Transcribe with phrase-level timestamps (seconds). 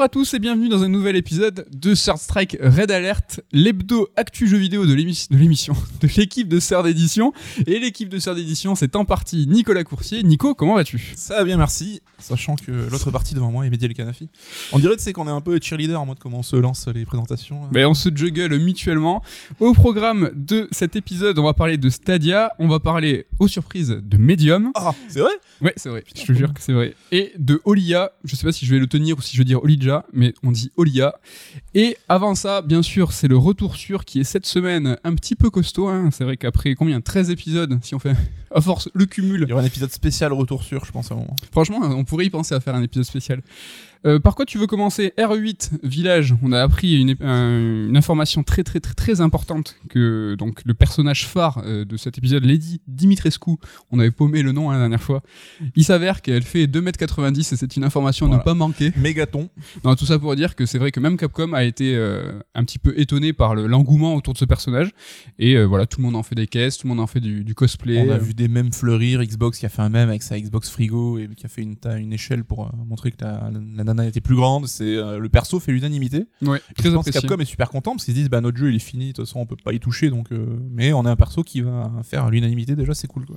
[0.00, 4.08] Bonjour à tous et bienvenue dans un nouvel épisode de Third Strike Red Alert, l'hebdo
[4.16, 7.34] actu jeu vidéo de l'émission de l'équipe de Third Edition.
[7.66, 10.22] Et l'équipe de Third Edition, c'est en partie Nicolas Coursier.
[10.22, 11.12] Nico, comment vas-tu?
[11.16, 12.00] Ça va bien, merci.
[12.18, 14.30] Sachant que l'autre partie devant moi est Mehdi El Kanafi.
[14.72, 17.04] On dirait c'est qu'on est un peu cheerleader en mode comment on se lance les
[17.04, 17.68] présentations.
[17.70, 19.22] Mais on se juggle mutuellement.
[19.58, 24.00] Au programme de cet épisode, on va parler de Stadia, on va parler aux surprises
[24.02, 24.70] de Medium.
[24.76, 25.32] Ah, c'est vrai?
[25.60, 26.04] Ouais, c'est vrai.
[26.06, 26.94] Je te jure que c'est vrai.
[27.12, 28.12] Et de Olia.
[28.24, 30.34] Je sais pas si je vais le tenir ou si je vais dire Olija, mais
[30.42, 31.14] on dit Olia.
[31.74, 35.36] Et avant ça, bien sûr, c'est le retour sûr qui est cette semaine un petit
[35.36, 35.88] peu costaud.
[35.88, 36.10] Hein.
[36.12, 38.14] C'est vrai qu'après combien 13 épisodes, si on fait
[38.54, 39.42] à force le cumul.
[39.46, 41.36] Il y aura un épisode spécial retour sûr, je pense à un moment.
[41.52, 43.42] Franchement, on pourrait y penser à faire un épisode spécial.
[44.06, 46.34] Euh, par quoi tu veux commencer R8 village.
[46.42, 51.26] On a appris une, une, information très très très très importante que donc le personnage
[51.26, 53.56] phare euh, de cet épisode, Lady Dimitrescu,
[53.90, 55.22] on avait paumé le nom hein, la dernière fois.
[55.76, 58.92] Il s'avère qu'elle fait 2m90 et c'est une information à ne pas manquer.
[58.96, 59.50] Mégaton.
[59.84, 62.64] Non, tout ça pour dire que c'est vrai que même Capcom a été euh, un
[62.64, 64.92] petit peu étonné par l'engouement autour de ce personnage
[65.38, 67.44] et voilà, tout le monde en fait des caisses, tout le monde en fait du,
[67.44, 67.98] du cosplay.
[68.08, 70.70] On a vu des mêmes fleurir, Xbox qui a fait un même avec sa Xbox
[70.70, 74.20] frigo et qui a fait une, une échelle pour montrer que la, la nana était
[74.20, 74.66] plus grande.
[74.66, 76.26] C'est euh, le perso fait l'unanimité.
[76.42, 78.76] Ouais, je pense que Capcom est super content parce qu'ils disent bah notre jeu il
[78.76, 80.32] est fini, de toute façon on peut pas y toucher donc.
[80.32, 83.36] Euh, mais on a un perso qui va faire l'unanimité déjà, c'est cool quoi.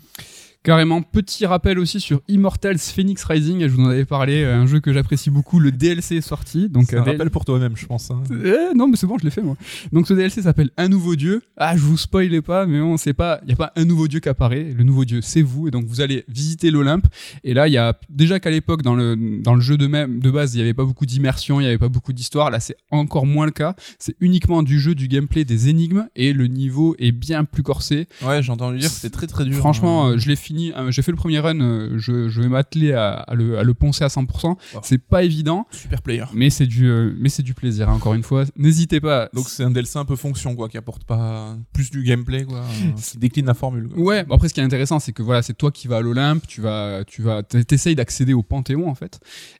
[0.63, 4.65] Carrément, petit rappel aussi sur Immortals Phoenix Rising, je vous en avais parlé, euh, un
[4.65, 6.69] jeu que j'apprécie beaucoup, le DLC est sorti.
[6.69, 8.11] Donc un rappel pour toi-même, je pense.
[8.11, 8.23] Hein.
[8.31, 9.57] Eh, non, mais c'est bon, je l'ai fait moi.
[9.91, 11.41] Donc ce DLC s'appelle Un nouveau dieu.
[11.57, 14.07] Ah, je vous spoilais pas, mais on sait pas, il y a pas un nouveau
[14.07, 14.73] dieu qui apparaît.
[14.73, 17.07] Le nouveau dieu, c'est vous, et donc vous allez visiter l'Olympe.
[17.43, 20.19] Et là, il y a déjà qu'à l'époque dans le dans le jeu de même
[20.19, 22.49] de base, il y avait pas beaucoup d'immersion, il y avait pas beaucoup d'histoire.
[22.49, 23.75] Là, c'est encore moins le cas.
[23.99, 28.07] C'est uniquement du jeu, du gameplay, des énigmes, et le niveau est bien plus corsé.
[28.25, 29.57] Ouais, j'ai entendu dire, c'est très très dur.
[29.57, 30.13] Franchement, hein.
[30.13, 30.52] euh, je l'ai fini.
[30.53, 33.73] Euh, j'ai fait le premier run, euh, je, je vais m'atteler à, le, à, le,
[33.73, 34.55] poncer à 100%.
[34.81, 35.67] C'est pas évident.
[35.71, 36.25] Super player.
[36.33, 38.45] Mais c'est du, euh, mais c'est du plaisir, hein, encore une fois.
[38.55, 39.29] N'hésitez pas.
[39.33, 42.63] Donc c'est un DLC un peu fonction, quoi, qui apporte pas plus du gameplay, quoi,
[42.97, 43.89] qui décline la formule.
[43.95, 46.01] Ouais, bon, après ce qui est intéressant, c'est que voilà, c'est toi qui vas à
[46.01, 49.19] l'Olympe, tu vas, tu vas, t'essayes d'accéder au Panthéon, en fait.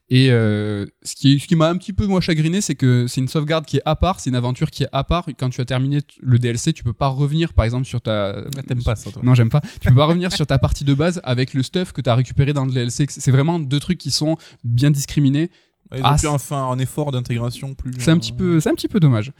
[0.09, 3.19] Et euh, ce qui, ce qui m'a un petit peu moi chagriné, c'est que c'est
[3.19, 5.25] une sauvegarde qui est à part, c'est une aventure qui est à part.
[5.39, 8.43] Quand tu as terminé le DLC, tu peux pas revenir, par exemple, sur ta.
[8.55, 9.61] Ah, t'aimes pas ça, toi Non, j'aime pas.
[9.81, 12.15] Tu peux pas revenir sur ta partie de base avec le stuff que tu as
[12.15, 13.05] récupéré dans le DLC.
[13.09, 15.49] C'est vraiment deux trucs qui sont bien discriminés.
[15.93, 17.93] Ils ont ah, un, un effort d'intégration plus.
[17.99, 19.31] C'est un petit peu, c'est un petit peu dommage.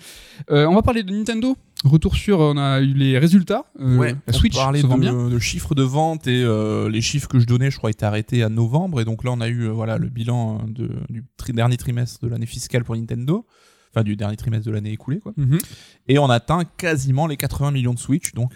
[0.51, 1.55] Euh, on va parler de Nintendo.
[1.83, 3.65] Retour sur, on a eu les résultats.
[3.79, 5.29] Euh, ouais, la Switch se vend bien.
[5.29, 8.43] de chiffres de vente et euh, les chiffres que je donnais, je crois, étaient arrêtés
[8.43, 9.01] à novembre.
[9.01, 12.45] Et donc là, on a eu voilà le bilan de, du dernier trimestre de l'année
[12.45, 13.45] fiscale pour Nintendo.
[13.93, 15.33] Enfin, du dernier trimestre de l'année écoulée, quoi.
[15.37, 15.59] Mhm.
[16.07, 18.33] Et on atteint quasiment les 80 millions de Switch.
[18.33, 18.53] Donc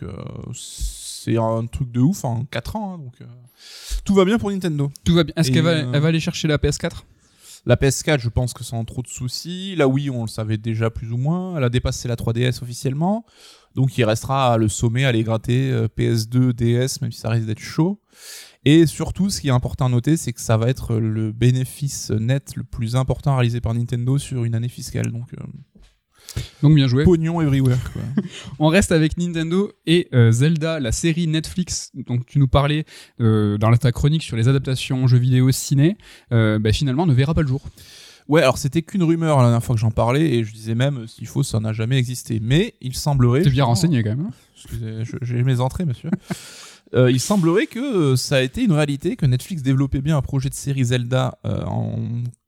[1.27, 2.93] c'est un truc de ouf en 4 ans.
[2.93, 3.15] Hein, donc
[4.05, 4.89] tout va bien pour Nintendo.
[5.03, 5.33] Tout va bien.
[5.35, 7.03] Est-ce qu'elle va, elle va aller chercher la PS4
[7.65, 9.75] la PS4, je pense que sans trop de soucis.
[9.75, 11.57] La Wii, on le savait déjà plus ou moins.
[11.57, 13.25] Elle a dépassé la 3DS officiellement.
[13.75, 17.29] Donc il restera à le sommet, à aller gratter euh, PS2, DS, même si ça
[17.29, 17.99] risque d'être chaud.
[18.63, 22.09] Et surtout, ce qui est important à noter, c'est que ça va être le bénéfice
[22.09, 25.11] net le plus important réalisé par Nintendo sur une année fiscale.
[25.11, 25.43] Donc, euh,
[26.61, 27.03] donc bien joué.
[27.03, 27.77] Pognon everywhere.
[28.59, 31.91] On reste avec Nintendo et euh, Zelda, la série Netflix.
[32.07, 32.85] Donc tu nous parlais
[33.19, 35.97] euh, dans ta chronique sur les adaptations jeux vidéo ciné.
[36.31, 37.61] Euh, bah, finalement, ne verra pas le jour.
[38.27, 41.07] Ouais, alors c'était qu'une rumeur la dernière fois que j'en parlais et je disais même
[41.07, 42.39] s'il faut, ça n'a jamais existé.
[42.41, 43.41] Mais il semblerait.
[43.41, 44.27] T'es bien renseigné quand même.
[44.27, 44.33] Hein.
[44.55, 46.09] Excusez, j'ai mes entrées, monsieur.
[46.93, 50.21] Euh, il semblerait que euh, ça a été une réalité, que Netflix développait bien un
[50.21, 51.99] projet de série Zelda euh, en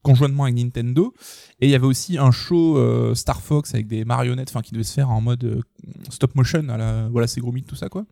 [0.01, 1.13] conjointement avec Nintendo.
[1.59, 4.93] Et il y avait aussi un show Star Fox avec des marionnettes, qui devait se
[4.93, 5.61] faire en mode
[6.09, 6.63] stop motion,
[7.11, 8.05] voilà, c'est gros tout ça quoi.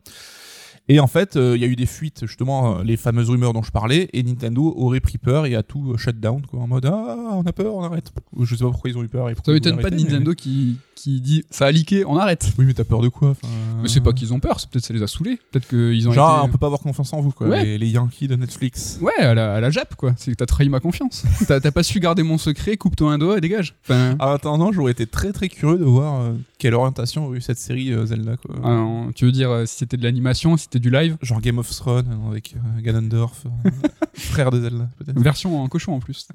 [0.89, 3.71] Et en fait, il y a eu des fuites, justement, les fameuses rumeurs dont je
[3.71, 7.17] parlais, et Nintendo aurait pris peur et a tout shut down, quoi, en mode ah,
[7.33, 8.11] on a peur, on arrête.
[8.39, 9.29] Je sais pas pourquoi ils ont eu peur.
[9.29, 12.51] Et ça m'étonne pas de Nintendo qui, qui dit ça a leaké, on arrête.
[12.57, 13.35] Oui, mais t'as peur de quoi
[13.81, 15.39] Mais c'est pas qu'ils ont peur, c'est peut-être ça les a saoulés.
[15.51, 17.61] Peut-être qu'ils ont Genre, on peut pas avoir confiance en vous, quoi.
[17.63, 18.99] Les, Yankees de Netflix.
[19.01, 20.13] Ouais, à la, à la Jap, quoi.
[20.17, 21.23] C'est que t'as trahi ma confiance.
[21.47, 23.75] t'as pas su garder mon secret, coupe-toi un doigt et dégage.
[23.83, 24.15] Enfin...
[24.19, 27.59] En attendant, j'aurais été très très curieux de voir euh, quelle orientation aurait eu cette
[27.59, 28.55] série euh, Zelda, quoi.
[28.63, 28.85] Ah
[29.15, 31.69] tu veux dire euh, si c'était de l'animation, si c'était du live Genre Game of
[31.69, 33.45] Thrones avec Ganondorf,
[34.13, 35.19] frère de Zelda, peut-être.
[35.19, 36.27] Version en cochon en plus.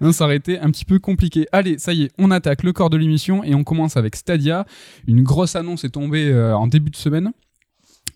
[0.00, 1.46] non, ça aurait été un petit peu compliqué.
[1.52, 4.66] Allez, ça y est, on attaque le corps de l'émission et on commence avec Stadia
[5.06, 7.32] une grosse annonce est tombée euh, en début de semaine.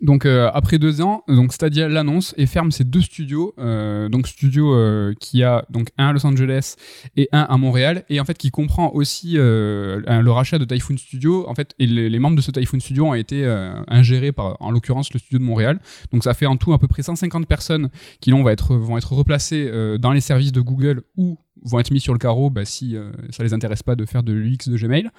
[0.00, 4.26] Donc euh, après deux ans, donc Stadia l'annonce et ferme ses deux studios, euh, donc
[4.26, 4.74] studio
[5.20, 6.76] qui a donc un à Los Angeles
[7.16, 11.48] et un à Montréal, et en fait qui comprend aussi le rachat de Typhoon Studio.
[11.48, 13.44] En fait, et les, membres de ce Typhoon Studio ont été
[13.88, 15.80] ingérés par, en l'occurrence, le studio de Montréal.
[16.12, 17.90] Donc ça fait en tout à peu près 150 personnes
[18.20, 22.00] qui vont être vont être replacées dans les services de Google ou vont être mis
[22.00, 24.76] sur le carreau bah, si euh, ça les intéresse pas de faire de l'UX de
[24.76, 25.10] Gmail.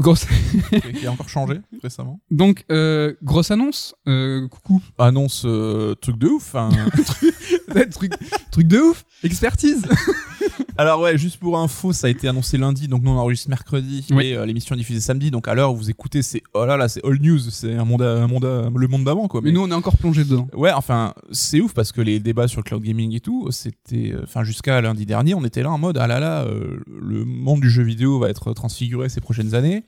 [0.00, 0.26] Grosse...
[0.98, 2.20] qui a encore changé récemment.
[2.30, 3.94] Donc, euh, grosse annonce.
[4.08, 4.82] Euh, coucou.
[4.98, 6.54] Annonce euh, truc de ouf.
[6.54, 6.70] hein.
[7.92, 8.12] truc,
[8.50, 9.04] truc de ouf.
[9.22, 9.86] Expertise.
[10.80, 14.02] Alors ouais, juste pour info, ça a été annoncé lundi, donc nous on enregistre mercredi
[14.12, 14.28] Oui.
[14.28, 15.30] et euh, l'émission est diffusée samedi.
[15.30, 17.84] Donc à l'heure où vous écoutez, c'est oh là là, c'est all news, c'est un
[17.84, 19.42] monde, à- un monde, à- le monde d'avant quoi.
[19.44, 20.48] Mais nous, on est encore plongé dedans.
[20.54, 24.12] Ouais, enfin, c'est ouf parce que les débats sur le cloud gaming et tout, c'était,
[24.14, 27.26] euh, enfin, jusqu'à lundi dernier, on était là en mode, ah là là, euh, le
[27.26, 29.84] monde du jeu vidéo va être transfiguré ces prochaines années.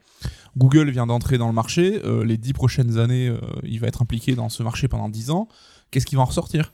[0.58, 4.02] Google vient d'entrer dans le marché, euh, les dix prochaines années, euh, il va être
[4.02, 5.48] impliqué dans ce marché pendant dix ans.
[5.90, 6.70] Qu'est-ce qui va en ressortir?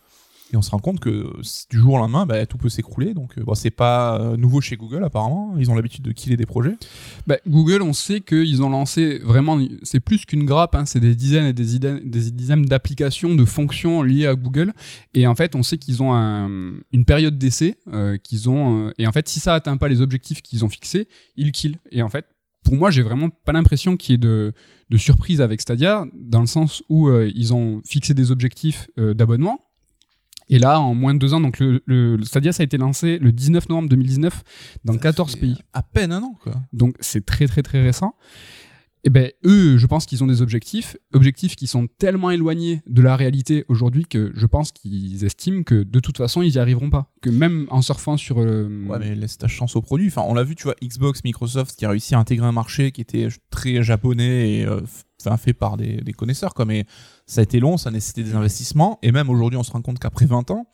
[0.50, 1.30] Et on se rend compte que
[1.68, 3.12] du jour au lendemain, bah, tout peut s'écrouler.
[3.12, 5.54] Donc, euh, bon, c'est pas euh, nouveau chez Google apparemment.
[5.58, 6.74] Ils ont l'habitude de killer des projets.
[7.26, 11.14] Bah, Google, on sait qu'ils ont lancé vraiment, c'est plus qu'une grappe, hein, c'est des
[11.14, 14.72] dizaines et des des dizaines d'applications, de fonctions liées à Google.
[15.12, 16.48] Et en fait, on sait qu'ils ont un-
[16.92, 20.40] une période d'essai, euh, qu'ils ont, et en fait, si ça atteint pas les objectifs
[20.40, 21.76] qu'ils ont fixés, ils kill.
[21.90, 22.24] Et en fait,
[22.64, 24.52] pour moi, j'ai vraiment pas l'impression qu'il y ait de,
[24.88, 29.60] de surprise avec Stadia, dans le sens où ils ont fixé des objectifs d'abonnement.
[30.50, 32.78] Et là, en moins de deux ans, donc le, le- le Stadia, ça a été
[32.78, 34.42] lancé le 19 novembre 2019
[34.84, 35.56] dans Ça 14 fait pays.
[35.72, 36.54] À peine un an, quoi.
[36.72, 38.14] Donc c'est très très très récent.
[39.04, 43.00] Et ben eux, je pense qu'ils ont des objectifs, objectifs qui sont tellement éloignés de
[43.00, 46.90] la réalité aujourd'hui que je pense qu'ils estiment que de toute façon ils y arriveront
[46.90, 50.08] pas, que même en surfant sur euh, Ouais, mais laisse ta chance au produit.
[50.08, 52.90] Enfin, on l'a vu, tu vois, Xbox, Microsoft, qui a réussi à intégrer un marché
[52.90, 54.80] qui était très japonais et euh,
[55.38, 56.64] fait par des, des connaisseurs, quoi.
[56.64, 56.84] Mais
[57.28, 58.98] ça a été long, ça a nécessité des investissements.
[59.02, 60.66] Et même aujourd'hui, on se rend compte qu'après 20 ans,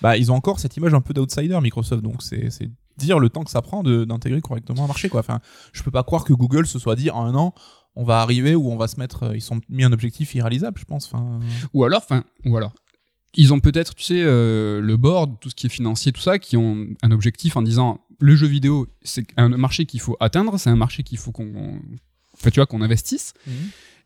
[0.00, 2.02] bah, ils ont encore cette image un peu d'outsider, Microsoft.
[2.02, 2.48] Donc, c'est
[2.96, 5.20] dire le temps que ça prend d'intégrer correctement un marché, quoi.
[5.20, 5.40] Enfin,
[5.72, 7.54] je peux pas croire que Google se soit dit en un an,
[7.94, 10.78] on va arriver où on va se mettre, euh, ils sont mis un objectif irréalisable,
[10.78, 11.06] je pense.
[11.06, 11.40] Enfin,
[11.74, 12.72] ou alors enfin ou alors
[13.34, 16.38] ils ont peut-être tu sais euh, le board, tout ce qui est financier, tout ça,
[16.38, 20.58] qui ont un objectif en disant le jeu vidéo c'est un marché qu'il faut atteindre,
[20.58, 21.80] c'est un marché qu'il faut qu'on
[22.34, 23.34] enfin, tu vois qu'on investisse.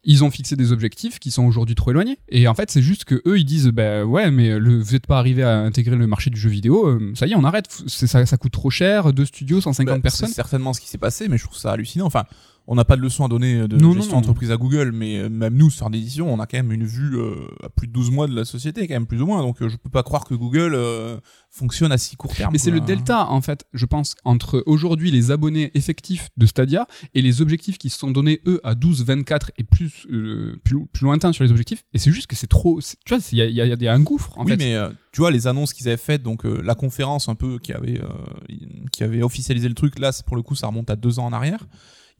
[0.04, 2.19] Ils ont fixé des objectifs qui sont aujourd'hui trop éloignés.
[2.28, 5.06] Et en fait, c'est juste que eux, ils disent, bah ouais, mais le, vous n'êtes
[5.06, 7.66] pas arrivé à intégrer le marché du jeu vidéo, euh, ça y est, on arrête.
[7.87, 10.28] Ça, ça coûte trop cher, deux studios, 150 Bah, personnes.
[10.28, 12.06] C'est certainement ce qui s'est passé, mais je trouve ça hallucinant.
[12.06, 12.25] Enfin,
[12.67, 15.29] on n'a pas de leçon à donner de Non, gestion d'entreprise à Google, mais euh,
[15.29, 18.11] même nous, sur d'édition, on a quand même une vue euh, à plus de 12
[18.11, 19.43] mois de la société, quand même plus ou moins.
[19.43, 21.19] Donc, euh, je peux pas croire que Google euh,
[21.50, 22.53] fonctionne à si court terme.
[22.53, 26.87] Mais c'est le delta, en fait, je pense, entre aujourd'hui les abonnés effectifs de Stadia
[27.14, 30.87] et les objectifs qui se sont donnés, eux, à 12, 24 et plus, euh, plus,
[30.87, 31.85] plus lointain sur les objectifs.
[31.93, 32.81] Et c'est juste que c'est trop.
[32.81, 34.56] Tu vois, il y a, y y un gouffre, en oui, fait.
[34.56, 37.58] mais euh, tu vois, les annonces qu'ils avaient faites, donc euh, la conférence un peu
[37.58, 38.08] qui avait, euh,
[38.93, 41.32] qui avait officialisé le truc, là, pour le coup, ça remonte à deux ans en
[41.32, 41.67] arrière.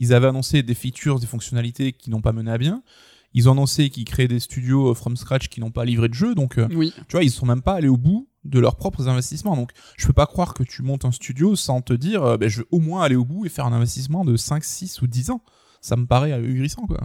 [0.02, 2.82] Ils avaient annoncé des features, des fonctionnalités qui n'ont pas mené à bien.
[3.34, 6.14] Ils ont annoncé qu'ils créaient des studios euh, from scratch qui n'ont pas livré de
[6.14, 6.34] jeu.
[6.34, 6.93] Donc, euh, Oui.
[7.08, 9.54] tu vois, ils sont même pas allés au bout de leurs propres investissements.
[9.54, 12.49] Donc, je peux pas croire que tu montes un studio sans te dire, euh, ben,
[12.49, 15.06] je vais au moins aller au bout et faire un investissement de 5, 6 ou
[15.06, 15.40] 10 ans.
[15.81, 16.99] Ça me paraît ahurissant, quoi.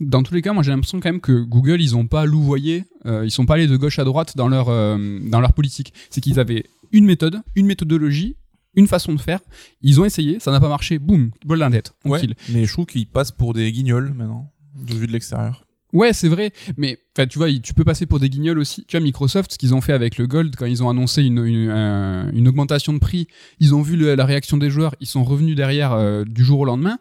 [0.00, 2.84] Dans tous les cas, moi j'ai l'impression quand même que Google, ils ont pas louvoyé,
[3.06, 5.92] euh, ils sont pas allés de gauche à droite dans leur, euh, dans leur politique.
[6.10, 8.36] C'est qu'ils avaient une méthode, une méthodologie,
[8.76, 9.40] une façon de faire.
[9.82, 12.20] Ils ont essayé, ça n'a pas marché, boum, bol d'un tête, Ouais.
[12.50, 15.64] Mais je trouve qu'ils passent pour des guignols maintenant, de vue de l'extérieur.
[15.92, 16.98] Ouais, c'est vrai, mais
[17.30, 18.84] tu vois, tu peux passer pour des guignols aussi.
[18.88, 21.38] Tu vois, Microsoft, ce qu'ils ont fait avec le Gold, quand ils ont annoncé une,
[21.44, 23.28] une, un- une augmentation de prix,
[23.60, 26.58] ils ont vu le- la réaction des joueurs, ils sont revenus derrière euh, du jour
[26.58, 26.98] au lendemain.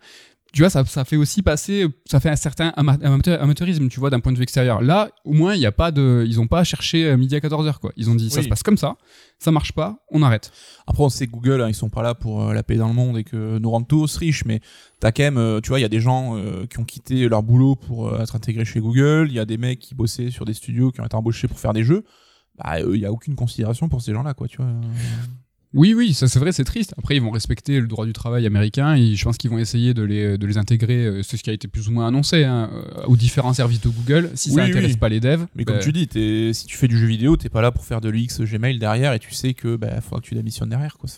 [0.53, 3.99] Tu vois, ça, ça fait aussi passer, ça fait un certain ama- amateur- amateurisme, tu
[3.99, 4.81] vois, d'un point de vue extérieur.
[4.83, 7.39] Là, au moins, il y a pas de, ils ont pas cherché euh, midi à
[7.39, 7.91] 14h, quoi.
[7.97, 8.95] Ils ont dit, ça se passe comme ça,
[9.39, 10.51] ça marche pas, on arrête.
[10.85, 12.87] Après, on sait que Google, hein, ils sont pas là pour euh, la paix dans
[12.87, 14.61] le monde et que nous rendent tous riches, mais
[14.99, 17.27] t'as quand même, euh, tu vois, il y a des gens euh, qui ont quitté
[17.27, 20.45] leur boulot pour être intégrés chez Google, il y a des mecs qui bossaient sur
[20.45, 22.03] des studios qui ont été embauchés pour faire des jeux.
[22.59, 24.67] Bah, il y a aucune considération pour ces gens-là, quoi, tu vois.
[25.73, 26.93] Oui, oui, ça c'est vrai, c'est triste.
[26.97, 29.93] Après, ils vont respecter le droit du travail américain et je pense qu'ils vont essayer
[29.93, 32.43] de les, de les intégrer, euh, c'est ce qui a été plus ou moins annoncé,
[32.43, 34.29] hein, euh, aux différents services de Google.
[34.35, 34.97] Si ça Oui, intéresse oui.
[34.97, 36.07] pas les devs, Mais bah, comme tu dis,
[36.53, 39.13] si tu fais du jeu vidéo, t'es pas là pour faire de l'UX Gmail derrière
[39.13, 41.09] et tu sais que bah, faudra que tu démissionnes derrière, quoi.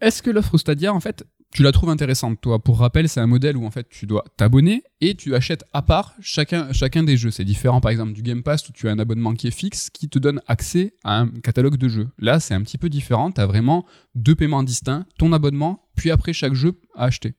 [0.00, 1.24] Est-ce que l'offre Stadia, en fait,
[1.56, 4.24] tu la trouves intéressante, toi Pour rappel, c'est un modèle où en fait tu dois
[4.36, 7.30] t'abonner et tu achètes à part chacun, chacun des jeux.
[7.30, 9.88] C'est différent, par exemple, du Game Pass où tu as un abonnement qui est fixe
[9.88, 12.08] qui te donne accès à un catalogue de jeux.
[12.18, 13.32] Là, c'est un petit peu différent.
[13.32, 17.32] Tu as vraiment deux paiements distincts, ton abonnement, puis après chaque jeu à acheter.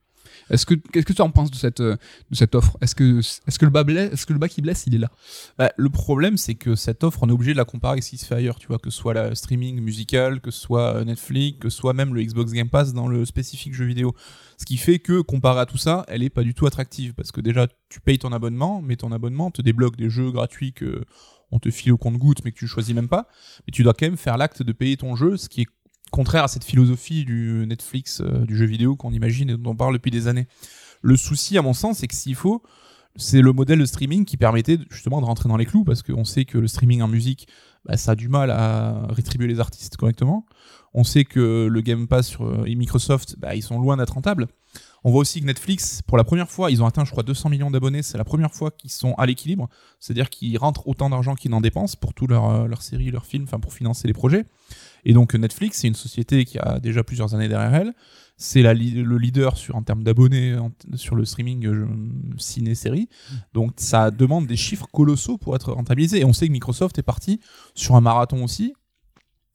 [0.50, 1.96] Est-ce que qu'est-ce que tu en penses de cette euh,
[2.30, 2.76] de cette offre?
[2.80, 4.98] Est-ce que est-ce que le bas blesse, est-ce que le bas qui blesse, il est
[4.98, 5.10] là?
[5.58, 8.10] Bah, le problème, c'est que cette offre, on est obligé de la comparer avec ce
[8.10, 10.96] qui se fait ailleurs, tu vois, que ce soit la streaming musical, que ce soit
[10.96, 14.14] euh, Netflix, que ce soit même le Xbox Game Pass dans le spécifique jeu vidéo.
[14.56, 17.32] Ce qui fait que, comparé à tout ça, elle est pas du tout attractive, parce
[17.32, 21.04] que déjà, tu payes ton abonnement, mais ton abonnement te débloque des jeux gratuits que
[21.50, 23.28] on te file au compte-goutte, mais que tu choisis même pas.
[23.66, 25.66] Mais tu dois quand même faire l'acte de payer ton jeu, ce qui est
[26.10, 29.76] contraire à cette philosophie du Netflix euh, du jeu vidéo qu'on imagine et dont on
[29.76, 30.46] parle depuis des années.
[31.02, 32.62] Le souci, à mon sens, c'est que s'il faut,
[33.16, 36.24] c'est le modèle de streaming qui permettait justement de rentrer dans les clous parce qu'on
[36.24, 37.48] sait que le streaming en musique,
[37.84, 40.46] bah, ça a du mal à rétribuer les artistes correctement.
[40.94, 44.48] On sait que le Game Pass euh, et Microsoft, bah, ils sont loin d'être rentables.
[45.04, 47.50] On voit aussi que Netflix, pour la première fois, ils ont atteint, je crois, 200
[47.50, 48.02] millions d'abonnés.
[48.02, 49.68] C'est la première fois qu'ils sont à l'équilibre.
[50.00, 53.44] C'est-à-dire qu'ils rentrent autant d'argent qu'ils n'en dépensent pour tous leurs euh, séries, leurs films,
[53.44, 54.44] enfin pour financer les projets.
[55.04, 57.94] Et donc Netflix, c'est une société qui a déjà plusieurs années derrière elle.
[58.36, 60.56] C'est le leader sur en termes d'abonnés
[60.94, 61.86] sur le streaming euh,
[62.36, 63.08] ciné-série.
[63.52, 66.20] Donc ça demande des chiffres colossaux pour être rentabilisé.
[66.20, 67.40] Et on sait que Microsoft est parti
[67.74, 68.74] sur un marathon aussi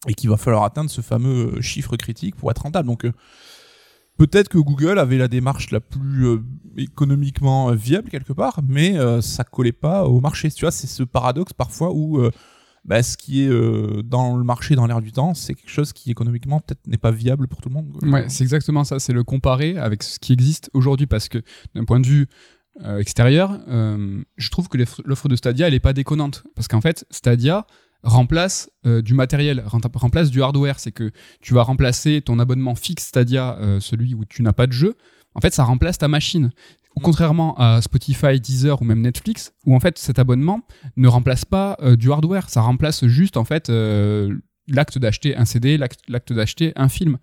[0.07, 2.87] et qu'il va falloir atteindre ce fameux euh, chiffre critique pour être rentable.
[2.87, 3.13] Donc euh,
[4.17, 6.43] peut-être que Google avait la démarche la plus euh,
[6.77, 10.51] économiquement viable quelque part, mais euh, ça collait pas au marché.
[10.51, 12.31] Tu vois, c'est ce paradoxe parfois où euh,
[12.85, 15.93] bah, ce qui est euh, dans le marché dans l'air du temps, c'est quelque chose
[15.93, 17.91] qui économiquement peut-être n'est pas viable pour tout le monde.
[18.03, 18.99] Ouais, c'est exactement ça.
[18.99, 21.41] C'est le comparer avec ce qui existe aujourd'hui parce que
[21.75, 22.27] d'un point de vue
[22.83, 26.81] euh, extérieur, euh, je trouve que l'offre de Stadia, elle est pas déconnante parce qu'en
[26.81, 27.65] fait, Stadia
[28.03, 30.77] remplace du matériel, rem- remplace du hardware.
[30.79, 34.73] C'est que tu vas remplacer ton abonnement fixe Stadia, celui où tu n'as pas de
[34.73, 34.95] jeu.
[35.35, 36.51] En fait, ça remplace ta machine.
[37.01, 40.61] Contrairement à Spotify, Deezer ou même Netflix, où en fait cet abonnement
[40.95, 44.35] ne remplace pas euh, du hardware, ça remplace juste en fait euh,
[44.67, 47.17] l'acte d'acheter un CD, l'acte d'acheter un film.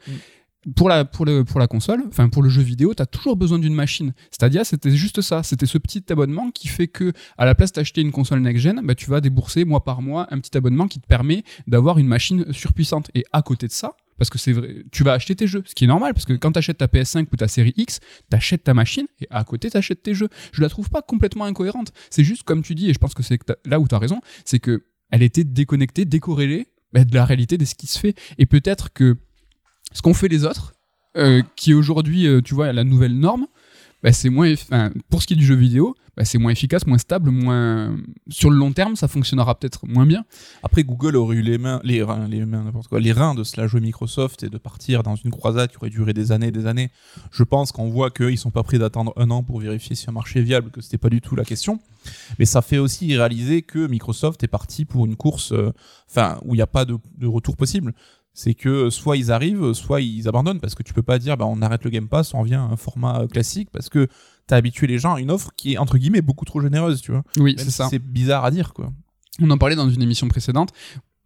[0.76, 3.34] Pour la, pour, le, pour la console, enfin pour le jeu vidéo, tu as toujours
[3.34, 4.12] besoin d'une machine.
[4.30, 5.42] Stadia, c'était juste ça.
[5.42, 8.94] C'était ce petit abonnement qui fait que, à la place d'acheter une console next-gen, bah,
[8.94, 12.52] tu vas débourser mois par mois un petit abonnement qui te permet d'avoir une machine
[12.52, 13.10] surpuissante.
[13.14, 15.74] Et à côté de ça, parce que c'est vrai, tu vas acheter tes jeux, ce
[15.74, 18.00] qui est normal, parce que quand tu achètes ta PS5 ou ta série X,
[18.30, 20.28] tu achètes ta machine et à côté tu achètes tes jeux.
[20.52, 21.90] Je la trouve pas complètement incohérente.
[22.10, 24.20] C'est juste comme tu dis, et je pense que c'est là où tu as raison,
[24.44, 28.14] c'est que elle était déconnectée, décorrélée bah, de la réalité de ce qui se fait.
[28.36, 29.16] Et peut-être que
[29.94, 30.74] ce qu'ont fait les autres,
[31.16, 33.46] euh, qui aujourd'hui, euh, tu vois, la nouvelle norme,
[34.02, 36.86] bah, c'est moins, enfin, pour ce qui est du jeu vidéo, bah, c'est moins efficace,
[36.86, 37.96] moins stable, moins
[38.28, 40.24] sur le long terme, ça fonctionnera peut-être moins bien.
[40.62, 43.44] Après, Google aurait eu les mains, les reins, les mains, n'importe quoi, les reins de
[43.44, 46.48] se la jouer Microsoft et de partir dans une croisade qui aurait duré des années
[46.48, 46.90] et des années.
[47.30, 50.12] Je pense qu'on voit qu'ils sont pas prêts d'attendre un an pour vérifier si un
[50.12, 51.78] marché est viable, que c'était pas du tout la question.
[52.38, 55.72] Mais ça fait aussi réaliser que Microsoft est parti pour une course, euh,
[56.10, 57.94] enfin, où il n'y a pas de retour possible.
[58.32, 61.46] C'est que soit ils arrivent, soit ils abandonnent, parce que tu peux pas dire, bah,
[61.46, 64.08] on arrête le Game Pass, on revient à un format euh, classique, parce que
[64.46, 67.12] t'as habitué les gens à une offre qui est, entre guillemets, beaucoup trop généreuse, tu
[67.12, 67.22] vois.
[67.36, 67.88] Oui, c'est ça.
[67.90, 68.92] C'est bizarre à dire, quoi.
[69.40, 70.70] On en parlait dans une émission précédente.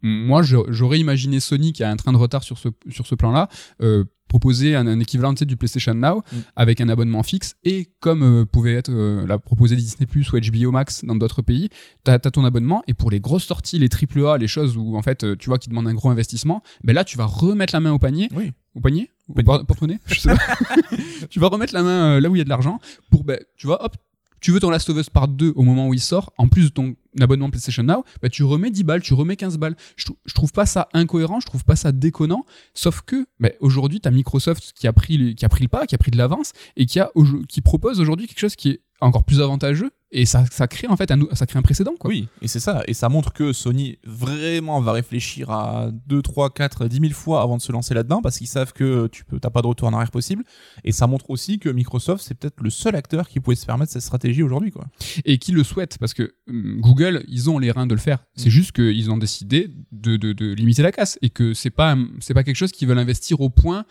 [0.07, 3.49] Moi, j'aurais imaginé Sony, qui a un train de retard sur ce, sur ce plan-là,
[3.81, 6.37] euh, proposer un, un équivalent tu sais, du PlayStation Now Mm.
[6.55, 10.37] avec un abonnement fixe et comme euh, pouvait être euh, la proposé Disney Plus ou
[10.39, 11.69] HBO Max dans d'autres pays,
[12.03, 15.01] tu as, ton abonnement et pour les grosses sorties, les AAA, les choses où en
[15.01, 17.79] fait euh, tu vois qui demandent un gros investissement, ben là tu vas remettre la
[17.79, 18.51] main au panier Oui.
[18.75, 19.09] au panier?
[19.29, 19.33] Au
[19.63, 19.99] porte-monnaie?
[20.07, 20.41] Je sais pas.
[21.29, 23.39] tu vas remettre la main euh, là où il y a de l'argent pour ben
[23.57, 23.95] tu vois hop
[24.41, 26.65] tu veux ton Last of Us Part 2 au moment où il sort en plus
[26.65, 29.75] de ton abonnement PlayStation Now bah tu remets 10 balles tu remets 15 balles.
[29.95, 32.45] Je, trou- je trouve pas ça incohérent je trouve pas ça déconnant.
[32.73, 35.69] Sauf que bah, aujourd'hui tu as Microsoft qui a pris le- qui a pris le
[35.69, 37.11] pas qui a pris de l'avance et qui a
[37.49, 40.95] qui propose aujourd'hui quelque chose qui est encore plus avantageux et ça, ça crée en
[40.95, 42.83] fait un, ça crée un précédent quoi Oui, et c'est ça.
[42.87, 47.41] Et ça montre que Sony vraiment va réfléchir à 2, 3, 4, 10 000 fois
[47.41, 49.89] avant de se lancer là-dedans parce qu'ils savent que tu peux, t'as pas de retour
[49.89, 50.43] en arrière possible.
[50.85, 53.91] Et ça montre aussi que Microsoft, c'est peut-être le seul acteur qui pouvait se permettre
[53.91, 54.85] cette stratégie aujourd'hui, quoi.
[55.25, 58.19] et qui le souhaitent parce que hum, Google ils ont les reins de le faire
[58.35, 61.97] c'est juste qu'ils ont décidé de, de, de limiter la casse et que c'est pas
[62.19, 63.85] c'est pas quelque chose qu'ils veulent investir au point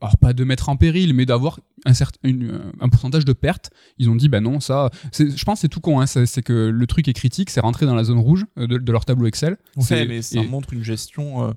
[0.00, 3.70] alors pas de mettre en péril mais d'avoir un certain une- un pourcentage de perte
[3.98, 6.52] ils ont dit bah non ça je pense que c'est tout con hein, c'est que
[6.68, 9.26] le truc est critique c'est rentré dans la zone rouge euh, de, de leur tableau
[9.26, 11.44] Excel C'est- Ouais, mais ça et- montre une gestion.
[11.48, 11.52] euh,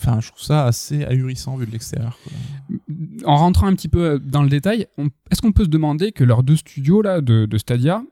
[0.00, 2.16] Enfin, je trouve ça assez ahurissant vu de l'extérieur.
[3.24, 4.86] en rentrant un petit peu euh, dans le détail,
[5.30, 8.04] est-ce qu'on peut se demander que leurs deux studios là de, de Stadia,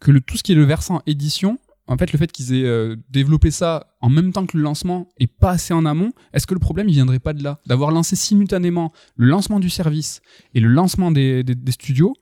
[0.00, 1.58] que le, tout ce qui est le versant édition,
[1.90, 5.08] en fait, le fait qu'ils aient euh, développé ça en même temps que le lancement
[5.18, 7.90] et pas assez en amont, est-ce que le problème il viendrait pas de là, d'avoir
[7.90, 10.22] lancé simultanément le lancement du service
[10.54, 12.14] et le lancement des, studios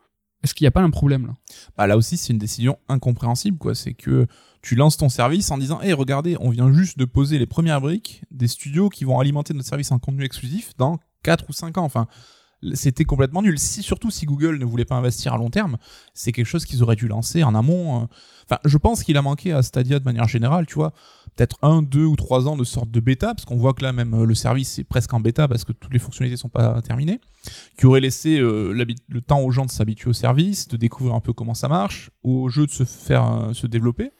[0.42, 1.34] Est-ce qu'il n'y a pas un problème là?
[1.76, 3.74] Bah, là aussi, c'est une décision incompréhensible, quoi.
[3.74, 4.26] C'est que
[4.62, 7.82] tu lances ton service en disant, hé, regardez, on vient juste de poser les premières
[7.82, 11.76] briques des studios qui vont alimenter notre service en contenu exclusif dans 4 ou 5
[11.76, 11.84] ans.
[11.84, 12.06] Enfin,
[12.74, 13.58] c'était complètement nul.
[13.58, 15.76] Si, surtout si Google ne voulait pas investir à long terme,
[16.14, 18.02] c'est quelque chose qu'ils auraient dû lancer en amont.
[18.02, 18.06] euh.
[18.44, 20.92] Enfin, je pense qu'il a manqué à Stadia de manière générale, tu vois.
[21.36, 23.92] Peut-être un, deux ou trois ans de sorte de bêta, parce qu'on voit que là,
[23.92, 26.80] même euh, le service est presque en bêta parce que toutes les fonctionnalités sont pas
[26.82, 27.20] terminées
[27.78, 31.20] qui aurait laissé euh, le temps aux gens de s'habituer au service, de découvrir un
[31.20, 34.10] peu comment ça marche, au jeu de se faire euh, se développer.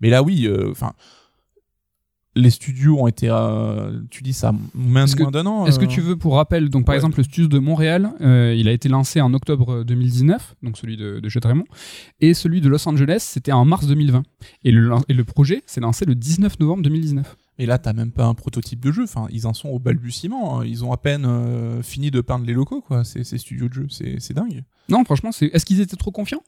[0.00, 0.92] Mais là, oui, enfin,
[2.36, 5.66] les studios ont été, euh, tu dis ça, moins, Est-ce que- moins d'un an.
[5.66, 6.96] Est-ce que euh, tu veux pour rappel donc par ouais.
[6.98, 10.96] exemple le studio de Montréal, euh, il a été lancé en octobre 2019, donc celui
[10.96, 11.64] de, de Jeux de Raymond,
[12.20, 14.22] et celui de Los Angeles c'était en mars 2020.
[14.64, 17.36] Et le, et le projet s'est lancé le 19 novembre 2019.
[17.60, 19.02] Et là, t'as même pas un prototype de jeu.
[19.02, 20.60] Enfin, ils en sont au balbutiement.
[20.60, 20.64] hein.
[20.64, 23.02] Ils ont à peine euh, fini de peindre les locaux, quoi.
[23.02, 24.62] Ces, ces studios de jeu, c'est c'est dingue.
[24.88, 25.46] Non, franchement, c'est.
[25.46, 26.42] Est-ce qu'ils étaient trop confiants?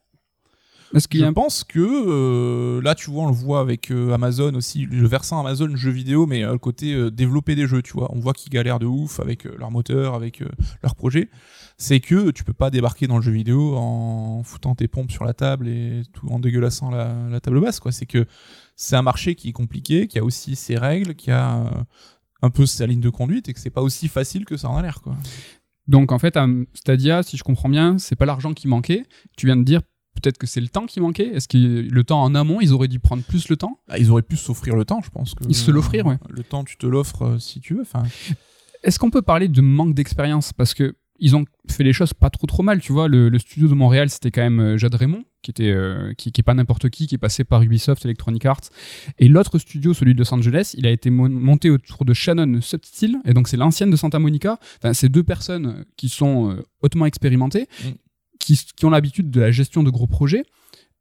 [1.09, 4.55] Qu'il Je a pense que euh, là, tu vois, on le voit avec euh, Amazon
[4.55, 8.11] aussi, le versant Amazon jeux vidéo, mais euh, le côté développer des jeux, tu vois.
[8.13, 10.43] On voit qu'ils galèrent de ouf avec leur moteur, avec
[10.83, 11.31] leur projet.
[11.77, 15.25] C'est que tu peux pas débarquer dans le jeu vidéo en foutant tes pompes sur
[15.25, 17.93] la table et tout en dégueulassant la, la table basse, quoi.
[17.93, 18.27] C'est que
[18.75, 21.71] c'est un marché qui est compliqué, qui a aussi ses règles, qui a
[22.43, 24.77] un peu sa ligne de conduite et que c'est pas aussi facile que ça en
[24.77, 25.17] a l'air, quoi.
[25.87, 29.05] Donc en fait, à Stadia, si je comprends bien, c'est pas l'argent qui manquait.
[29.37, 29.81] Tu viens de dire
[30.15, 31.29] peut-être que c'est le temps qui manquait?
[31.35, 33.79] Est-ce que le temps en amont, ils auraient dû prendre plus le temps?
[33.89, 35.35] Ah, ils auraient pu s'offrir le temps, je pense.
[35.35, 36.19] Que, Ils se l'offrir, ouais.
[36.29, 37.83] Le temps, tu te l'offres euh, si tu veux.
[37.83, 38.03] Enfin,
[38.83, 40.53] Est-ce qu'on peut parler de manque d'expérience?
[40.53, 43.07] Parce que ils ont fait les choses pas trop trop mal, tu vois?
[43.07, 46.33] Le, le studio de Montréal, c'était quand même euh, Jade Raymond, qui était euh, qui,
[46.33, 48.63] qui est pas n'importe qui, qui est passé par Ubisoft, Electronic Arts.
[49.19, 52.63] Et l'autre studio, celui de Los Angeles, il a été mon- monté autour de Shannon
[52.63, 54.59] Subtil, et donc c'est l'ancienne de Santa Monica.
[54.83, 57.89] Enfin, c'est deux personnes qui sont euh, hautement expérimentées, Mm.
[58.41, 60.43] Qui, ont l'habitude de la gestion de gros projets.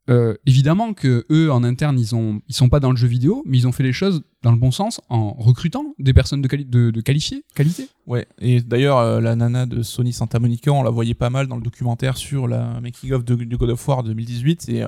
[0.10, 3.44] Euh, évidemment que eux en interne ils ont ils sont pas dans le jeu vidéo
[3.46, 6.48] mais ils ont fait les choses dans le bon sens en recrutant des personnes de,
[6.48, 8.26] quali- de, de qualifiées qualité ouais.
[8.40, 11.58] Et d'ailleurs, euh, la nana de Sony Santa Monica, on la voyait pas mal dans
[11.58, 14.70] le documentaire sur la making of de, du God of War 2018.
[14.70, 14.88] Et euh,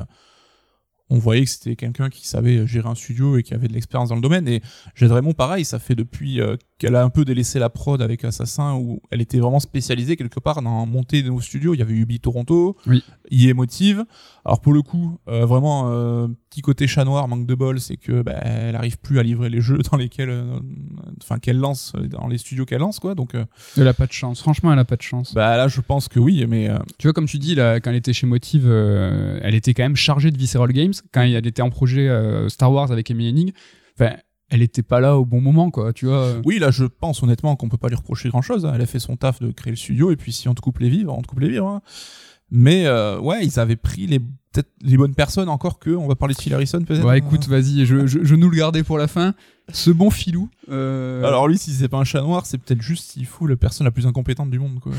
[1.12, 4.10] on voyait que c'était quelqu'un qui savait gérer un studio et qui avait de l'expérience
[4.10, 4.48] dans le domaine.
[4.48, 4.62] Et
[4.96, 8.24] Jade Raymond, pareil, ça fait depuis euh, qu'elle a un peu délaissé la prod avec
[8.24, 11.76] Assassin, où elle était vraiment spécialisée quelque part dans monter de nouveaux studios.
[11.76, 13.04] Il y avait Ubi Toronto, Oui.
[13.30, 14.06] EA Motive.
[14.46, 17.98] Alors pour le coup, euh, vraiment euh, petit côté chat noir, manque de bol, c'est
[17.98, 20.60] que bah, elle arrive plus à livrer les jeux dans lesquels, euh,
[21.22, 23.14] enfin qu'elle lance dans les studios qu'elle lance quoi.
[23.16, 23.36] Donc
[23.78, 24.42] Elle a pas de chance.
[24.42, 25.34] Franchement, elle a pas de chance.
[25.34, 27.98] bah là, je pense que oui, mais Tu vois, comme tu dis, là, quand elle
[27.98, 30.94] était chez Motive, elle était quand même chargée de Visceral Games.
[31.12, 33.54] Quand elle était en projet euh, Star Wars avec Amy Hennig,
[34.00, 34.16] enfin,
[34.50, 35.94] elle était pas là au bon moment, quoi.
[35.94, 36.34] Tu vois.
[36.46, 38.70] oui, là, je pense honnêtement qu'on peut pas lui reprocher grand chose.
[38.74, 40.80] Elle a fait son taf de créer le studio et puis si on te coupe
[40.80, 41.68] les vivres, on te coupe les vivres.
[41.68, 41.82] hein.
[42.54, 45.92] Mais euh, ouais, ils avaient pris les peut-être les bonnes personnes encore que.
[45.92, 47.06] On va parler de Phil Harrison peut-être.
[47.06, 49.34] Ouais, écoute, vas-y, je, je, je nous le gardais pour la fin.
[49.72, 50.50] Ce bon filou.
[50.70, 53.56] euh, Alors lui, si c'est pas un chat noir, c'est peut-être juste s'il fout la
[53.56, 54.92] personne la plus incompétente du monde quoi.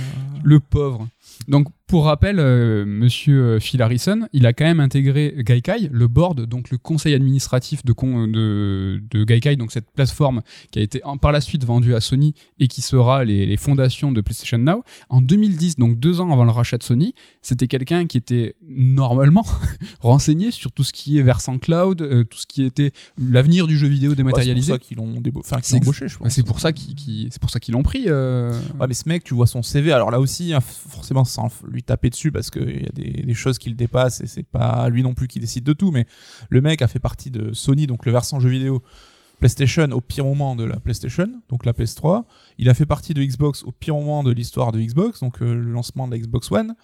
[0.43, 1.07] le pauvre.
[1.49, 6.09] Donc, pour rappel, euh, monsieur euh, Phil Harrison, il a quand même intégré Gaikai, le
[6.09, 10.83] board, donc le conseil administratif de, con- de, de Gaikai, donc cette plateforme qui a
[10.83, 14.21] été en- par la suite vendue à Sony et qui sera les, les fondations de
[14.23, 14.85] PlayStation Now.
[15.11, 19.45] En 2010, donc deux ans avant le rachat de Sony, c'était quelqu'un qui était normalement
[20.01, 23.77] renseigné sur tout ce qui est versant cloud, euh, tout ce qui était l'avenir du
[23.77, 24.73] jeu vidéo Ouais, c'est pour dématérialisé.
[24.73, 26.33] ça qu'ils l'ont débo- enfin, embauché, je pense.
[26.33, 26.73] C'est pour ça
[27.61, 28.05] qu'ils l'ont pris.
[28.07, 28.53] euh.
[28.81, 29.93] Ouais, mais ce mec, tu vois son CV.
[29.93, 33.59] Alors là aussi, hein, forcément, sans lui taper dessus parce qu'il y a des, choses
[33.59, 35.91] qui le dépassent et c'est pas lui non plus qui décide de tout.
[35.91, 36.07] Mais
[36.51, 38.83] le mec a fait partie de Sony, donc le versant jeu vidéo
[39.39, 42.25] PlayStation au pire moment de la PlayStation, donc la PS3.
[42.59, 45.55] Il a fait partie de Xbox au pire moment de l'histoire de Xbox, donc euh,
[45.55, 46.77] le lancement de la Xbox One.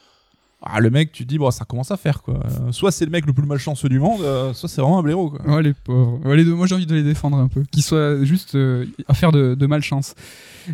[0.60, 2.40] Ah, le mec, tu te dis, bon, ça commence à faire quoi.
[2.44, 5.02] Euh, soit c'est le mec le plus malchanceux du monde, euh, soit c'est vraiment un
[5.02, 5.40] blaireau quoi.
[5.46, 6.18] Ouais, les pauvres.
[6.24, 7.62] Moi, j'ai envie de les défendre un peu.
[7.70, 10.14] Qu'ils soient juste euh, affaire de, de malchance.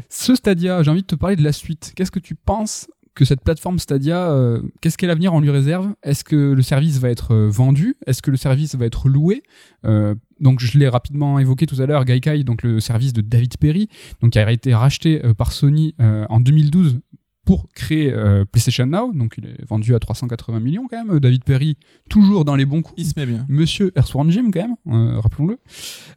[0.09, 1.93] Ce Stadia, j'ai envie de te parler de la suite.
[1.95, 5.95] Qu'est-ce que tu penses que cette plateforme Stadia, euh, qu'est-ce qu'est l'avenir on lui réserve?
[6.03, 7.97] Est-ce que le service va être euh, vendu?
[8.07, 9.43] Est-ce que le service va être loué?
[9.85, 13.57] Euh, Donc, je l'ai rapidement évoqué tout à l'heure, Gaikai, donc le service de David
[13.59, 13.89] Perry,
[14.21, 17.01] donc qui a été racheté euh, par Sony en 2012
[17.45, 19.13] pour créer euh, PlayStation Now.
[19.13, 21.21] Donc, il est vendu à 380 millions quand même.
[21.21, 21.77] David Perry,
[22.09, 22.95] toujours dans les bons coups.
[23.01, 23.45] Il se met bien.
[23.49, 25.59] Monsieur Earthworm Jim quand même, euh, rappelons-le.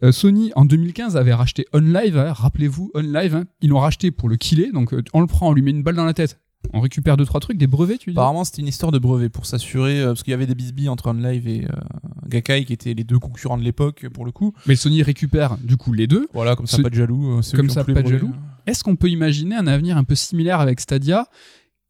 [0.04, 3.44] Euh, Sony en 2015 avait racheté OnLive, hein, rappelez-vous OnLive, hein.
[3.62, 5.96] ils l'ont racheté pour le killer, donc on le prend, on lui met une balle
[5.96, 6.40] dans la tête,
[6.74, 9.30] on récupère deux trois trucs, des brevets tu dis Apparemment, c'était une histoire de brevet
[9.30, 11.70] pour s'assurer, euh, parce qu'il y avait des bisbilles entre OnLive et euh,
[12.28, 14.54] Gakkai, qui étaient les deux concurrents de l'époque, pour le coup.
[14.66, 16.28] Mais Sony récupère du coup les deux.
[16.34, 17.38] Voilà, comme ça, Ce- pas de jaloux.
[17.38, 18.20] euh, comme ça, pas de brevets.
[18.20, 18.34] jaloux.
[18.66, 21.28] Est-ce qu'on peut imaginer un avenir un peu similaire avec Stadia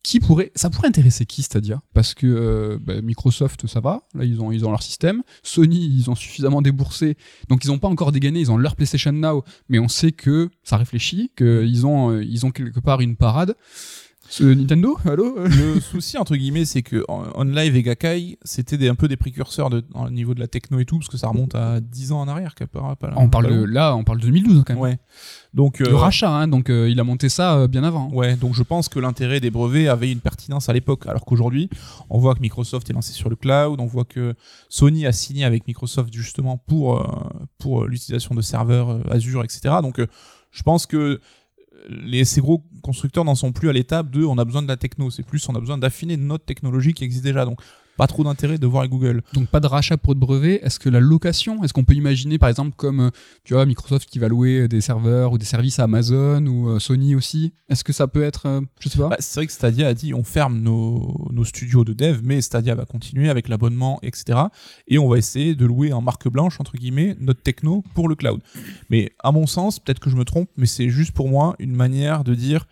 [0.03, 1.81] qui pourrait, ça pourrait intéresser qui Stadia?
[1.93, 5.23] Parce que bah, Microsoft, ça va, là ils ont, ils ont leur système.
[5.43, 7.17] Sony, ils ont suffisamment déboursé,
[7.49, 10.49] donc ils n'ont pas encore dégainé, ils ont leur PlayStation Now, mais on sait que
[10.63, 13.55] ça réfléchit, qu'ils ont, ils ont quelque part une parade.
[14.29, 19.07] Ce Nintendo, allô Le souci entre guillemets, c'est que OnLive et Gakai, c'était un peu
[19.07, 21.79] des précurseurs de, au niveau de la techno et tout, parce que ça remonte à
[21.79, 24.73] 10 ans en arrière, pas, pas, On parle de, là, on parle de 2012 quand
[24.73, 24.81] même.
[24.81, 24.99] Ouais.
[25.53, 28.09] Donc Le euh, rachat, hein, donc euh, il a monté ça euh, bien avant.
[28.11, 31.69] Ouais, donc je pense que l'intérêt des brevets avait une pertinence à l'époque, alors qu'aujourd'hui,
[32.09, 34.35] on voit que Microsoft est lancé sur le cloud, on voit que
[34.69, 37.03] Sony a signé avec Microsoft justement pour euh,
[37.57, 39.75] pour euh, l'utilisation de serveurs euh, Azure, etc.
[39.81, 40.07] Donc euh,
[40.51, 41.19] je pense que
[41.89, 44.77] les, ces gros constructeurs n'en sont plus à l'étape de on a besoin de la
[44.77, 47.45] techno, c'est plus on a besoin d'affiner notre technologie qui existe déjà.
[47.45, 47.59] Donc
[47.97, 49.23] pas trop d'intérêt de voir avec Google.
[49.33, 50.59] Donc pas de rachat pour de brevets.
[50.63, 53.09] Est-ce que la location, est-ce qu'on peut imaginer par exemple comme euh,
[53.43, 56.79] tu vois Microsoft qui va louer des serveurs ou des services à Amazon ou euh,
[56.79, 57.53] Sony aussi?
[57.69, 59.09] Est-ce que ça peut être, euh, je sais pas.
[59.09, 62.41] Bah, c'est vrai que Stadia a dit on ferme nos, nos studios de dev, mais
[62.41, 64.39] Stadia va continuer avec l'abonnement, etc.
[64.87, 68.15] Et on va essayer de louer en marque blanche, entre guillemets, notre techno pour le
[68.15, 68.41] cloud.
[68.89, 71.75] Mais à mon sens, peut-être que je me trompe, mais c'est juste pour moi une
[71.75, 72.67] manière de dire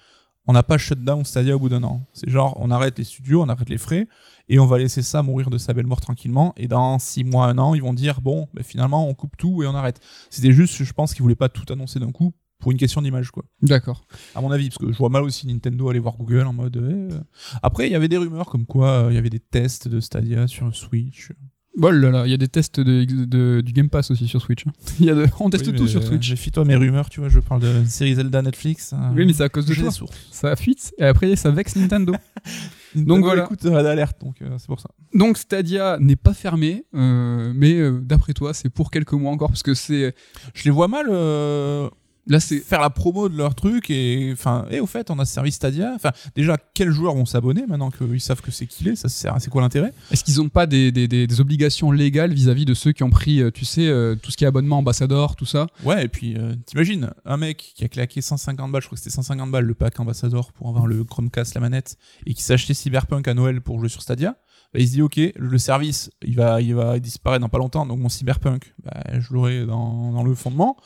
[0.48, 2.06] on n'a pas shut down Stadia au bout d'un an.
[2.14, 4.08] C'est genre on arrête les studios, on arrête les frais,
[4.50, 6.54] et on va laisser ça mourir de sa belle mort tranquillement.
[6.58, 9.64] Et dans six mois, un an, ils vont dire bon, ben finalement on coupe tout
[9.64, 10.00] et on arrête.
[10.30, 13.32] C'était juste, je pense qu'ils voulaient pas tout annoncer d'un coup pour une question d'image,
[13.32, 13.44] quoi.
[13.62, 14.06] D'accord.
[14.34, 16.78] À mon avis, parce que je vois mal aussi Nintendo aller voir Google en mode.
[16.78, 17.20] eh, euh.
[17.62, 20.00] Après, il y avait des rumeurs comme quoi euh, il y avait des tests de
[20.00, 21.32] Stadia sur Switch.
[21.78, 24.42] Bon là là, il y a des tests de, de- du Game Pass aussi sur
[24.42, 24.66] Switch.
[24.66, 24.72] hein.
[25.00, 26.36] Il y a de- on teste Oui, tout sur euh, Switch.
[26.36, 28.94] J'ai toi mes rumeurs, tu vois, je parle de série Zelda Netflix.
[28.94, 29.92] euh, Oui, mais c'est à cause de toi.
[30.32, 32.14] Ça fuite et après ça vexe Nintendo.
[32.96, 33.44] Nintendo voilà.
[33.44, 34.90] écoute Alert, donc euh, c'est pour ça.
[35.14, 39.50] Donc Stadia n'est pas fermé, euh, mais euh, d'après toi, c'est pour quelques mois encore
[39.50, 40.16] parce que c'est
[40.54, 41.90] Je les vois mal euh,
[42.28, 45.26] là c'est faire la promo de leur truc et enfin et au fait on a
[45.26, 45.92] ce service Stadia.
[45.96, 48.96] Enfin déjà quels joueurs vont s'abonner maintenant qu'ils savent que c'est qu'il est?
[48.96, 49.94] Ça sert c'est quoi l'intérêt?
[50.12, 53.42] Est-ce qu'ils n'ont pas des, des- des- obligations légales vis-à-vis de ceux qui ont pris,
[53.42, 55.68] euh, tu sais, euh, tout ce qui est abonnement ambassadeur, tout ça?
[55.84, 59.04] Ouais et puis euh, t'imagines un mec qui a claqué 150 balles je crois que
[59.04, 62.54] c'était 150 balles le pack ambassadeur pour avoir le Chromecast la manette et qui s'est
[62.54, 64.36] acheté Cyberpunk à Noël pour jouer sur Stadia
[64.74, 67.86] bah, il se dit ok le service il va il va disparaître dans pas longtemps
[67.86, 70.78] donc mon Cyberpunk bah, je l'aurai dans, dans le fondement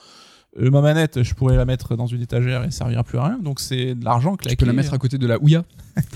[0.60, 3.40] Euh, ma manette je pourrais la mettre dans une étagère et servira plus à rien.
[3.40, 4.56] Donc c'est de l'argent claqué.
[4.56, 5.64] Tu peux la mettre à côté de la Ouya.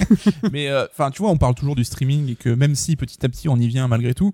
[0.51, 3.23] mais euh, enfin tu vois on parle toujours du streaming et que même si petit
[3.25, 4.33] à petit on y vient malgré tout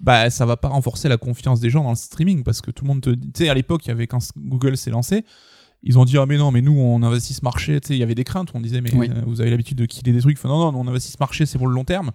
[0.00, 2.84] bah ça va pas renforcer la confiance des gens dans le streaming parce que tout
[2.84, 5.24] le monde te dit tu sais à l'époque il y avait quand Google s'est lancé
[5.82, 7.80] ils ont dit ah mais non mais nous on investit ce marché.
[7.80, 8.50] Tu sais il y avait des craintes.
[8.54, 9.10] On disait mais Oui.
[9.10, 10.38] euh, vous avez l'habitude de killer des trucs.
[10.38, 12.12] Enfin, non non on investit ce marché c'est pour le long terme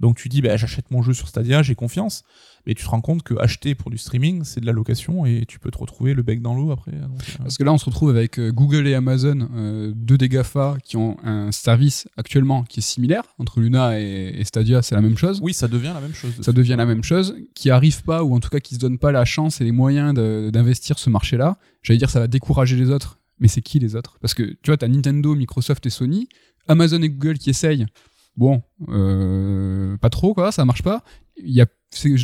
[0.00, 2.24] donc tu dis bah j'achète mon jeu sur Stadia j'ai confiance
[2.66, 5.44] mais tu te rends compte que acheter pour du streaming c'est de la location et
[5.46, 7.78] tu peux te retrouver le bec dans l'eau après donc, euh, Parce que là, on
[7.78, 12.08] se retrouve avec euh, Google et Amazon, euh, deux des GAFA qui ont un service
[12.16, 13.22] actuellement qui est similaire.
[13.38, 15.40] Entre Luna et, et Stadia, c'est la même chose.
[15.42, 18.34] oui ça devient la même chose Ça devient la même chose, qui arrive pas, ou
[18.34, 21.58] en tout cas qui se donne pas la chance et les moyens d'investir ce marché-là.
[21.82, 24.18] J'allais dire ça va décourager les autres, mais c'est qui les autres?
[24.20, 26.28] Parce que tu vois, t'as Nintendo, Microsoft et Sony,
[26.68, 27.86] Amazon et Google qui essayent.
[28.36, 31.02] Bon, euh, pas trop quoi, ça marche pas.
[31.36, 31.66] Il y a,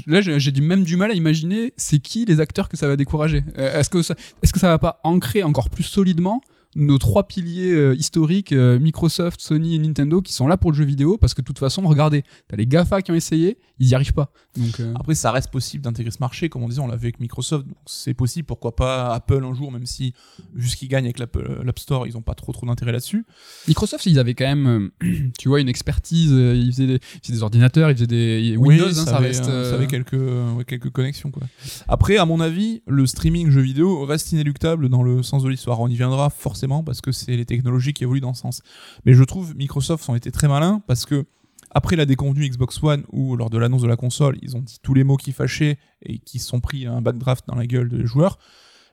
[0.06, 3.44] là, j'ai même du mal à imaginer c'est qui les acteurs que ça va décourager.
[3.58, 6.40] Euh, Est-ce que ça, est-ce que ça va pas ancrer encore plus solidement
[6.76, 10.76] nos trois piliers euh, historiques, euh, Microsoft, Sony et Nintendo, qui sont là pour le
[10.76, 13.88] jeu vidéo, parce que de toute façon, regardez, t'as les GAFA qui ont essayé, ils
[13.88, 14.33] y arrivent pas.
[14.56, 17.06] Donc, euh, Après, ça reste possible d'intégrer ce marché, comme on disait, on l'a vu
[17.06, 20.14] avec Microsoft, donc c'est possible, pourquoi pas Apple un jour, même si,
[20.54, 23.26] vu ce qu'ils gagnent avec l'App Store, ils ont pas trop trop d'intérêt là-dessus.
[23.66, 24.90] Microsoft, ils avaient quand même,
[25.38, 26.30] tu vois, une expertise.
[26.30, 29.48] Ils faisaient des, ils faisaient des ordinateurs, ils faisaient des Windows, hein, ça, avait, reste.
[29.48, 31.42] euh, ça avait quelques, ouais, quelques connexions, quoi.
[31.88, 35.80] Après, à mon avis, le streaming jeux vidéo reste inéluctable dans le sens de l'histoire.
[35.80, 38.62] On y viendra forcément parce que c'est les technologies qui évoluent dans ce sens.
[39.04, 41.26] Mais je trouve Microsoft ont été très malins parce que
[41.70, 44.78] après la déconvenue Xbox One ou lors de l'annonce de la console, ils ont dit
[44.82, 48.06] tous les mots qui fâchaient et qui sont pris un backdraft dans la gueule des
[48.06, 48.38] joueurs.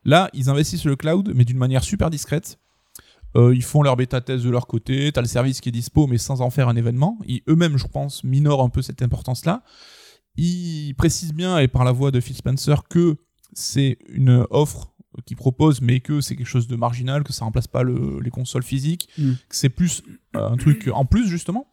[0.05, 2.59] Là, ils investissent le cloud, mais d'une manière super discrète.
[3.35, 6.07] Euh, ils font leur bêta test de leur côté, t'as le service qui est dispo,
[6.07, 7.19] mais sans en faire un événement.
[7.25, 9.63] Ils, eux-mêmes, je pense, minorent un peu cette importance-là.
[10.37, 13.17] Ils précisent bien, et par la voix de Phil Spencer, que
[13.53, 14.93] c'est une offre
[15.25, 18.29] qu'ils proposent, mais que c'est quelque chose de marginal, que ça remplace pas le- les
[18.31, 19.31] consoles physiques, Mm.
[19.49, 20.03] que c'est plus
[20.35, 21.67] euh, un truc en plus, justement.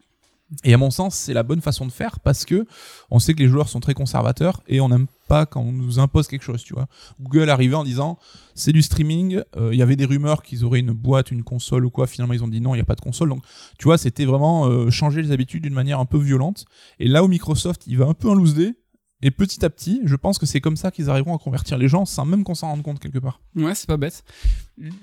[0.63, 2.67] Et à mon sens, c'est la bonne façon de faire parce que
[3.09, 5.97] on sait que les joueurs sont très conservateurs et on n'aime pas quand on nous
[5.97, 6.87] impose quelque chose, tu vois.
[7.19, 8.19] Google arrivait en disant
[8.53, 11.83] c'est du streaming, euh, il y avait des rumeurs qu'ils auraient une boîte, une console
[11.83, 13.29] ou quoi, finalement ils ont dit non, il n'y a pas de console.
[13.29, 13.43] Donc
[13.79, 16.65] tu vois, c'était vraiment euh, changer les habitudes d'une manière un peu violente.
[16.99, 18.75] Et là où Microsoft, il va un peu en loose day,
[19.21, 21.87] et petit à petit, je pense que c'est comme ça qu'ils arriveront à convertir les
[21.87, 23.39] gens sans même qu'on s'en rende compte quelque part.
[23.55, 24.23] Ouais, c'est pas bête.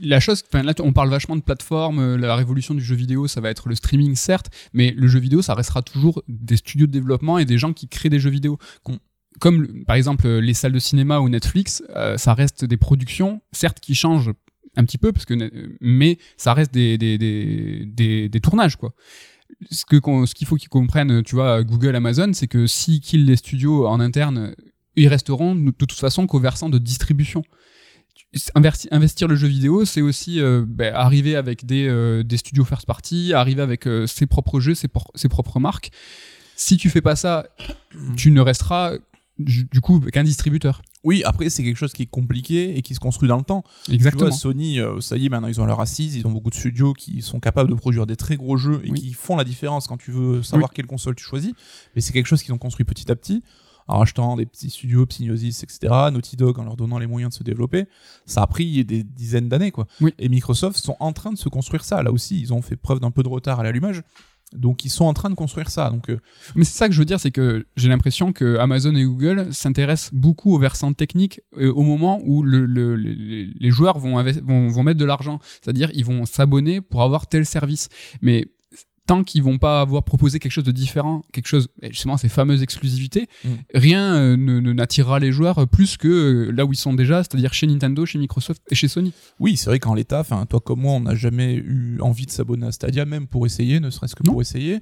[0.00, 3.26] La chose, enfin là, on parle vachement de plateforme, euh, la révolution du jeu vidéo,
[3.26, 6.86] ça va être le streaming, certes, mais le jeu vidéo, ça restera toujours des studios
[6.86, 8.58] de développement et des gens qui créent des jeux vidéo.
[9.40, 13.80] Comme, par exemple, les salles de cinéma ou Netflix, euh, ça reste des productions, certes,
[13.80, 14.30] qui changent
[14.76, 15.34] un petit peu parce que
[15.80, 18.94] mais ça reste des des, des, des, des tournages quoi
[19.70, 19.96] ce que
[20.26, 23.86] ce qu'il faut qu'ils comprennent tu vois Google Amazon c'est que si qu'ils les studios
[23.86, 24.54] en interne
[24.96, 27.42] ils resteront de toute façon qu'au versant de distribution
[28.90, 32.86] investir le jeu vidéo, c'est aussi euh, ben, arriver avec des, euh, des studios first
[32.86, 35.90] party, arriver avec euh, ses propres jeux, ses, ses, propres marques.
[36.56, 37.46] Si tu fais pas ça,
[38.16, 38.94] tu ne resteras
[39.42, 40.82] du coup qu'un distributeur.
[41.04, 43.64] Oui, après c'est quelque chose qui est compliqué et qui se construit dans le temps.
[43.90, 44.24] Exactement.
[44.24, 46.54] Tu vois, Sony, ça y est, maintenant ils ont leur assise, ils ont beaucoup de
[46.54, 49.86] studios qui sont capables de produire des très gros jeux et qui font la différence
[49.86, 51.52] quand tu veux savoir quelle console tu choisis.
[51.94, 53.42] Mais c'est quelque chose qu'ils ont construit petit à petit
[53.88, 57.38] en rachetant des petits studios, Psygnosis, etc., Naughty Dog en leur donnant les moyens de
[57.38, 57.86] se développer.
[58.26, 59.88] Ça a pris des dizaines d'années, quoi.
[60.20, 62.00] Et Microsoft sont en train de se construire ça.
[62.00, 64.02] Là aussi, ils ont fait preuve d'un peu de retard à l'allumage.
[64.54, 65.90] Donc ils sont en train de construire ça.
[65.90, 66.18] Donc, euh,
[66.54, 69.48] Mais c'est ça que je veux dire, c'est que j'ai l'impression que Amazon et Google
[69.52, 72.64] s'intéressent beaucoup au versant technique euh, au moment où le,
[72.96, 75.38] les joueurs vont, vont mettre de l'argent.
[75.60, 77.88] C'est-à-dire ils vont s'abonner pour avoir tel service.
[78.20, 78.46] Mais
[79.06, 82.62] tant qu'ils vont pas avoir proposé quelque chose de différent, quelque chose, justement ces fameuses
[82.62, 83.48] exclusivités, mm.
[83.74, 87.52] rien euh, ne, n'attirera les joueurs plus que euh, là où ils sont déjà, c'est-à-dire
[87.52, 89.12] chez Nintendo, chez Microsoft et chez Sony.
[89.40, 92.30] Oui, c'est vrai qu'en l'état, enfin toi comme moi, on n'a jamais eu envie de
[92.30, 94.80] s'abonner à Stadia, même pour essayer, ne serait-ce que pour essayer.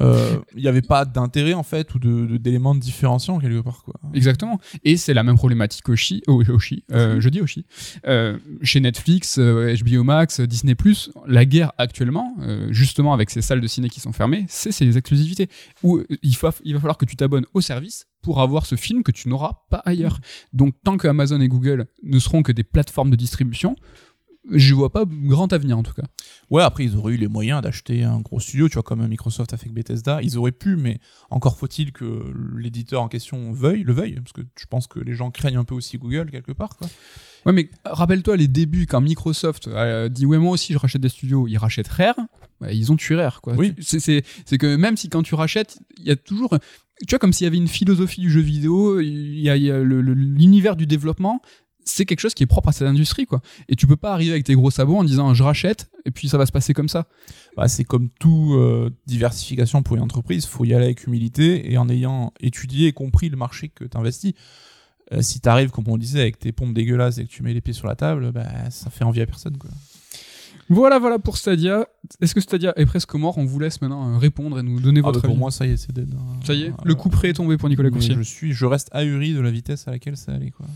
[0.00, 3.82] Euh, il n'y avait pas d'intérêt en fait ou de d'éléments de, différenciation quelque part
[3.82, 3.94] quoi.
[4.14, 4.60] Exactement.
[4.84, 7.66] Et c'est la même problématique Oshi, oh, Oshi euh, je dis Oshi,
[8.06, 10.76] euh, chez Netflix, HBO Max, Disney+.
[11.26, 12.36] La guerre actuellement,
[12.70, 15.48] justement avec ces salles de ciné qui sont fermées, c'est ces exclusivités
[15.82, 19.02] où il, faut, il va falloir que tu t'abonnes au service pour avoir ce film
[19.02, 20.20] que tu n'auras pas ailleurs.
[20.52, 23.76] Donc tant que Amazon et Google ne seront que des plateformes de distribution,
[24.50, 26.04] je vois pas grand avenir en tout cas.
[26.50, 29.52] Ouais, après ils auraient eu les moyens d'acheter un gros studio, tu vois, comme Microsoft
[29.52, 30.20] a fait avec Bethesda.
[30.22, 34.42] Ils auraient pu, mais encore faut-il que l'éditeur en question veuille, le veuille, parce que
[34.58, 36.76] je pense que les gens craignent un peu aussi Google quelque part.
[36.76, 36.88] Quoi.
[37.46, 41.08] Ouais, mais rappelle-toi les débuts quand Microsoft a dit ouais moi aussi je rachète des
[41.08, 42.16] studios, ils rachètent Rare,
[42.60, 43.54] bah, ils ont tué Rare quoi.
[43.54, 43.74] Oui.
[43.80, 44.22] C'est
[44.58, 46.56] que même si quand tu rachètes, il y a toujours
[47.06, 50.74] tu vois comme s'il y avait une philosophie du jeu vidéo, il y a, l'univers
[50.74, 51.40] du développement,
[51.88, 53.40] c'est quelque chose qui est propre à cette industrie, quoi.
[53.68, 56.28] Et tu peux pas arriver avec tes gros sabots en disant je rachète et puis
[56.28, 57.06] ça va se passer comme ça.
[57.56, 61.78] Bah, c'est comme tout euh, diversification pour une entreprise, faut y aller avec humilité et
[61.78, 64.34] en ayant étudié et compris le marché que tu investis.
[65.12, 67.54] Euh, si tu arrives, comme on disait, avec tes pompes dégueulasses et que tu mets
[67.54, 69.70] les pieds sur la table, bah, ça fait envie à personne, quoi.
[70.68, 71.86] Voilà, voilà pour Stadia.
[72.20, 75.00] Est-ce que Stadia est presque mort On vous laisse maintenant euh, répondre et nous donner
[75.02, 75.34] ah, votre bah, avis.
[75.34, 76.14] Pour moi, ça y est, c'est dead.
[76.14, 76.40] Hein.
[76.44, 78.14] Ça y est, le coup près est tombé pour Nicolas Coursier.
[78.16, 80.50] Je suis, je reste ahuri de la vitesse à laquelle ça allait.
[80.50, 80.66] Quoi.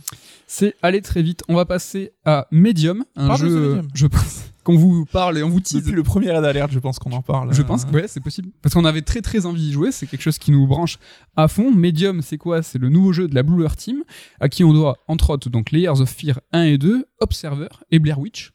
[0.46, 1.42] C'est allé très vite.
[1.48, 5.60] On va passer à Medium, un jeu, je pense, qu'on vous parle et on vous
[5.60, 5.82] tease.
[5.82, 7.52] Depuis le premier ad d'alerte, je pense qu'on en parle.
[7.52, 8.48] Je pense, ouais, c'est possible.
[8.62, 9.92] Parce qu'on avait très très envie d'y jouer.
[9.92, 10.98] C'est quelque chose qui nous branche
[11.36, 11.70] à fond.
[11.70, 12.62] Medium, c'est quoi?
[12.62, 14.04] C'est le nouveau jeu de la Blue Earth Team,
[14.40, 17.98] à qui on doit entre autres donc Layers of Fear 1 et 2, Observer et
[17.98, 18.52] Blair Witch.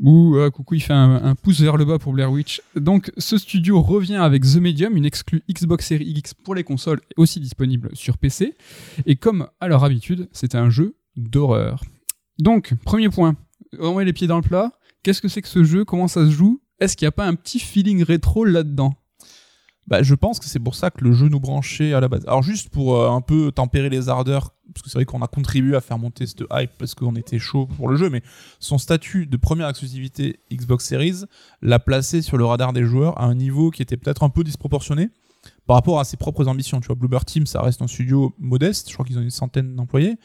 [0.00, 2.60] Ouh, coucou, il fait un, pouce vers le bas pour Blair Witch.
[2.74, 7.00] Donc, ce studio revient avec The Medium, une exclue Xbox Series X pour les consoles,
[7.16, 8.54] aussi disponible sur PC.
[9.06, 11.82] Et comme à leur habitude, c'est un jeu d'horreur.
[12.38, 13.36] Donc, premier point,
[13.78, 14.72] on met les pieds dans le plat.
[15.02, 15.84] Qu'est-ce que c'est que ce jeu?
[15.84, 16.60] Comment ça se joue?
[16.80, 18.94] Est-ce qu'il n'y a pas un petit feeling rétro là-dedans?
[19.86, 22.24] Bah, je pense que c'est pour ça que le jeu nous branchait à la base.
[22.26, 25.26] Alors juste pour euh, un peu tempérer les ardeurs, parce que c'est vrai qu'on a
[25.26, 28.22] contribué à faire monter cette hype parce qu'on était chaud pour le jeu, mais
[28.58, 31.24] son statut de première exclusivité Xbox Series
[31.62, 34.44] l'a placé sur le radar des joueurs à un niveau qui était peut-être un peu
[34.44, 35.10] disproportionné
[35.66, 36.80] par rapport à ses propres ambitions.
[36.80, 39.76] Tu vois, Bluebird Team, ça reste un studio modeste, je crois qu'ils ont une centaine
[39.76, 40.16] d'employés,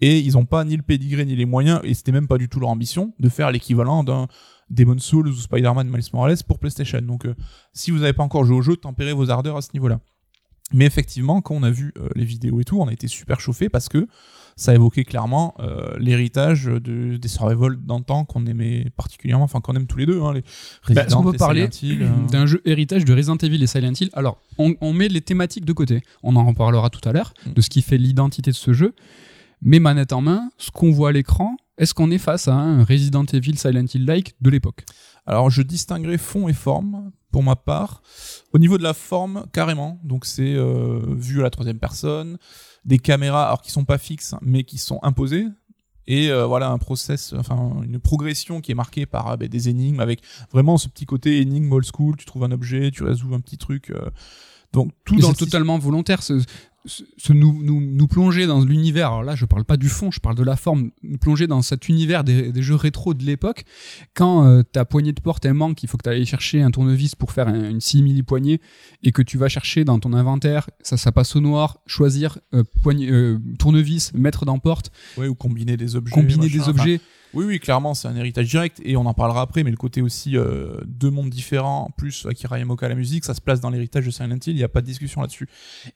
[0.00, 2.48] et ils n'ont pas ni le pédigré ni les moyens, et c'était même pas du
[2.48, 4.28] tout leur ambition, de faire l'équivalent d'un
[4.70, 7.00] Demon Souls ou Spider-Man Miles Morales pour PlayStation.
[7.00, 7.34] Donc euh,
[7.72, 10.00] si vous n'avez pas encore joué au jeu, tempérez vos ardeurs à ce niveau-là.
[10.72, 13.40] Mais effectivement, quand on a vu euh, les vidéos et tout, on a été super
[13.40, 14.08] chauffé parce que
[14.56, 19.86] ça évoquait clairement euh, l'héritage de, des survival d'antan qu'on aimait particulièrement, enfin qu'on aime
[19.86, 20.20] tous les deux.
[20.22, 20.42] Hein, les
[20.94, 21.68] bah, Resident on peut parler
[22.32, 24.10] d'un jeu héritage de Resident Evil et Silent Hill?
[24.14, 26.02] Alors, on, met les thématiques de côté.
[26.22, 27.52] On en reparlera tout à l'heure mm.
[27.52, 28.94] de ce qui fait l'identité de ce jeu.
[29.62, 32.84] Mais manette en main, ce qu'on voit à l'écran, est-ce qu'on est face à un
[32.84, 34.84] Resident Evil Silent Hill-like de l'époque
[35.26, 38.02] Alors je distinguerai fond et forme pour ma part.
[38.54, 40.00] Au niveau de la forme, carrément.
[40.02, 42.38] Donc c'est euh, vu à la troisième personne,
[42.86, 45.46] des caméras alors qui sont pas fixes mais qui sont imposées.
[46.06, 49.68] Et euh, voilà un process, enfin une progression qui est marquée par euh, ben, des
[49.68, 52.16] énigmes avec vraiment ce petit côté énigme old school.
[52.16, 53.92] Tu trouves un objet, tu résous un petit truc.
[54.72, 56.22] donc tout dans totalement volontaire.
[56.22, 56.42] Ce,
[56.86, 60.20] se nous, nous, nous, plonger dans l'univers, alors là je parle pas du fond, je
[60.20, 63.64] parle de la forme, nous plonger dans cet univers des, des jeux rétro de l'époque,
[64.14, 66.70] quand euh, ta poignée de porte elle manque, il faut que tu ailles chercher un
[66.70, 68.60] tournevis pour faire une simili poignée,
[69.02, 72.62] et que tu vas chercher dans ton inventaire, ça, ça passe au noir, choisir euh,
[72.82, 74.90] poignée, euh, tournevis, mettre dans porte.
[75.16, 76.14] Ouais, ou combiner des objets.
[76.14, 77.00] Combiner des objets.
[77.34, 80.00] Oui, oui, clairement, c'est un héritage direct et on en parlera après, mais le côté
[80.00, 84.06] aussi euh, deux mondes différents, plus Akira Yamaoka la musique, ça se place dans l'héritage
[84.06, 85.48] de Silent Hill, il n'y a pas de discussion là-dessus.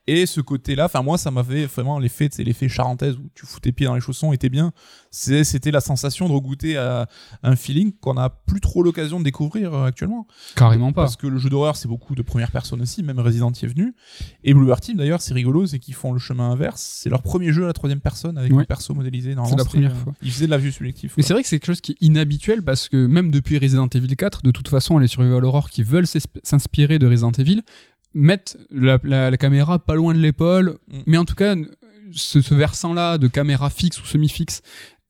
[0.07, 3.61] Et ce côté-là, enfin, moi, ça m'avait vraiment l'effet, c'est l'effet charentaise où tu fous
[3.61, 4.73] tes pieds dans les chaussons était bien.
[5.11, 7.09] C'était la sensation de regoûter à
[7.43, 10.27] un feeling qu'on n'a plus trop l'occasion de découvrir euh, actuellement.
[10.57, 11.03] Carrément pas.
[11.03, 13.69] Parce que le jeu d'horreur, c'est beaucoup de première personne aussi, même Resident y est
[13.69, 13.95] venu.
[14.45, 16.81] Et Bluebird Team, d'ailleurs, c'est rigolo, c'est qu'ils font le chemin inverse.
[17.03, 18.63] C'est leur premier jeu à la troisième personne avec Ouais.
[18.63, 19.35] un perso modélisé.
[19.49, 20.13] C'est la première euh, fois.
[20.23, 21.13] Ils faisaient de la vue subjective.
[21.21, 23.89] Mais c'est vrai que c'est quelque chose qui est inhabituel parce que même depuis Resident
[23.89, 26.07] Evil 4, de toute façon, les survival horror qui veulent
[26.43, 27.61] s'inspirer de Resident Evil
[28.15, 30.79] mettent la, la- la caméra pas loin de l'épaule.
[30.89, 30.99] Mm.
[31.07, 31.55] Mais en tout cas,
[32.13, 34.63] ce, ce versant-là de caméra fixe ou semi-fixe,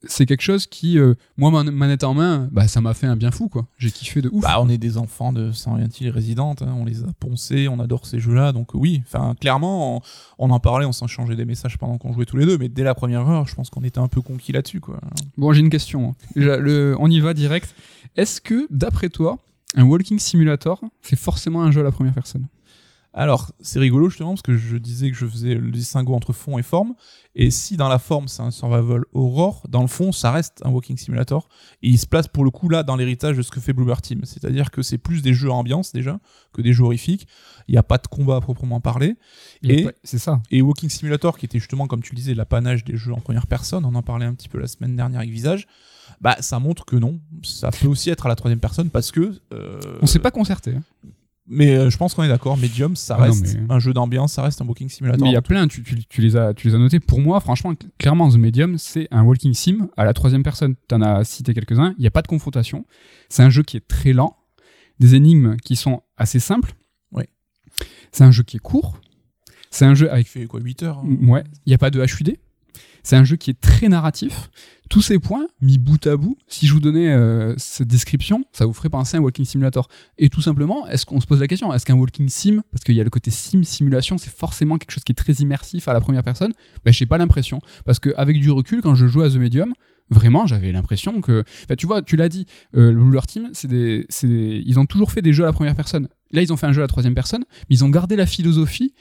[0.06, 3.16] c'est quelque chose qui, euh, moi, man- manette en main, bah, ça m'a fait un
[3.16, 3.66] bien fou, quoi.
[3.78, 4.42] J'ai kiffé de ouf.
[4.42, 7.78] Bah, on est des enfants de Silent Hill Resident, hein, on les a poncés, on
[7.80, 10.00] adore ces jeux-là, donc oui, enfin clairement, on,
[10.38, 12.82] on en parlait, on s'échangeait des messages pendant qu'on jouait tous les deux, mais dès
[12.82, 15.00] la première heure, je pense qu'on était un peu conquis là-dessus, quoi.
[15.36, 16.14] Bon, j'ai une question.
[16.34, 17.74] Déjà, le- on y va direct.
[18.16, 19.38] Est-ce que, d'après toi,
[19.76, 22.46] un walking simulator, c'est forcément un jeu à la première personne?
[23.12, 26.58] Alors, c'est rigolo justement parce que je disais que je faisais le distinguo entre fond
[26.58, 26.94] et forme.
[27.34, 30.70] Et si dans la forme c'est un survival horror, dans le fond ça reste un
[30.70, 31.48] walking simulator.
[31.82, 34.00] Et il se place pour le coup là dans l'héritage de ce que fait Bluebird
[34.00, 34.20] Team.
[34.24, 36.20] C'est-à-dire que c'est plus des jeux à ambiance déjà
[36.52, 37.26] que des jeux horrifiques.
[37.66, 39.16] Il n'y a pas de combat à proprement parler.
[39.62, 40.40] Il Et- C'est ça.
[40.52, 43.46] Et Walking Simulator, qui était justement, comme tu le disais, l'apanage des jeux en première
[43.48, 45.66] personne, on en parlait un petit peu la semaine dernière avec Visage,
[46.20, 49.34] bah ça montre que non, ça peut aussi être à la troisième personne parce que...
[49.52, 50.74] euh, On s'est pas concerté.
[51.52, 53.92] Mais euh, je pense qu'on est d'accord, Medium, ça Ah non, reste mais- un jeu
[53.92, 55.22] d'ambiance, ça reste un Walking Simulator.
[55.24, 57.00] Mais il y a plein, tu, tu- tu les as, tu les as notés.
[57.00, 60.76] Pour moi, franchement, cl- clairement, The Medium, c'est un walking sim à la troisième personne.
[60.88, 61.92] Tu en as cité quelques-uns.
[61.98, 62.86] Il n'y a pas de confrontation.
[63.28, 64.36] C'est un jeu qui est très lent.
[65.00, 66.74] Des énigmes qui sont assez simples.
[67.10, 67.28] Ouais.
[68.12, 69.00] C'est un jeu qui est court.
[69.70, 70.28] C'est un jeu Il avec.
[70.28, 71.16] fait quoi, 8 heures hein?
[71.26, 72.36] Ouais, il n'y a pas de HUD.
[73.02, 74.50] C'est un jeu qui est très narratif.
[74.88, 78.66] Tous ces points, mis bout à bout, si je vous donnais euh, cette description, ça
[78.66, 79.88] vous ferait penser à un walking simulator.
[80.18, 82.96] Et tout simplement, est-ce qu'on se pose la question, est-ce qu'un walking sim, parce qu'il
[82.96, 85.92] y a le côté sim, simulation, c'est forcément quelque chose qui est très immersif à
[85.92, 86.52] la première personne?
[86.84, 87.60] Ben, j'ai pas l'impression.
[87.84, 89.72] Parce qu'avec du recul, quand je jouais à The Medium,
[90.10, 91.44] vraiment, j'avais l'impression que.
[91.78, 93.50] Tu vois, tu l'as dit, euh, le Team,
[94.24, 96.08] ils ont toujours fait des jeux à la première personne.
[96.32, 98.26] Là, ils ont fait un jeu à la troisième personne, mais ils ont gardé la
[98.26, 98.92] philosophie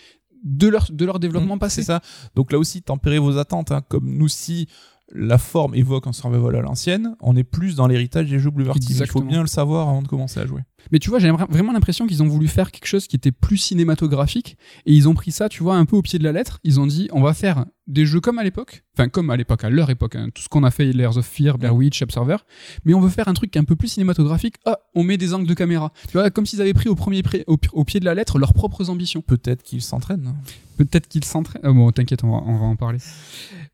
[0.44, 1.82] de leur, de leur développement Mm, passé.
[1.82, 2.02] C'est ça.
[2.36, 3.72] Donc là aussi, tempérez vos attentes.
[3.72, 3.82] hein.
[3.88, 4.68] Comme nous, si
[5.12, 8.66] la forme évoque un survival à l'ancienne, on est plus dans l'héritage des jeux Blue.
[8.90, 10.62] Il faut bien le savoir avant de commencer à jouer.
[10.92, 13.32] Mais tu vois, j'ai vra- vraiment l'impression qu'ils ont voulu faire quelque chose qui était
[13.32, 16.32] plus cinématographique et ils ont pris ça, tu vois, un peu au pied de la
[16.32, 16.60] lettre.
[16.64, 19.64] Ils ont dit, on va faire des jeux comme à l'époque, enfin comme à l'époque,
[19.64, 22.38] à leur époque, hein, tout ce qu'on a fait, Layers of Fear, Blair Witch, Observer,
[22.86, 24.56] mais on veut faire un truc un peu plus cinématographique.
[24.66, 25.92] Ah, on met des angles de caméra.
[26.08, 28.38] Tu vois, comme s'ils avaient pris au premier au, pi- au pied de la lettre
[28.38, 29.22] leurs propres ambitions.
[29.22, 30.36] Peut-être qu'ils s'entraînent.
[30.78, 31.62] Peut-être qu'ils s'entraînent.
[31.66, 33.00] Ah bon, t'inquiète, on va, on va en parler.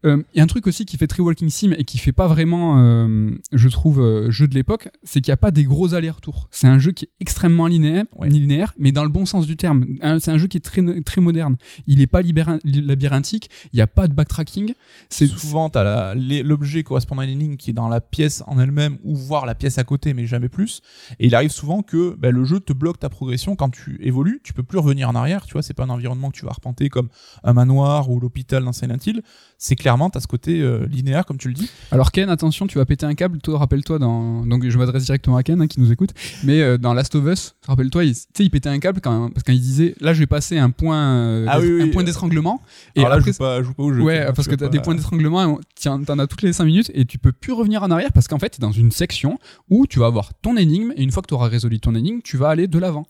[0.05, 2.11] Euh, Il y a un truc aussi qui fait très Walking Sim et qui fait
[2.13, 5.65] pas vraiment, euh, je trouve, euh, jeu de l'époque, c'est qu'il n'y a pas des
[5.65, 6.47] gros allers-retours.
[6.51, 8.29] C'est un jeu qui est extrêmement linéaire, Ouais.
[8.29, 9.86] linéaire mais dans le bon sens du terme.
[10.19, 11.55] C'est un jeu qui est très, très moderne.
[11.88, 12.21] Il n'est pas
[12.63, 14.73] labyrinthique, il n'y a pas de backtracking.
[15.10, 15.69] C'est Souvent,
[16.15, 19.55] l'objet correspondant à une énigme qui est dans la pièce en elle-même ou voir la
[19.55, 20.81] pièce à côté, mais jamais plus.
[21.19, 24.41] Et il arrive souvent que bah, le jeu te bloque ta progression quand tu évolues.
[24.43, 25.45] Tu peux plus revenir en arrière.
[25.45, 27.10] Tu vois, c'est pas un environnement que tu vas arpenter comme
[27.43, 29.21] un manoir ou l'hôpital dans Silent Hill.
[29.58, 31.69] C'est clairement, tu as ce côté euh, linéaire, comme tu le dis.
[31.91, 33.39] Alors Ken, attention, tu vas péter un câble.
[33.39, 36.12] Toi, rappelle-toi dans donc je m'adresse directement à Ken hein, qui nous écoute.
[36.43, 39.59] Mais euh, dans Last of Us, rappelle-toi, il, il pétait un câble quand parce qu'il
[39.59, 42.05] disait là, je vais passer un point, euh, Ah d'es- oui, oui, un point euh,
[42.05, 42.61] d'étranglement.
[42.95, 44.01] Et Alors là, après, je joue pas, je joue pas au jeu.
[44.03, 47.17] Ouais, parce que t'as des points d'étranglement, t'en as toutes les 5 minutes et tu
[47.17, 50.05] peux plus revenir en arrière parce qu'en fait, t'es dans une section où tu vas
[50.05, 52.67] avoir ton énigme et une fois que tu auras résolu ton énigme, tu vas aller
[52.67, 53.07] de l'avant.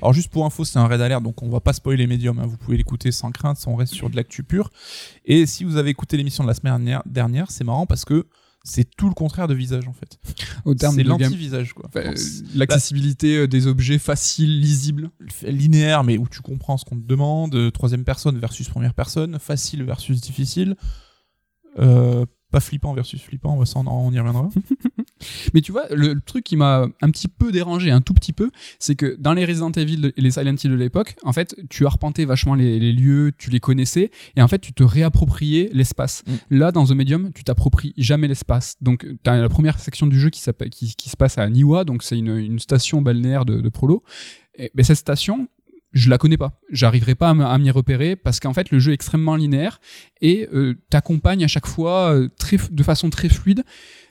[0.00, 2.38] Alors juste pour info, c'est un raid alert, donc on va pas spoiler les médiums.
[2.40, 2.46] hein.
[2.46, 4.70] Vous pouvez l'écouter sans crainte, on reste sur de l'actu pure.
[5.24, 8.26] Et si vous avez écouté l'émission de la semaine dernière, c'est marrant parce que
[8.64, 10.18] c'est tout le contraire de visage en fait.
[10.64, 11.86] Au terme C'est l'anti-visage quoi.
[11.88, 12.14] Enfin, euh,
[12.54, 15.10] L'accessibilité euh, des objets faciles, lisibles.
[15.42, 19.38] linéaire mais où tu comprends ce qu'on te demande, euh, troisième personne versus première personne,
[19.38, 20.76] facile versus difficile,
[21.78, 24.48] euh, pas flippant versus flippant, on on y reviendra.
[25.54, 28.32] Mais tu vois, le, le truc qui m'a un petit peu dérangé, un tout petit
[28.32, 31.56] peu, c'est que dans les Resident Evil et les Silent Hill de l'époque, en fait,
[31.70, 35.70] tu arpentais vachement les, les lieux, tu les connaissais, et en fait, tu te réappropriais
[35.72, 36.22] l'espace.
[36.26, 36.56] Mm.
[36.58, 38.76] Là, dans The Medium, tu t'appropries jamais l'espace.
[38.80, 41.48] Donc, tu as la première section du jeu qui, s'appelle- qui, qui se passe à
[41.48, 44.02] Niwa, donc c'est une, une station balnéaire de, de Prolo.
[44.58, 45.48] Et, ben, cette station,
[45.92, 46.58] je la connais pas.
[46.70, 49.80] J'arriverai pas à m'y repérer parce qu'en fait, le jeu est extrêmement linéaire
[50.20, 53.64] et euh, t'accompagne à chaque fois euh, très, de façon très fluide.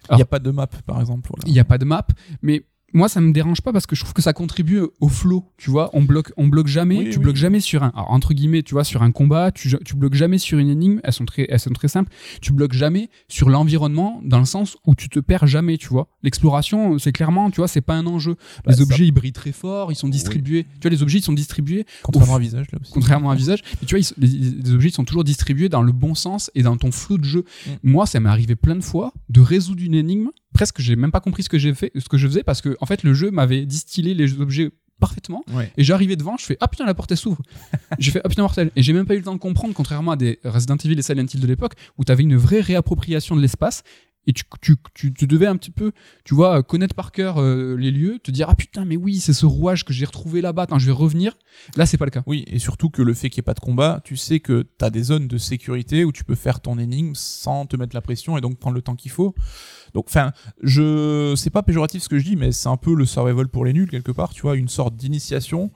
[0.10, 1.32] Il n'y a pas de map par exemple.
[1.46, 2.06] Il n'y a pas de map,
[2.42, 5.46] mais moi ça me dérange pas parce que je trouve que ça contribue au flow
[5.58, 7.24] tu vois on bloque on bloque jamais Oui, tu oui.
[7.24, 10.14] bloques jamais sur un alors, entre guillemets tu vois sur un combat tu, tu bloques
[10.16, 12.12] jamais sur une énigme elles sont très elles sont très simples
[12.42, 16.08] tu bloques jamais sur l'environnement dans le sens où tu te perds jamais tu vois
[16.24, 18.36] l'exploration c'est clairement tu vois c'est pas un enjeu
[18.66, 21.20] Bah, les ça- objets ils brillent très fort ils sont distribués tu vois les objets
[21.20, 22.40] ils sont distribués Contrairement Ouf.
[22.40, 22.92] à visage, là aussi.
[22.94, 23.62] contrairement à un visage.
[23.82, 26.50] Mais tu vois, ils les, les objets ils sont toujours distribués dans le bon sens
[26.56, 27.44] et dans ton flot de jeu.
[27.66, 27.70] Mm.
[27.84, 30.30] Moi, ça m'est arrivé plein de fois de résoudre une énigme.
[30.54, 32.76] Presque, j'ai même pas compris ce que j'ai fait, ce que je faisais parce que
[32.82, 35.72] en fait, le jeu m'avait distillé les objets parfaitement Ouais.
[35.78, 37.42] et j'arrivais devant je fais ah putain la porte elle s'ouvre
[37.98, 40.12] j'ai fait ah putain mortel et j'ai même pas eu le temps de comprendre contrairement
[40.12, 43.42] à des Resident Evil et Silent Hill de l'époque où t'avais une vraie réappropriation de
[43.42, 43.82] l'espace
[44.28, 45.92] et tu, tu, tu, tu devais un petit peu,
[46.24, 49.34] tu vois, connaître par cœur euh, les lieux, te dire ah putain mais oui c'est
[49.34, 51.38] ce rouage que j'ai retrouvé là-bas, je vais revenir.
[51.76, 52.24] Là c'est pas le cas.
[52.28, 54.66] Oui, et surtout que le fait qu'il n'y ait pas de combat, tu sais que
[54.78, 57.96] tu as des zones de sécurité où tu peux faire ton énigme sans te mettre
[57.96, 59.34] la pression et donc prendre le temps qu'il faut.
[59.94, 63.06] Donc, enfin, je, c'est pas péjoratif ce que je dis, mais c'est un peu le
[63.06, 65.72] survival pour les nuls quelque part, tu vois, une sorte d'initiation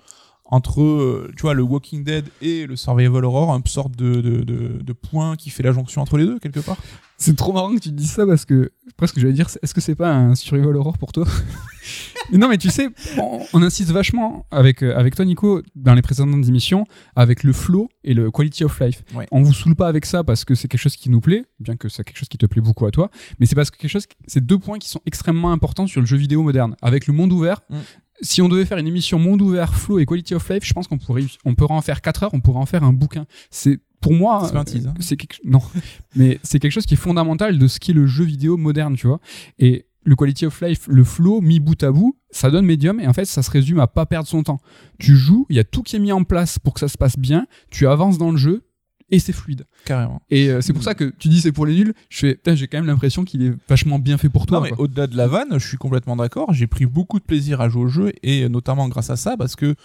[0.46, 4.44] entre, euh, tu vois, le Walking Dead et le survival horror, une sorte de, de,
[4.44, 6.78] de, de point qui fait la jonction entre les deux quelque part.
[7.18, 9.80] C'est trop marrant que tu te dises ça parce que presque j'allais dire est-ce que
[9.80, 11.26] c'est pas un survival horror pour toi?
[12.32, 15.94] Mais Non mais tu sais on, on insiste vachement avec euh, avec toi Nico dans
[15.94, 16.86] les précédentes émissions
[17.16, 19.04] avec le flow et le quality of life.
[19.14, 19.28] Ouais.
[19.32, 21.78] On vous saoule pas avec ça parce que c'est quelque chose qui nous plaît, bien
[21.78, 23.92] que c'est quelque chose qui te plaît beaucoup à toi, mais c'est parce que quelque
[23.92, 27.14] chose c'est deux points qui sont extrêmement importants sur le jeu vidéo moderne avec le
[27.14, 27.62] monde ouvert.
[27.70, 27.76] Mm.
[28.22, 30.88] Si on devait faire une émission monde ouvert, flow et quality of life, je pense
[30.88, 33.26] qu'on pourrait on pourrait en faire 4 heures, on pourrait en faire un bouquin.
[33.50, 34.94] C'est pour moi C'est hein.
[35.18, 35.62] quelque non
[36.16, 39.08] mais c'est quelque chose qui est fondamental de ce qu'est le jeu vidéo moderne, tu
[39.08, 39.20] vois.
[39.60, 43.08] Et le quality of life, le flow mis bout à bout, ça donne médium et
[43.08, 44.60] en fait ça se résume à pas perdre son temps.
[45.00, 46.98] Tu joues, il y a tout qui est mis en place pour que ça se
[46.98, 48.64] passe bien, tu avances dans le jeu
[49.10, 49.66] et c'est fluide.
[49.86, 50.22] Carrément.
[50.30, 52.56] Et euh, c'est pour ça que tu dis c'est pour les nuls, je fais putain,
[52.56, 54.60] j'ai quand même l'impression qu'il est vachement bien fait pour toi.
[54.60, 56.54] Non, mais au-delà de la vanne, je suis complètement d'accord.
[56.54, 59.56] J'ai pris beaucoup de plaisir à jouer au jeu et notamment grâce à ça parce
[59.56, 59.76] que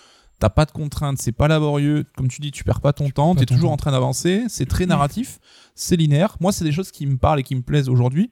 [0.41, 2.05] t'as pas de contraintes, c'est pas laborieux.
[2.17, 3.75] Comme tu dis, tu perds pas ton temps, pas t'es toujours temps.
[3.75, 4.45] en train d'avancer.
[4.49, 5.39] C'est très narratif,
[5.75, 6.37] c'est linéaire.
[6.41, 8.31] Moi, c'est des choses qui me parlent et qui me plaisent aujourd'hui.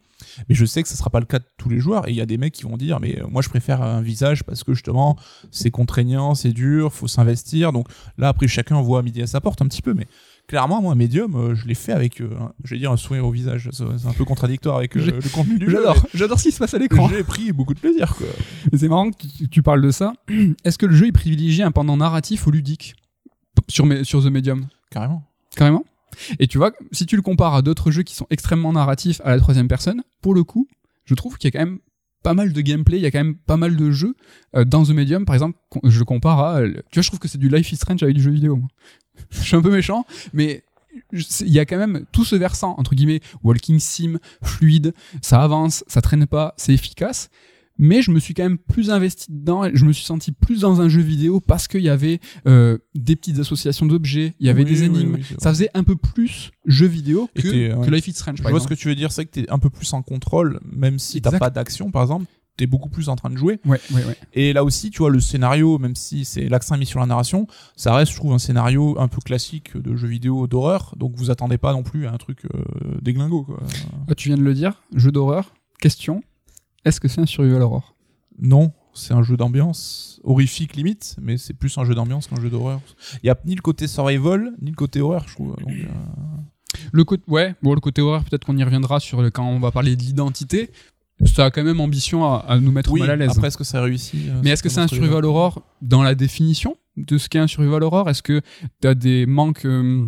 [0.49, 2.09] Mais je sais que ce sera pas le cas de tous les joueurs.
[2.09, 4.01] Et il y a des mecs qui vont dire, mais euh, moi, je préfère un
[4.01, 5.17] visage parce que justement,
[5.53, 7.73] c'est contraignant, c'est dur, faut s'investir.
[7.73, 7.87] Donc
[8.17, 9.95] là, après, chacun voit à midi à sa porte un petit peu.
[9.95, 10.07] Mais
[10.49, 13.25] clairement, moi, Medium, euh, je l'ai fait avec, euh, un- je vais dire, un sourire
[13.25, 13.69] au visage.
[13.73, 15.73] C'est un peu contradictoire avec euh, le contenu du jeu.
[15.77, 17.09] J'adore, j'adore ce qui se passe à l'écran.
[17.09, 18.27] J'ai pris beaucoup de plaisir, quoi.
[18.73, 20.13] Mais C'est marrant que tu, tu parles de ça.
[20.65, 22.97] Est-ce que le jeu il privilégie un pendant narratif ou ludique?
[23.69, 25.23] Sur, sur The Medium Carrément.
[25.55, 25.85] Carrément.
[26.39, 29.31] Et tu vois, si tu le compares à d'autres jeux qui sont extrêmement narratifs à
[29.31, 30.67] la troisième personne, pour le coup,
[31.05, 31.79] je trouve qu'il y a quand même
[32.25, 34.15] pas mal de gameplay, il y a quand même pas mal de jeux
[34.67, 35.25] dans The Medium.
[35.25, 36.63] Par exemple, je le compare à.
[36.63, 38.61] Tu vois, je trouve que c'est du Life is Strange avec du jeu vidéo.
[39.31, 40.63] je suis un peu méchant, mais
[41.13, 45.85] il y a quand même tout ce versant, entre guillemets, walking sim, fluide, ça avance,
[45.87, 47.29] ça traîne pas, c'est efficace.
[47.81, 50.63] Mais je me suis quand même plus investi dedans, et je me suis senti plus
[50.63, 54.51] dans un jeu vidéo parce qu'il y avait euh, des petites associations d'objets, il y
[54.51, 55.15] avait Oui, des énigmes.
[55.15, 57.87] oui, ça faisait un peu plus jeu vidéo que, t'es, ouais.
[57.87, 59.49] que Life is Strange, Je par vois ce que tu veux dire, c'est que t'es
[59.49, 62.27] un peu plus en contrôle, même si t'as pas d'action, par exemple,
[62.59, 63.61] t'es beaucoup plus en train de jouer.
[63.65, 64.17] Ouais, ouais, ouais.
[64.35, 67.47] Et là aussi, tu vois, le scénario, même si c'est l'accent mis sur la narration,
[67.77, 71.31] ça reste, je trouve, un scénario un peu classique de jeu vidéo d'horreur, donc vous
[71.31, 73.61] attendez pas non plus à un truc euh, déglingo, quoi.
[74.09, 75.55] Ah, tu viens de le dire, jeu d'horreur.
[75.81, 76.23] Question
[76.85, 77.95] est-ce que c'est un survival horror?
[78.41, 82.51] Non, c'est un jeu d'ambiance, horrifique limite, mais c'est plus un jeu d'ambiance qu'un jeu
[82.51, 82.81] d'horreur.
[83.23, 85.57] Il y a ni le côté survival, ni le côté horreur, je trouve.
[85.57, 85.87] Donc, euh,
[86.93, 89.59] Le côté, ouais, bon, le côté horreur, peut-être qu'on y reviendra sur le, quand on
[89.59, 90.71] va parler de l'identité.
[91.25, 93.31] Ça a quand même ambition à, à nous mettre oui, mal à l'aise.
[93.33, 96.15] après, est-ce que ça réussit euh, Mais est-ce que c'est un survival horror dans la
[96.15, 98.09] définition de ce qu'est un survival horror?
[98.09, 98.41] Est-ce que
[98.81, 100.07] t'as des manques euh,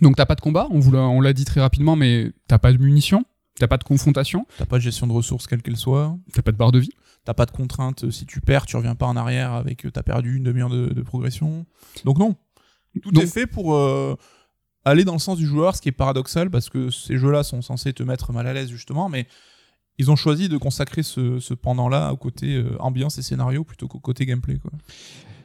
[0.00, 3.24] Donc t'as pas de combat, on l'a, dit très rapidement, mais t'as pas de munitions,
[3.58, 6.16] t'as pas de confrontation, T'as pas de gestion de ressources, quelle qu'elle soit.
[6.32, 6.92] t'as pas de barre de vie.
[7.24, 8.10] T'as pas de contrainte.
[8.10, 10.86] Si tu perds, tu reviens pas en arrière avec euh, t'as perdu une demi-heure de,
[10.86, 11.66] de progression.
[12.04, 12.34] Donc non.
[13.02, 14.16] Tout Donc- est fait pour euh,
[14.84, 17.60] aller dans le sens du joueur, ce qui est paradoxal parce que ces jeux-là sont
[17.62, 19.26] censés te mettre mal à l'aise justement, mais
[20.00, 23.86] ils ont choisi de consacrer ce, ce pendant-là au côté euh, ambiance et scénario plutôt
[23.86, 24.58] qu'au côté gameplay.
[24.58, 24.72] Quoi.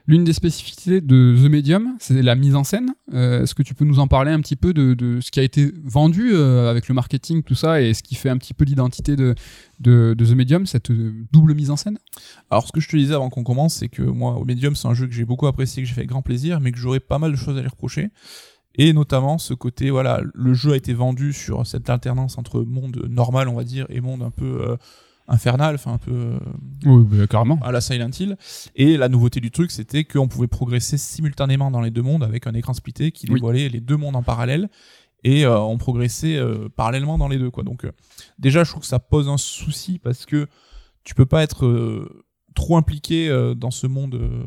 [0.07, 2.93] L'une des spécificités de The Medium, c'est la mise en scène.
[3.13, 5.39] Euh, Est-ce que tu peux nous en parler un petit peu de, de ce qui
[5.39, 8.53] a été vendu euh, avec le marketing, tout ça, et ce qui fait un petit
[8.53, 9.35] peu l'identité de,
[9.79, 10.91] de, de The Medium, cette
[11.33, 11.97] double mise en scène?
[12.49, 14.87] Alors ce que je te disais avant qu'on commence, c'est que moi, au Medium, c'est
[14.87, 17.01] un jeu que j'ai beaucoup apprécié, que j'ai fait avec grand plaisir, mais que j'aurais
[17.01, 18.09] pas mal de choses à lui reprocher.
[18.77, 23.05] Et notamment ce côté, voilà, le jeu a été vendu sur cette alternance entre monde
[23.09, 24.75] normal, on va dire, et monde un peu euh,
[25.27, 26.37] infernal, enfin un peu euh,
[26.85, 27.57] Oui, bah, carrément.
[27.63, 28.37] à la Silent Hill.
[28.75, 32.47] Et la nouveauté du truc, c'était qu'on pouvait progresser simultanément dans les deux mondes avec
[32.47, 33.35] un écran splitté qui Oui.
[33.35, 34.69] dévoilait les deux mondes en parallèle.
[35.23, 36.39] Et euh, on progressait
[36.75, 37.49] parallèlement dans les deux.
[37.49, 37.63] Quoi.
[37.63, 37.87] Donc
[38.37, 40.47] déjà, je trouve que ça pose un souci parce que
[41.03, 41.65] tu peux pas être...
[42.55, 44.43] trop impliqué euh, dans ce monde euh,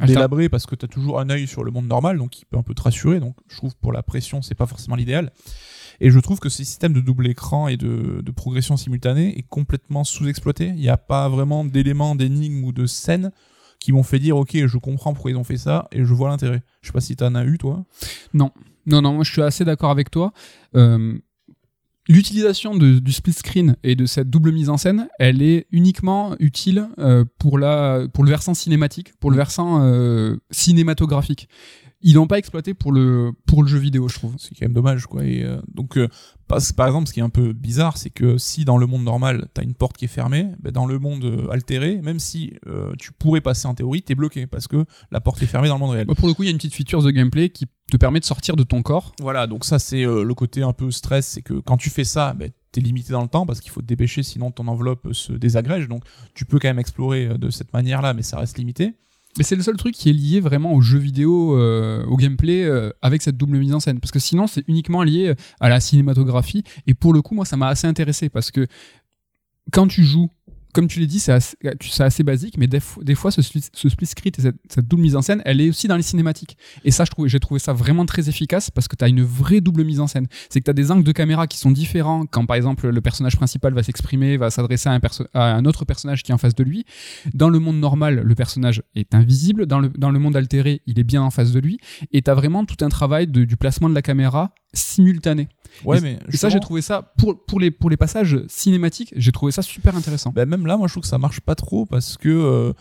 [0.00, 2.56] Alter- délabré parce que t'as toujours un œil sur le monde normal, donc il peut
[2.56, 3.20] un peu te rassurer.
[3.20, 5.32] Donc je trouve pour la pression, c'est pas forcément l'idéal.
[6.00, 9.46] Et je trouve que ce système de double écran et de, de progression simultanée est
[9.46, 10.68] complètement sous-exploité.
[10.68, 13.30] Il n'y a pas vraiment d'éléments, d'énigmes ou de scènes
[13.78, 16.28] qui m'ont fait dire ok, je comprends pourquoi ils ont fait ça et je vois
[16.28, 16.62] l'intérêt.
[16.80, 17.84] Je sais pas si t'en as eu toi.
[18.32, 18.50] Non,
[18.86, 20.32] non, moi je suis assez d'accord avec toi.
[20.74, 21.18] Euh,
[22.08, 26.88] L'utilisation du split screen et de cette double mise en scène, elle est uniquement utile
[26.98, 31.48] euh, pour le versant cinématique, pour le versant euh, cinématographique.
[32.02, 34.34] Ils l'ont pas exploité pour le, pour le jeu vidéo, je trouve.
[34.38, 36.08] c'est quand même dommage quoi et euh, donc euh,
[36.48, 39.04] parce- par exemple ce qui est un peu bizarre c'est que si dans le monde
[39.04, 42.54] normal t'as une porte qui est fermée ben, dans le monde euh, altéré même si
[42.66, 45.74] euh, tu pourrais passer en théorie t'es bloqué parce que la porte est fermée dans
[45.76, 47.50] le monde réel Bah, pour le coup, il y a une petite feature de gameplay
[47.50, 49.12] qui te permet de sortir de ton corps.
[49.20, 52.04] voilà donc ça c'est euh, le côté un peu stress c'est que quand tu fais
[52.04, 55.08] ça ben, t'es limité dans le temps parce qu'il faut te dépêcher sinon ton enveloppe
[55.12, 56.02] se désagrège donc
[56.34, 58.94] tu peux quand même explorer euh, de cette manière là mais ça reste limité
[59.38, 62.64] Mais c'est le seul truc qui est lié vraiment au jeu vidéo, euh, au gameplay,
[62.64, 63.98] euh, avec cette double mise en scène.
[63.98, 66.64] Parce que sinon, c'est uniquement lié à la cinématographie.
[66.86, 68.28] Et pour le coup, moi, ça m'a assez intéressé.
[68.28, 68.66] Parce que
[69.70, 70.28] quand tu joues,
[70.72, 74.88] comme tu l'as dit, c'est assez, basique, mais des, fois- ce, split- screen et cette,
[74.88, 76.56] double mise en scène, elle est aussi dans les cinématiques.
[76.84, 79.84] Et ça, j'ai trouvé ça vraiment très efficace parce que tu as une vraie double
[79.84, 80.26] mise en scène.
[80.48, 83.00] C'est que tu as des angles de caméra qui sont différents quand, par exemple, le
[83.00, 84.88] personnage principal va s'exprimer, va s'adresser
[85.34, 86.84] à, un autre personnage qui est en face de lui.
[87.34, 89.66] Dans le monde normal, le personnage est invisible.
[89.66, 91.78] Dans le, monde altéré, il est bien en face de lui.
[92.12, 95.48] Et tu as vraiment tout un travail du placement de la caméra simultané.
[95.84, 99.12] ouais Et- mais Et ça, j'ai trouvé ça, pour, pour, les, pour les passages cinématiques,
[99.16, 100.30] j'ai trouvé ça super intéressant.
[100.34, 102.72] Ben, même là, moi, je trouve que ça marche pas trop parce que euh,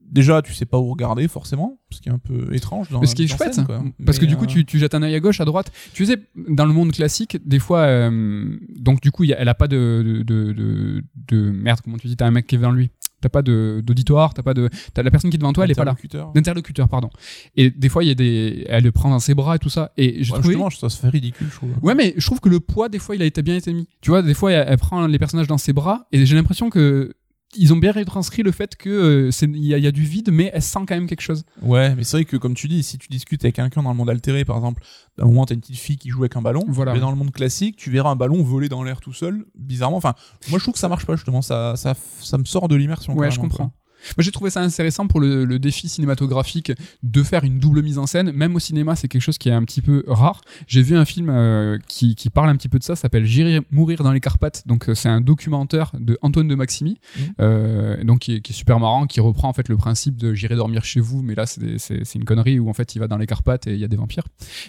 [0.00, 2.90] déjà, tu sais pas où regarder forcément, ce qui est un peu étrange.
[2.90, 3.66] Dans ce qui est chouette, scène,
[4.04, 5.72] parce que du coup, euh, tu, tu jettes un œil à gauche, à droite.
[5.94, 6.18] Tu sais,
[6.48, 9.66] dans le monde classique, des fois, euh, donc du coup, y a- elle a pas
[9.68, 12.90] de, de, de, de- merde, comment tu dis, t'as un mec qui est devant lui.
[13.24, 15.70] T'as pas de- d'auditoire, t'as pas de, t'as la personne qui est devant toi, elle
[15.70, 15.92] est pas là.
[15.92, 16.30] interlocuteur.
[16.34, 17.08] D'interlocuteur, pardon.
[17.56, 19.70] Et des fois, il y a des, elle le prend dans ses bras et tout
[19.70, 19.92] ça.
[19.96, 21.70] Et j'ai Ouais, trouvé, justement, ça se fait ridicule, je trouve.
[21.80, 23.88] Ouais, mais je trouve que le poids, des fois, il a été bien été mis.
[24.02, 26.68] Tu vois, des fois, elle, elle prend les personnages dans ses bras et j'ai l'impression
[26.68, 27.14] que
[27.56, 30.02] ils ont bien retranscrit le fait que euh, il y, a- il y a du
[30.02, 31.44] vide, mais elle sent quand même quelque chose.
[31.62, 33.96] Ouais, mais c'est vrai que comme tu dis, si tu discutes avec quelqu'un dans le
[33.96, 34.82] monde altéré, par exemple,
[35.18, 36.92] d'un moment t'as une petite fille qui joue avec un ballon, Voilà.
[36.94, 39.96] mais dans le monde classique, tu verras un ballon voler dans l'air tout seul, bizarrement.
[39.96, 40.14] Enfin,
[40.50, 43.14] moi je trouve que ça marche pas justement, ça, ça, ça me sort de l'immersion.
[43.16, 43.68] Ouais, je comprends.
[43.68, 43.74] quoi.
[44.16, 47.98] Moi, j'ai trouvé ça intéressant pour le, le défi cinématographique de faire une double mise
[47.98, 48.32] en scène.
[48.32, 50.40] Même au cinéma, c'est quelque chose qui est un petit peu rare.
[50.66, 53.60] J'ai vu un film euh, qui, qui parle un petit peu de ça, s'appelle J'irai
[53.70, 54.62] mourir dans les Carpates.
[54.66, 57.24] Donc, euh, c'est un documentaire de Antoine de Maximi, Mhm.
[57.40, 60.34] euh, donc qui est, qui est super marrant, qui reprend en fait le principe de
[60.34, 63.16] J'irai dormir chez vous, mais là, c'est une connerie où en fait, il va dans
[63.18, 64.24] les Carpates et il y a des vampires.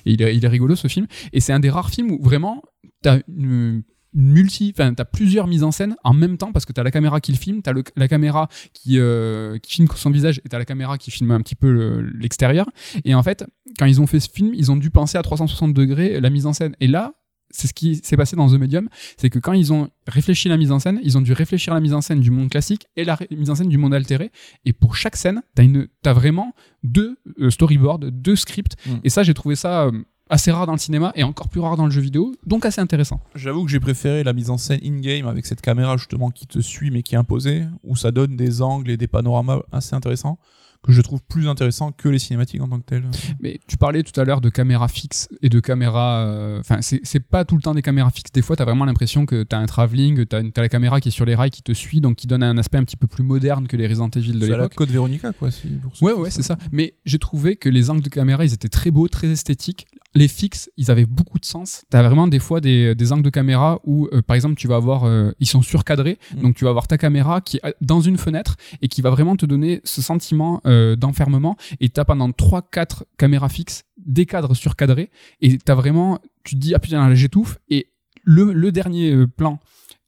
[0.05, 1.07] Et il est, il est rigolo ce film.
[1.33, 2.61] Et c'est un des rares films où vraiment,
[3.01, 3.83] t'as une
[4.16, 7.20] multi, enfin t'as plusieurs mises en scène en même temps parce que t'as la caméra
[7.22, 10.66] qui le filme, t'as la caméra qui, euh, qui filme son visage et t'as la
[10.66, 12.70] caméra qui filme un petit peu le- l'extérieur.
[13.03, 13.45] Et en fait,
[13.78, 16.45] quand ils ont fait ce film, ils ont dû penser à 360 degrés la mise
[16.45, 16.76] en scène.
[16.80, 17.13] Et là,
[17.51, 20.57] c'est ce qui s'est passé dans The Medium, c'est que quand ils ont réfléchi la
[20.57, 23.03] mise en scène, ils ont dû réfléchir la mise en scène du monde classique et
[23.05, 24.32] la mise en scène du monde altéré.
[24.66, 26.53] Et pour chaque scène, t'as une, t'as vraiment
[26.84, 28.76] deux euh, storyboards, deux scripts.
[28.88, 28.91] Mm.
[29.03, 29.91] Et ça, j'ai trouvé ça euh,
[30.30, 32.82] assez rare dans le cinéma et encore plus rare dans le jeu vidéo, donc assez
[32.82, 33.19] intéressant.
[33.36, 36.59] J'avoue que j'ai préféré la mise en scène in-game avec cette caméra justement qui te
[36.59, 40.39] suit mais qui est imposée, où ça donne des angles et des panoramas assez intéressants,
[40.84, 43.05] que je trouve plus intéressants que les cinématiques en tant que telles.
[43.39, 46.26] Mais tu parlais tout à l'heure de caméras fixes et de caméras.
[46.28, 48.32] euh, Enfin, c'est c'est pas tout le temps des caméras fixes.
[48.32, 51.26] Des fois, t'as vraiment l'impression que t'as un travelling, t'as la caméra qui est sur
[51.26, 53.67] les rails qui te suit, donc qui donne un aspect un petit peu plus moderne
[53.67, 54.76] que les Resident Evil de C'est à la l'époque.
[54.76, 55.49] Code Veronica quoi.
[55.82, 56.55] Pour Ouais, ouais, c'est ça.
[56.71, 59.88] Mais j'ai trouvé que les angles de caméra, ils étaient très beaux, très esthétiques.
[60.16, 61.84] Les fixes, ils avaient beaucoup de sens.
[61.89, 64.78] T'as vraiment des fois des, des angles de caméra où, euh, par exemple, tu vas
[64.78, 66.18] avoir, euh, ils sont surcadrés.
[66.36, 66.41] Mm.
[66.41, 69.36] Donc, tu vas avoir ta caméra qui est dans une fenêtre et qui va vraiment
[69.36, 71.57] te donner ce sentiment euh, d'enfermement.
[71.82, 75.11] Et t'as pendant 3-4 caméras fixes des cadres surcadrés.
[75.41, 77.59] Et t'as vraiment, tu te dis, ah putain, là, j'étouffe.
[77.70, 77.89] Et
[78.24, 79.59] le, le dernier euh, plan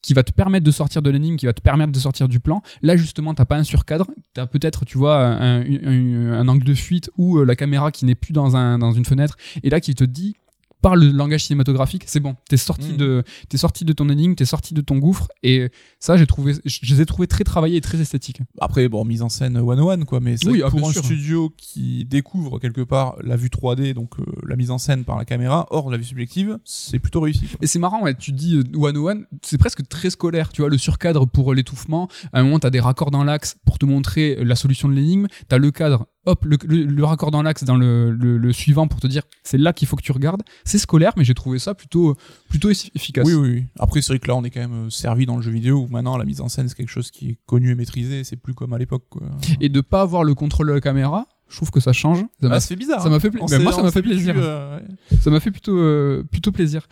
[0.02, 2.40] qui va te permettre de sortir de l'énigme, qui va te permettre de sortir du
[2.40, 2.62] plan.
[2.82, 7.10] Là, justement, t'as pas un surcadre, t'as peut-être, tu vois, un, un- angle de fuite
[7.18, 10.04] ou euh, la caméra qui n'est plus dans, dans une fenêtre, et là qui te
[10.04, 10.36] dit
[10.96, 12.98] le langage cinématographique, c'est bon, t'es sorti Mm.
[12.98, 15.70] de, t'es sorti de ton énigme, t'es sorti de ton gouffre, et
[16.00, 18.42] ça, j'ai trouvé, je les ai trouvés très travaillés et très esthétiques.
[18.60, 21.04] Après, bon, mise en scène one one quoi, mais Oui, ah, pour un sûr.
[21.04, 25.18] studio qui découvre quelque part la vue 3D, donc euh, la mise en scène par
[25.18, 27.48] la caméra, hors la vue subjective, c'est plutôt réussi.
[27.48, 27.58] quoi.
[27.62, 30.62] Et c'est marrant, ouais, tu dis euh, one on one, c'est presque très scolaire, tu
[30.62, 33.86] vois, le surcadre pour l'étouffement, à un moment t'as des raccords dans l'axe pour te
[33.86, 37.64] montrer la solution de l'énigme, t'as le cadre hop, le, le, le raccord dans l'axe
[37.64, 40.44] dans le, suivant pour te dire c'est là qu'il faut que tu regardes.
[40.64, 42.16] C'est scolaire, mais j'ai trouvé ça plutôt,
[42.50, 43.26] plutôt effi- efficace.
[43.26, 43.64] Oui, oui, oui.
[43.80, 45.80] Après, c'est vrai que là, on est quand même euh, servi dans le jeu vidéo
[45.80, 48.24] où maintenant la mise en scène, c'est quelque chose qui est connu et maîtrisé.
[48.24, 49.06] C'est plus comme à l'époque.
[49.62, 52.20] Et de pas avoir le contrôle de la caméra, je trouve que ça change.
[52.42, 53.02] Ça Ah, fait bizarre.
[53.02, 54.36] ça m'a fait pla- ben, s'est- moi, ça m'a fait plaisir.
[54.38, 55.18] euh, ouais.
[55.20, 56.88] ça m'a fait plutôt, euh, plutôt plaisir.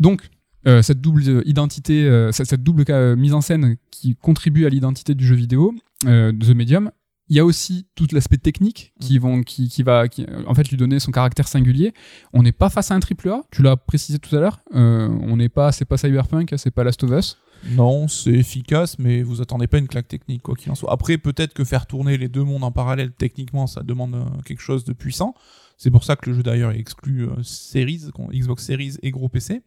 [0.00, 0.22] Donc,
[0.66, 2.84] euh, cette double identité, cette, double
[3.16, 6.90] mise en scène qui contribue à l'identité du jeu vidéo, de The Medium.
[7.28, 10.54] Il y a aussi tout l'aspect technique qui vont, qui, qui va, qui, euh, en
[10.54, 11.92] fait, lui donner son caractère singulier.
[12.32, 13.42] On n'est pas face à un triple A.
[13.50, 14.60] Tu l'as précisé tout à l'heure.
[14.74, 17.36] Euh, on n'est pas, c'est pas Cyberpunk, c'est pas Last of Us.
[17.70, 20.92] Non, c'est efficace, mais vous attendez pas une claque technique, quoi qu'il en soit.
[20.92, 24.62] Après, peut-être que faire tourner les deux mondes en parallèle, techniquement, ça demande euh, quelque
[24.62, 25.34] chose de puissant.
[25.76, 29.28] C'est pour ça que le jeu d'ailleurs est exclu euh, Series, Xbox Series et gros
[29.28, 29.62] PC.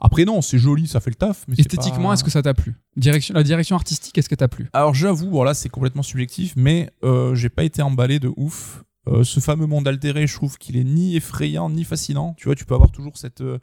[0.00, 1.44] Après, non, c'est joli, ça fait le taf.
[1.48, 2.74] Mais Esthétiquement, pas- est-ce que ça t'a plu?
[2.96, 4.68] Direction, la direction artistique, est-ce que t'as plu?
[4.72, 8.84] Alors j'avoue, bon là c'est complètement subjectif, mais euh, j'ai pas été emballé de ouf.
[9.08, 12.34] Euh, ce fameux monde altéré, je trouve qu'il est ni effrayant ni fascinant.
[12.36, 13.40] Tu vois, tu peux avoir toujours cette.
[13.40, 13.58] euh,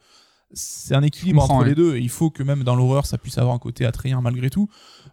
[0.53, 1.69] c'est un équilibre entre ouais.
[1.69, 1.95] les deux.
[1.97, 4.69] Et il faut que même dans l'horreur, ça puisse avoir un côté attrayant malgré tout.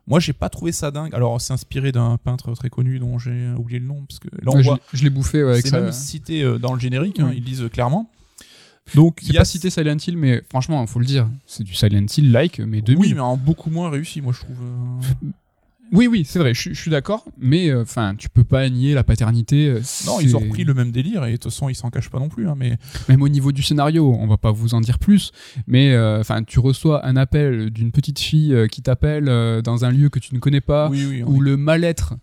[0.06, 1.14] Moi, j'ai pas trouvé ça dingue.
[1.14, 4.52] Alors, c'est inspiré d'un peintre très connu dont j'ai oublié le nom, parce que là
[4.54, 4.74] on je voit.
[4.76, 5.80] l'ai- je l'ai bouffé ouais, avec C'est ça.
[5.80, 8.10] même cité euh, dans le générique, hein, ils disent clairement.
[8.94, 12.30] Donc, il a cité Silent Hill, mais franchement, faut le dire, c'est du Silent Hill
[12.32, 13.00] like, mais 2000.
[13.00, 14.56] Oui, mais en beaucoup moins réussi, moi je trouve.
[14.62, 15.26] euh.
[15.94, 18.94] Oui, oui, c'est vrai, je, suis- je suis d'accord, mais enfin, tu peux pas nier
[18.94, 19.68] la paternité.
[19.68, 22.08] euh, Non, ils ont repris le même délire et de toute façon ils s'en cachent
[22.08, 22.48] pas non plus.
[22.48, 22.78] Hein, mais
[23.10, 25.32] Même au niveau du scénario, on va pas vous en dire plus,
[25.66, 29.90] mais enfin, tu reçois un appel d'une petite fille euh, qui t'appelle euh, dans un
[29.90, 32.14] lieu que tu ne connais pas, oui, oui, où le mal-être,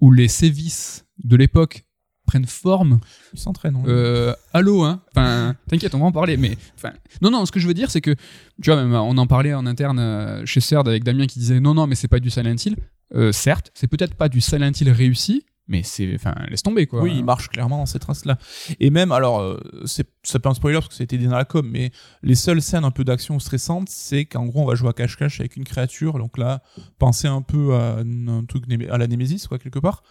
[0.00, 1.84] où les sévices de l'époque
[2.32, 2.98] prennent forme.
[3.34, 3.76] ils s'entraînent.
[3.76, 3.84] hein.
[3.86, 5.02] Euh, allô, hein.
[5.14, 6.38] Enfin, t'inquiète, on va en parler.
[6.38, 7.44] Mais enfin, non, non.
[7.44, 8.14] Ce que je veux dire, c'est que
[8.62, 11.60] tu vois, même on en parlait en interne euh, chez CERD avec Damien qui disait
[11.60, 12.76] non, non, mais c'est pas du Silent Hill.
[13.14, 17.02] Euh, certes, c'est peut-être pas du Silent Hill réussi, mais c'est, enfin, laisse tomber quoi.
[17.02, 18.38] Oui, il marche clairement dans cette trace-là.
[18.80, 21.36] Et même, alors, c'est c'est pas un spoiler parce que ça a été dit dans
[21.36, 21.90] la com, mais
[22.22, 25.40] les seules scènes un peu d'action stressantes, c'est qu'en gros, on va jouer à cache-cache
[25.40, 26.16] avec une créature.
[26.18, 26.62] Donc là,
[26.98, 30.02] pensez un peu à un truc à la Némésis, quoi, quelque part.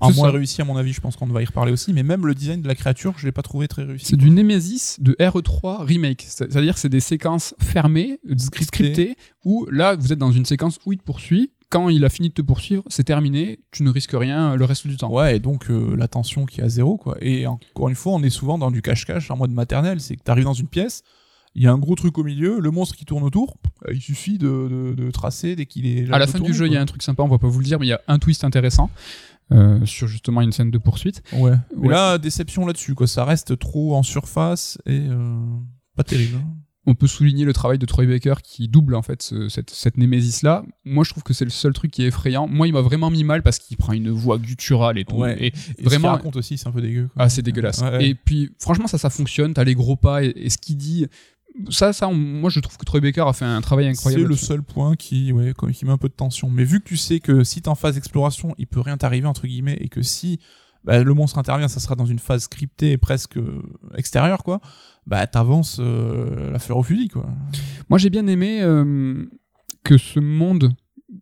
[0.00, 0.32] En moins ça.
[0.32, 1.92] réussi, à mon avis, je pense qu'on va y reparler aussi.
[1.92, 4.06] Mais même le design de la créature, je l'ai pas trouvé très réussi.
[4.06, 6.24] C'est du Nemesis de RE3 remake.
[6.28, 8.64] C'est- C'est-à-dire que c'est des séquences fermées, Scriptées.
[8.64, 11.50] scriptées, où là, vous êtes dans une séquence où il te poursuit.
[11.68, 13.60] Quand il a fini de te poursuivre, c'est terminé.
[13.70, 15.12] Tu ne risques rien le reste du temps.
[15.12, 17.16] Ouais, et donc euh, la tension qui est à zéro, quoi.
[17.20, 20.00] Et encore une fois, on est souvent dans du cache-cache en mode maternel.
[20.00, 21.04] C'est que t'arrives dans une pièce,
[21.54, 24.00] il y a un gros truc au milieu, le monstre qui tourne autour, euh, il
[24.00, 26.10] suffit de, de- de tracer dès qu'il est.
[26.12, 27.60] À la fin du jeu, il y a un truc sympa, on va pas vous
[27.60, 28.90] le dire, mais il y a un twist intéressant
[29.52, 31.22] euh, sur justement une scène de poursuite.
[31.32, 31.52] Ouais.
[31.76, 31.94] Mais Ouais.
[31.94, 33.06] là, déception là-dessus, quoi.
[33.06, 35.38] Ça reste trop en surface et euh,
[35.96, 36.36] pas terrible.
[36.36, 36.54] hein.
[36.86, 39.98] On peut souligner le travail de Troy Baker qui double en fait ce- cette, cette
[39.98, 40.64] némésis là.
[40.86, 42.48] Moi, je trouve que c'est le seul truc qui est effrayant.
[42.48, 45.16] Moi, il m'a vraiment mis mal parce qu'il prend une voix gutturale et tout.
[45.16, 45.36] Ouais.
[45.38, 47.08] Et Et ce vraiment, raconte aussi, c'est un peu dégueu.
[47.12, 47.24] quoi.
[47.24, 47.82] ah, c'est dégueulasse.
[47.82, 48.06] Ouais.
[48.08, 49.52] Et puis, franchement, ça, ça fonctionne.
[49.52, 51.06] T'as les gros pas et, et ce qu'il dit.
[51.68, 54.22] Ça, ça, on- moi, je trouve que Troy Baker a fait un travail c'est incroyable.
[54.24, 54.44] le là-dessus.
[54.46, 56.48] seul point qui, ouais, qui met un peu de tension.
[56.48, 59.26] Mais vu que tu sais que si t'es en phase exploration, il peut rien t'arriver,
[59.26, 60.38] entre guillemets, et que si
[60.84, 63.60] bah, le monstre intervient, ça sera dans une phase scriptée et presque euh,
[63.96, 64.60] extérieure, quoi,
[65.06, 67.28] bah t'avances euh, la fleur au fusil, quoi.
[67.90, 69.26] Moi, j'ai bien aimé euh,
[69.84, 70.72] que ce monde,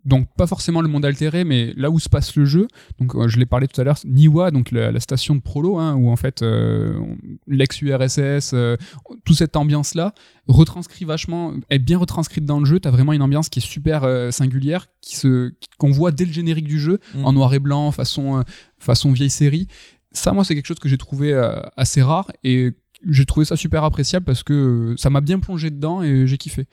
[0.04, 2.68] donc pas forcément le monde altéré, mais là où se passe le jeu,
[2.98, 5.78] donc euh, je l'ai parlé tout à l'heure, Niwa, donc la, la station de Prolo,
[5.78, 6.98] hein, où en fait euh,
[7.46, 8.76] l'ex-URSS, euh,
[9.24, 10.14] toute cette ambiance-là,
[10.46, 12.80] retranscrit vachement, est bien retranscrite dans le jeu.
[12.80, 16.32] T'as vraiment une ambiance qui est super euh, singulière, qui se, qu'on voit dès le
[16.32, 17.24] générique du jeu, Mm.
[17.24, 18.44] en noir et blanc, façon,
[18.78, 19.68] façon vieille série.
[20.12, 21.32] Ça, moi, c'est quelque chose que j'ai trouvé
[21.76, 22.72] assez rare et
[23.06, 24.52] j'ai trouvé ça super appréciable parce que
[24.92, 26.66] euh, ça m'a bien plongé dedans et j'ai kiffé.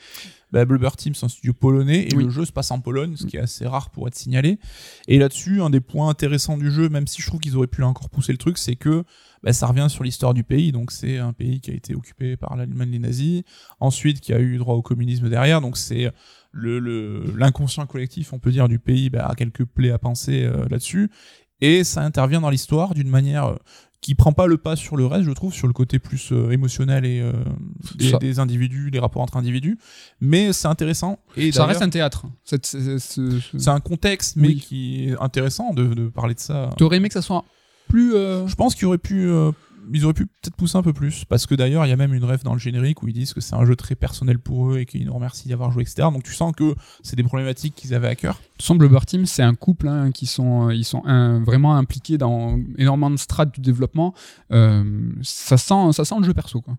[0.51, 2.23] Bah, Blubber Team, c'est un studio polonais et Oui.
[2.25, 4.57] le jeu se passe en Pologne, ce qui est assez rare pour être signalé.
[5.07, 7.83] Et là-dessus, un des points intéressants du jeu, même si je trouve qu'ils auraient pu
[7.83, 9.03] encore pousser le truc, c'est que
[9.43, 10.71] bah, ça revient sur l'histoire du pays.
[10.71, 13.43] Donc c'est un pays qui a été occupé par l'Allemagne les nazis,
[13.79, 15.61] ensuite qui a eu droit au communisme derrière.
[15.61, 16.09] Donc c'est
[16.51, 20.43] le le- l'inconscient collectif, on peut dire, du pays bah, a quelques plaies à penser
[20.43, 21.09] euh, là-dessus.
[21.61, 23.57] Et ça intervient dans l'histoire d'une manière
[24.05, 26.51] qui prend pas le pas sur le reste, je trouve, sur le côté plus euh,
[26.51, 27.31] émotionnel et euh,
[28.19, 29.79] des, individus, des rapports entre individus.
[30.21, 31.17] Mais c'est intéressant.
[31.35, 32.27] Et ça reste un théâtre.
[32.43, 34.55] C'est un contexte, mais Oui.
[34.57, 36.69] qui est intéressant de, de parler de ça.
[36.77, 37.45] T'aurais aimé que ça soit
[37.87, 38.13] plus.
[38.13, 39.27] euh, Je pense qu'ils auraient pu,
[39.93, 42.13] ils auraient pu peut-être pousser un peu plus, parce que d'ailleurs il y a même
[42.13, 44.71] une rêve dans le générique où ils disent que c'est un jeu très personnel pour
[44.71, 46.09] eux et qu'ils nous remercient d'avoir joué, etc.
[46.11, 48.39] Donc tu sens que c'est des problématiques qu'ils avaient à cœur.
[48.59, 52.17] Semble Blubber Team, c'est un couple hein, qui sont, euh, ils sont un- vraiment impliqués
[52.17, 54.13] dans énormément de strates du développement.
[54.51, 56.77] Euh, ça sent, ça sent le jeu perso, quoi.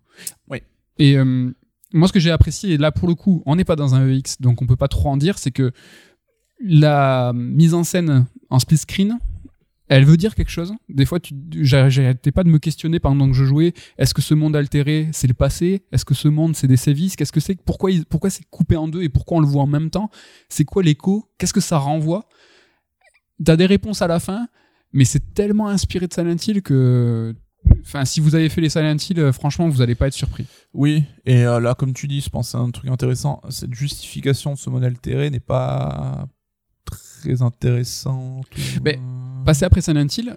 [0.49, 0.61] Oui.
[0.97, 1.51] Et euh,
[1.93, 4.07] moi, ce que j'ai apprécié, et là pour le coup, on n'est pas dans un
[4.09, 5.71] EX, donc on peut pas trop en dire, c'est que
[6.59, 9.19] la mise en scène en split screen
[9.89, 10.73] elle veut dire quelque chose?
[10.89, 13.73] Des fois, tu, j'arrêtais pas de me questionner pendant que je jouais.
[13.97, 15.83] Est-ce que ce monde altéré, c'est le passé?
[15.91, 17.15] Est-ce que ce monde, c'est des sévices?
[17.15, 19.67] Qu'est-ce que c'est Pourquoi, pourquoi c'est coupé en deux et pourquoi on le voit en
[19.67, 20.09] même temps?
[20.49, 21.29] C'est quoi l'écho?
[21.37, 22.27] Qu'est-ce que ça renvoie?
[23.43, 24.47] T'as des réponses à la fin,
[24.91, 27.35] mais c'est tellement inspiré de Silent Hill que,
[27.81, 30.47] enfin, si vous avez fait les Silent Hill, euh, franchement, vous allez pas être surpris.
[30.73, 33.41] Oui, et euh, là, comme tu dis, je pense à un truc intéressant.
[33.49, 36.27] Cette justification de ce modèle altéré n'est pas
[36.85, 38.47] très intéressante.
[38.57, 38.99] ou, Mais,
[39.47, 40.35] Passer après Silent Hill,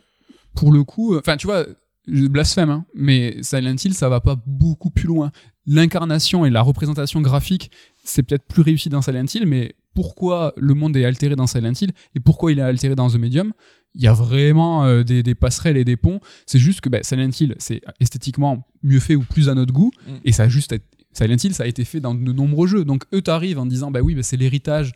[0.55, 1.67] pour le coup, enfin, tu vois,
[2.07, 5.33] je blasphème, hein, mais Silent Hill, ça va pas beaucoup plus loin.
[5.67, 7.73] L'incarnation et la représentation graphique,
[8.05, 11.73] c'est peut-être plus réussi dans Silent Hill, mais pourquoi le monde est altéré dans Silent
[11.81, 13.53] Hill et pourquoi il est altéré dans The Medium?
[13.97, 16.21] Il y a vraiment euh, des, des passerelles et des ponts.
[16.47, 19.91] C'est juste que bah, Silent Hill, c'est esthétiquement mieux fait ou plus à notre goût.
[20.07, 20.13] Mm.
[20.25, 22.85] Et ça a juste été- Silent Hill, ça a été fait dans de nombreux jeux.
[22.85, 24.93] Donc eux t'arrivent en disant, bah oui, bah, c'est l'héritage.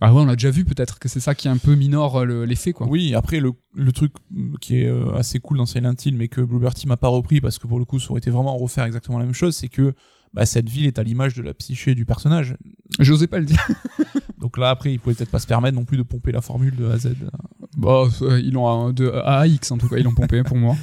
[0.00, 2.20] Bah ouais, on l'a déjà vu peut-être que c'est ça qui est un peu minore
[2.20, 2.86] euh, le- l'effet, quoi.
[2.88, 4.12] Oui, après, le, le truc
[4.60, 7.40] qui est euh, assez cool dans Silent Hill, mais que Bluebird Team a pas repris
[7.40, 9.68] parce que pour le coup, ça aurait été vraiment refaire exactement la même chose, c'est
[9.68, 9.94] que
[10.32, 12.56] bah, cette ville est à l'image de la psyché du personnage.
[12.98, 13.64] J'osais pas le dire.
[14.38, 16.74] Donc là, après, ils pouvaient peut-être pas se permettre non plus de pomper la formule
[16.74, 17.14] de A à Z.
[17.76, 20.56] Bon, euh, ils l'ont de A à X en tout cas, ils l'ont pompé pour
[20.56, 20.76] moi.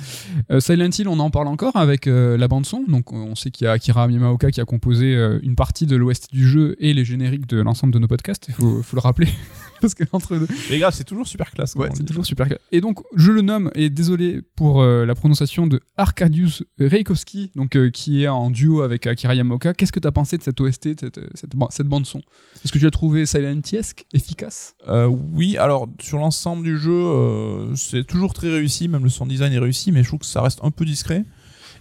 [0.51, 2.83] Euh, Silent Hill, on en parle encore avec euh, la bande son.
[2.87, 5.95] Donc on sait qu'il y a Akira Yamaoka qui a composé euh, une partie de
[5.95, 8.45] l'OST du jeu et les génériques de l'ensemble de nos podcasts.
[8.49, 9.27] Il faut, faut le rappeler
[9.81, 11.75] parce que entre deux, Les gars, c'est toujours super classe.
[11.75, 12.47] Ouais, c'est toujours super.
[12.71, 18.23] Et donc, je le nomme, et désolé pour la prononciation de Arkadiusz Reikowski, donc, qui
[18.23, 19.73] est en duo avec Akira Yamaoka.
[19.73, 22.19] Qu'est-ce que tu as pensé de cette OST, de cette, cette, ba- cette bande-son?
[22.63, 24.75] Est-ce que tu l'as trouvé silentiesque, efficace?
[24.87, 29.29] Euh, oui, alors sur l'ensemble du jeu, euh, c'est toujours très réussi, même le sound
[29.29, 31.25] design est réussi, mais je trouve que ça reste un peu discret.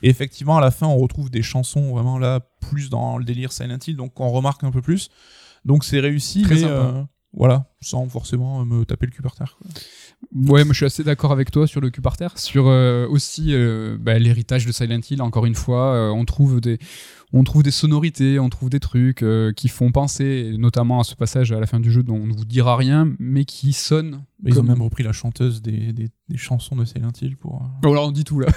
[0.02, 3.52] Et effectivement, à la fin, on retrouve des chansons vraiment là, plus dans le délire
[3.52, 5.10] Silent Hill, donc on remarque un peu plus.
[5.64, 7.06] Donc c'est réussi, Très mais sympa.
[7.32, 9.56] Voilà, sans forcément me taper le cul par terre.
[9.56, 9.70] quoi.
[10.34, 12.38] Ouais, moi je suis assez d'accord avec toi sur le cul par terre.
[12.38, 16.60] Sur euh, aussi euh, bah, l'héritage de Silent Hill, encore une fois, euh, on, trouve
[16.60, 16.78] des,
[17.32, 19.24] on trouve des sonorités, on trouve des trucs
[19.56, 22.32] qui font penser, notamment à ce passage à la fin du jeu dont on ne
[22.32, 23.76] vous dira rien, mais qui.
[24.42, 27.62] Mais Ils ont même repris la chanteuse des, des, des chansons de Silent Hill pour.
[27.82, 28.48] Bon, là, on dit tout, là.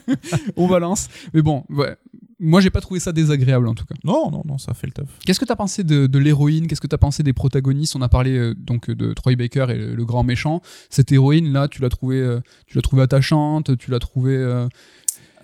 [0.56, 1.08] on balance.
[1.32, 1.96] Mais bon, ouais.
[2.38, 3.94] Moi, j'ai pas trouvé ça désagréable, en tout cas.
[4.04, 5.06] Non, non, non, ça fait le taf.
[5.24, 6.66] Qu'est-ce que t'as pensé de, de l'héroïne?
[6.66, 7.96] Qu'est-ce que t'as pensé des protagonistes?
[7.96, 10.60] On a parlé euh, donc de Troy Baker et le, le grand méchant.
[10.90, 14.36] Cette héroïne-là, tu l'as trouvée, euh, tu l'as trouvée attachante Tu l'as trouvée...
[14.36, 14.68] euh,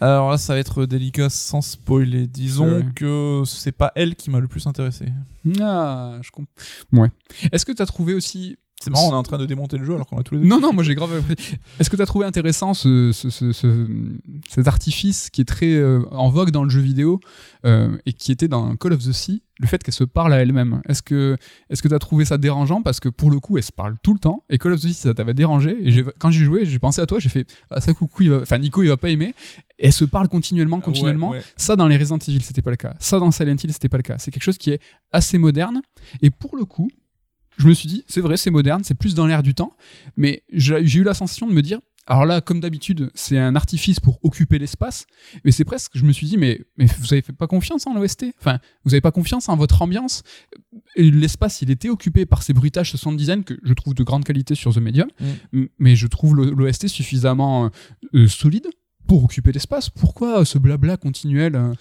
[0.02, 2.26] Alors là, ça va être délicat sans spoiler.
[2.26, 2.84] Disons Ouais.
[2.94, 5.06] que c'est pas elle qui m'a le plus intéressé.
[5.60, 6.52] Ah, je comprends.
[6.92, 7.08] Ouais.
[7.52, 8.58] Est-ce que t'as trouvé aussi...
[8.84, 10.40] C'est marrant, on est en train de démonter le jeu alors qu'on a tous les
[10.40, 10.46] deux.
[10.46, 11.58] Non, non, moi j'ai grave apprécié.
[11.78, 13.86] Est-ce que t'as trouvé intéressant ce, ce- ce- ce-
[14.48, 17.20] cet artifice qui est très euh, en vogue dans le jeu vidéo
[17.64, 20.38] euh, et qui était dans Call of the Sea, le fait qu'elle se parle à
[20.42, 20.82] elle-même?
[20.88, 21.36] Est-ce que
[21.82, 22.82] que t'as trouvé ça dérangeant?
[22.82, 24.88] Parce que pour le coup elle se parle tout le temps et Call of the
[24.88, 27.80] Sea ça t'avait dérangé et quand j'ai joué j'ai pensé à toi j'ai fait ah
[27.80, 29.34] ça coucou il va enfin Nico il va pas aimer
[29.78, 31.44] et elle se parle continuellement continuellement Ouais, ouais.
[31.56, 32.94] ça, dans les Resident Evil, c'était pas le cas.
[33.00, 34.16] Ça, dans Silent Hill, c'était pas le cas.
[34.18, 34.80] C'est quelque chose qui est
[35.10, 35.82] assez moderne.
[36.20, 36.88] Et pour le coup,
[37.58, 39.76] je me suis dit, c'est vrai, c'est moderne, c'est plus dans l'air du temps.
[40.16, 44.00] Mais j'ai eu la sensation de me dire, alors là, comme d'habitude, c'est un artifice
[44.00, 45.06] pour occuper l'espace.
[45.44, 47.94] Mais c'est presque, je me suis dit, mais, mais vous avez fait pas confiance en
[47.94, 50.22] l'OST Enfin, vous avez pas confiance en votre ambiance?
[50.96, 54.02] Et L'espace, il était occupé par ces bruitages, ce sound design que je trouve de
[54.02, 55.08] grande qualité sur The Medium.
[55.52, 55.64] Mm.
[55.78, 57.70] Mais je trouve l'OST suffisamment
[58.14, 58.66] euh, solide
[59.06, 59.90] pour occuper l'espace.
[59.90, 61.74] Pourquoi ce blabla continuel euh,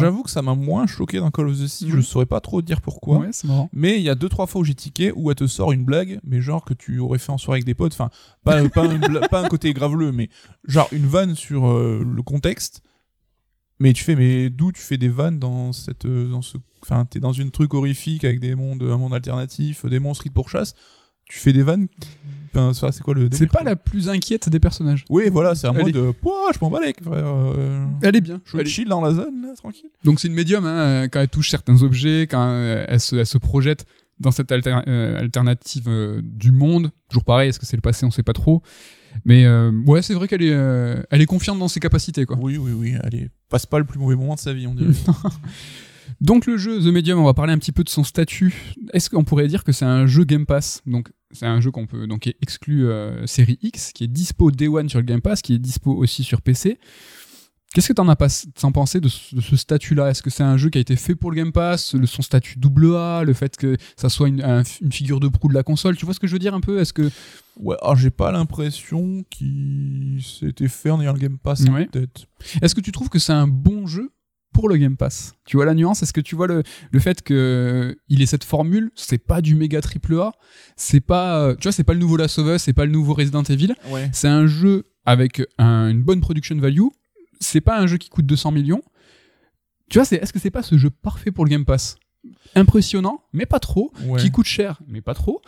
[0.00, 1.96] j'avoue que ça m'a moins choqué dans Call of the Sea, Mhm.
[1.96, 3.18] je saurais pas trop dire pourquoi.
[3.18, 3.30] Ouais.
[3.72, 5.84] Mais il y a deux trois fois où j'ai tiqué où elle te sort une
[5.84, 7.92] blague, mais genre que tu aurais fait en soirée avec des potes.
[7.92, 8.10] Enfin,
[8.44, 10.28] pas, un côté graveleux, mais
[10.66, 12.82] genre une vanne sur euh, le contexte.
[13.80, 17.04] Mais tu fais, mais d'où tu fais des vannes dans cette, euh, dans ce, enfin,
[17.06, 20.34] t'es dans une truc horrifique avec des mondes, un monde alternatif, des monstres qui te
[20.34, 20.74] pourchassent.
[21.28, 21.86] Tu fais des vannes?
[22.56, 25.04] Enfin, ça, c'est quoi le C'est pas la plus inquiète des personnages.
[25.10, 25.96] Oui, voilà, c'est un Elle mode.
[25.96, 28.40] euh, Pouah, je m'en bats les euh, Elle est bien.
[28.44, 29.90] Je Elle est- chill dans la zone, là, tranquille.
[30.04, 33.16] Donc c'est une médium hein, euh, quand elle touche certains objets, quand euh, elle se,
[33.16, 33.86] elle se projette
[34.20, 36.92] dans cette alter- euh, alternative euh, du monde.
[37.08, 38.62] Toujours pareil, est-ce que c'est le passé On sait pas trop.
[39.24, 40.54] Mais euh, ouais, c'est vrai qu'elle est,
[41.10, 42.36] elle est confiante dans ses capacités, quoi.
[42.40, 42.94] Oui, oui, oui.
[43.02, 44.92] Allez, passe pas le plus mauvais moment de sa vie, on dirait.
[46.20, 48.54] Donc le jeu The Medium, on va parler un petit peu de son statut.
[48.92, 50.80] Est-ce qu'on pourrait dire que c'est un jeu Game Pass?
[50.86, 54.08] Donc c'est un jeu qu'on peut donc qui est exclu euh, série X, qui est
[54.08, 56.78] dispo Day One sur le Game Pass, qui est dispo aussi sur PC.
[57.74, 58.28] Qu'est-ce que t'en as pas
[58.60, 60.08] t'en pensé de ce, statut-là?
[60.10, 62.22] Est-ce que c'est un jeu qui a été fait pour le Game Pass, le, son
[62.22, 65.54] statut double A, le fait que ça soit une, un- une figure de proue de
[65.54, 65.96] la console?
[65.96, 66.78] Tu vois ce que je veux dire un peu?
[66.78, 67.10] Est-ce que
[67.58, 71.82] Ouais, alors j'ai pas l'impression qu'il s'était fait en ayant le Game Pass Ouais.
[71.82, 72.26] en tête.
[72.62, 74.12] est-ce que tu trouves que c'est un bon jeu?
[74.54, 75.34] Pour le Game Pass.
[75.44, 76.02] Tu vois la nuance?
[76.02, 78.90] Est-ce que tu vois le, le fait que il ait cette formule?
[78.94, 80.32] C'est pas du méga triple A.
[80.76, 82.92] C'est pas, euh, tu vois, c'est pas le nouveau Last of Us, c'est pas le
[82.92, 83.74] nouveau Resident Evil.
[83.90, 84.08] Ouais.
[84.14, 86.80] C'est un jeu avec un- une bonne production value.
[87.40, 88.80] C'est pas un jeu qui coûte 200 millions.
[89.90, 91.96] Tu vois, c'est, est-ce que c'est pas ce jeu parfait pour le Game Pass?
[92.54, 93.92] Impressionnant, mais pas trop.
[94.06, 94.20] Ouais.
[94.20, 95.42] Qui coûte cher, mais pas trop.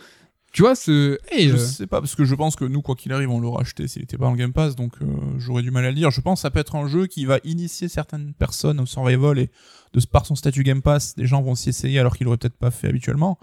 [0.53, 1.17] Tu vois, ce.
[1.31, 3.39] hey, Je euh, sais pas, parce que je pense que nous, quoi qu'il arrive, on
[3.39, 5.05] l'aurait acheté s'il était pas le Game Pass, donc euh,
[5.37, 6.09] j'aurais du mal à le dire.
[6.09, 9.39] Je pense que ça peut être un jeu qui va initier certaines personnes au survival
[9.39, 9.49] et
[9.93, 12.57] de par son statut Game Pass, des gens vont s'y essayer alors qu'ils l'auraient peut-être
[12.57, 13.37] pas fait habituellement.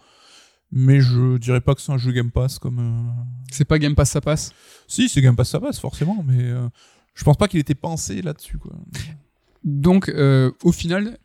[0.73, 2.79] Mais je dirais pas que c'est un jeu Game Pass comme.
[2.81, 4.53] euh, c'est pas Game Pass, ça passe?
[4.89, 6.69] Si, c'est Game Pass, ça passe forcément, mais euh,
[7.15, 8.73] je pense pas qu'il était pensé là-dessus, quoi.
[9.63, 10.13] Donc,
[10.63, 11.19] au final,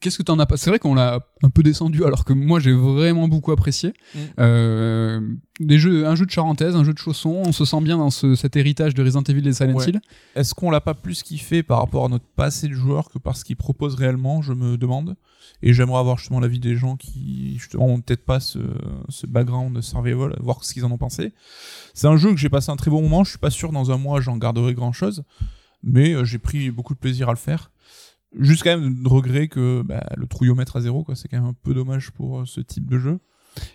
[0.00, 0.56] qu'est-ce que t'en as pas?
[0.56, 3.92] C'est vrai qu'on l'a un peu descendu, alors que moi j'ai vraiment beaucoup apprécié.
[4.14, 4.18] Mm.
[4.38, 5.20] Euh,
[5.60, 8.10] des jeux, un jeu de charentaise, un jeu de chaussons, on se sent bien dans
[8.10, 9.88] ce- cet héritage de Resident Evil et Silent Ouais.
[9.88, 10.00] Hill.
[10.34, 13.36] Est-ce qu'on l'a pas plus kiffé par rapport à notre passé de joueur que par
[13.36, 15.16] ce qu'il propose réellement, je me demande.
[15.62, 18.58] Et j'aimerais avoir justement l'avis des gens qui justement ont peut-être pas ce,
[19.08, 21.32] ce background de survival, voir ce qu'ils en ont pensé.
[21.94, 23.90] C'est un jeu que j'ai passé un très bon moment, je suis pas sûr dans
[23.90, 25.22] un mois j'en garderai grand chose,
[25.82, 27.70] mais euh, j'ai pris beaucoup de plaisir à le faire.
[28.38, 31.46] Juste quand même de regret que bah, le trouillomètre à zéro, quoi, c'est quand même
[31.48, 33.18] un peu dommage pour euh, ce type de jeu.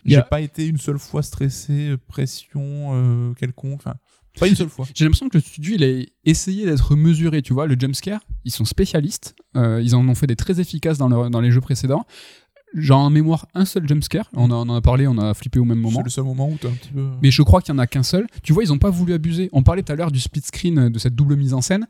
[0.05, 2.61] J'ai a- pas été une seule fois stressé, euh, pression
[2.93, 3.95] euh, quelconque, enfin
[4.39, 4.85] pas une seule fois.
[4.93, 7.65] J'ai l'impression que le studio il a essayé d'être mesuré, tu vois.
[7.67, 11.29] Le jumpscare, ils sont spécialistes, euh, ils en ont fait des très efficaces dans, leur-
[11.29, 12.05] dans les jeux précédents.
[12.73, 15.59] J'ai en mémoire un seul jumpscare, on, en- on en a parlé, on a flippé
[15.59, 15.97] au même moment.
[15.99, 17.09] C'est le seul moment où t'as un petit peu.
[17.21, 18.27] Mais je crois qu'il y en a qu'un seul.
[18.43, 19.49] Tu vois, ils ont pas voulu abuser.
[19.51, 21.85] On parlait tout à l'heure du split screen, de cette double mise en scène,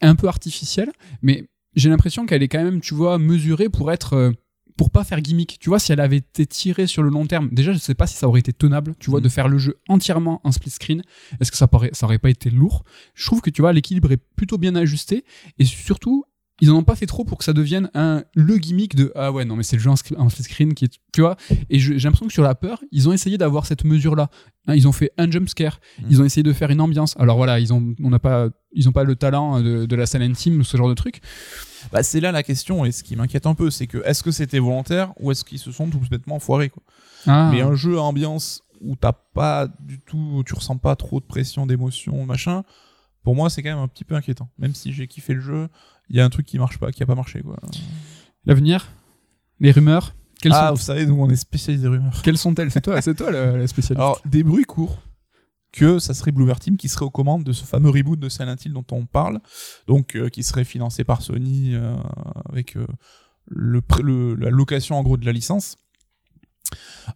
[0.00, 4.14] un peu artificielle, mais j'ai l'impression qu'elle est quand même, tu vois, mesurée pour être,
[4.14, 4.32] euh,
[4.76, 5.58] pour pas faire gimmick.
[5.60, 8.06] Tu vois, si elle avait été tirée sur le long terme, déjà, je sais pas
[8.06, 9.24] si ça aurait été tenable, tu vois, Mhm.
[9.24, 11.02] de faire le jeu entièrement en split screen.
[11.40, 12.84] Est-ce que ça, paraît, ça aurait pas été lourd?
[13.14, 15.24] Je trouve que tu vois, l'équilibre est plutôt bien ajusté
[15.58, 16.24] et surtout.
[16.60, 19.30] Ils en ont pas fait trop pour que ça devienne un le gimmick de ah
[19.30, 21.36] ouais non mais c'est le jeu split screen qui est tu vois.
[21.70, 24.28] Et j'ai l'impression que sur la peur ils ont essayé d'avoir cette mesure là
[24.68, 25.80] ils ont fait un jump scare.
[26.00, 26.06] Mhm.
[26.10, 27.14] ils ont essayé de faire une ambiance.
[27.18, 30.06] Alors voilà ils ont on n'a pas ils ont pas le talent de, de la
[30.06, 31.20] Team ou ce genre de truc.
[31.92, 34.30] Bah, c'est là la question, et ce qui m'inquiète un peu, c'est que est-ce que
[34.30, 36.82] c'était volontaire ou est-ce qu'ils se sont tout bêtement foirés quoi.
[37.26, 41.20] ah, Mais un jeu à ambiance où t'as pas du tout, tu ressens pas trop
[41.20, 42.62] de pression, d'émotion, machin,
[43.28, 44.48] pour moi c'est quand même un petit peu inquiétant.
[44.56, 45.68] Même si j'ai kiffé le jeu,
[46.08, 47.58] il y a un truc qui marche pas, qui a pas marché quoi.
[48.46, 48.88] l'avenir?
[49.60, 50.14] Les rumeurs?
[50.40, 52.22] Quelles ah, sont vous savez, nous on est spécialistes des rumeurs.
[52.22, 52.70] quelles sont-elles?
[52.70, 55.02] C'est toi c'est toi la, spécialiste Alors, des bruits courts
[55.72, 58.56] que ça serait Bloober Team qui serait aux commandes de ce fameux reboot de Silent
[58.64, 59.40] Hill dont on parle,
[59.86, 61.96] donc euh, qui serait financé par Sony euh,
[62.48, 62.86] avec euh,
[63.46, 65.76] le, le- la location en gros de la licence.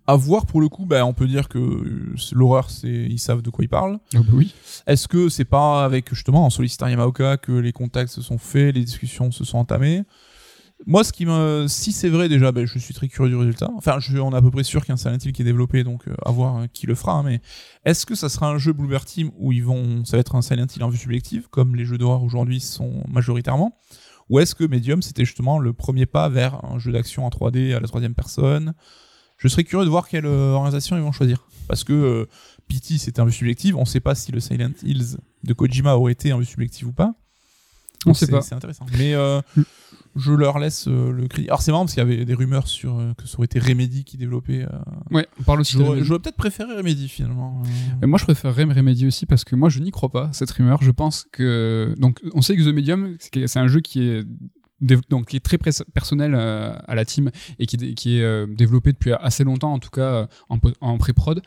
[0.07, 3.42] À voir pour le coup, bah, on peut dire que euh, l'horreur, c'est ils savent
[3.42, 3.98] de quoi ils parlent.
[4.14, 4.55] Ah bah oui
[4.86, 8.74] Est-ce que c'est pas avec justement en sollicitant Yamaoka que les contacts se sont faits,
[8.74, 10.05] les discussions se sont entamées?
[10.86, 13.70] Moi, ce qui me, si c'est vrai déjà, ben, je suis très curieux du résultat.
[13.76, 15.42] Enfin, je, on est à peu près sûr qu'il y a un Silent Hill qui
[15.42, 17.12] est développé, donc euh, à voir euh, qui le fera.
[17.12, 17.40] hein, mais
[17.84, 20.42] est-ce que ça sera un jeu Bluebird Team où ils vont, ça va être un
[20.42, 23.78] Silent Hill en vue subjective, comme les jeux d'horreur aujourd'hui sont majoritairement,
[24.28, 27.76] ou est-ce que Medium c'était justement le premier pas vers un jeu d'action en 3D
[27.76, 28.74] à la troisième personne?
[29.43, 32.26] Je serais curieux de voir quelle euh, organisation ils vont choisir, parce que euh,
[32.68, 36.12] PT c'était en vue subjective, on sait pas si le Silent Hills de Kojima aurait
[36.12, 37.14] été en vue subjective ou pas.
[38.07, 38.40] On Donc sait pas.
[38.40, 38.86] C'est intéressant.
[38.99, 39.40] Mais euh,
[40.16, 41.49] je leur laisse euh, le crédit.
[41.49, 43.59] Alors c'est marrant parce qu'il y avait des rumeurs sur euh, que ça aurait été
[43.59, 44.66] Remedy qui développait.
[45.11, 47.62] ouais on parle aussi de J'aurais peut-être préféré Remedy finalement.
[48.03, 50.82] Et moi, je préférerais Remedy aussi parce que moi, je n'y crois pas, cette rumeur.
[50.82, 51.95] Je pense que.
[51.99, 54.24] Donc, on sait que The Medium, c'est un jeu qui est.
[54.83, 59.12] Donc, qui est très personnel euh, à la team et qui, est- euh, développé depuis
[59.12, 60.26] assez longtemps, en tout cas euh,
[60.80, 61.41] en, pré-prod.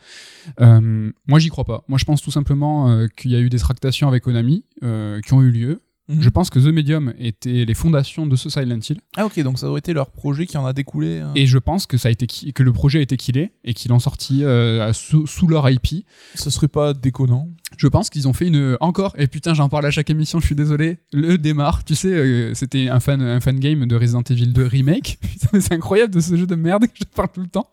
[0.58, 1.84] Moi, j'y crois pas.
[1.88, 5.42] Moi, je pense tout simplement qu'il y a eu des tractations avec Konami qui ont
[5.42, 5.82] eu lieu.
[6.08, 6.22] Mhm.
[6.22, 8.98] Je pense que The Medium était les fondations de ce Silent Hill.
[9.16, 11.18] Ah ok, donc ça aurait été leur projet qui en a découlé.
[11.18, 11.32] hein.
[11.34, 13.90] Et je pense que, ça a été que le projet a été killé et qu'ils
[13.90, 16.04] l'ont sorti euh, sous, sous leur IP.
[16.36, 17.48] Ce serait pas déconnant.
[17.76, 20.46] Je pense qu'ils ont fait une encore et putain j'en parle à chaque émission je
[20.46, 24.22] suis désolé le démarre tu sais euh, c'était un fan un fan game de Resident
[24.22, 27.28] Evil 2 remake Putain, mais c'est incroyable de ce jeu de merde que je parle
[27.34, 27.68] tout le temps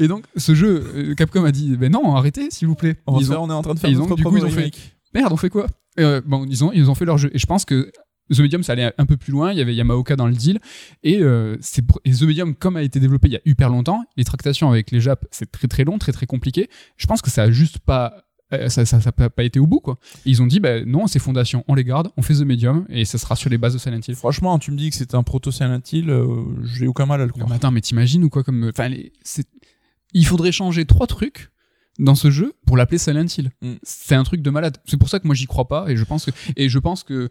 [0.00, 3.20] et donc ce jeu euh, Capcom a dit ben non arrêtez s'il vous plaît On,
[3.20, 4.44] ils faire- ont on est en train de faire ils notre ont- du propre coup,
[4.44, 4.96] ils ont fait- remake.
[5.14, 5.66] merde on fait quoi?
[5.98, 7.30] Euh, bon ils ont ils ont fait leur jeu.
[7.32, 7.90] Et je pense que
[8.34, 9.52] The Medium ça allait un peu plus loin.
[9.52, 10.58] Il y avait Yamaoka dans le deal.
[11.02, 14.04] Et euh, c'est et The Medium comme a été développé il y a hyper longtemps
[14.16, 16.68] les tractations avec les Japs c'est très très long très très compliqué.
[16.96, 19.66] Je pense que ça a juste pas euh, ça ça ça a pas été au
[19.66, 19.98] bout quoi.
[20.24, 22.84] Et ils ont dit bah non ces fondations on les garde on fait The Medium
[22.88, 24.14] et ça sera sur les bases de Silent Hill.
[24.16, 26.26] Franchement, tu me dis que c'est un proto Silent Hill, euh,
[26.64, 27.48] j'ai aucun mal à le croire.
[27.48, 29.46] mais attends mais t'imagines ou quoi comme enfin les- c'est
[30.12, 31.50] il faudrait changer trois trucs
[31.98, 33.50] dans ce jeu pour l'appeler Silent Hill.
[33.62, 33.74] Mm.
[33.82, 34.78] C'est un truc de malade.
[34.84, 37.02] C'est pour ça que moi j'y crois pas et je pense que et je pense
[37.02, 37.30] que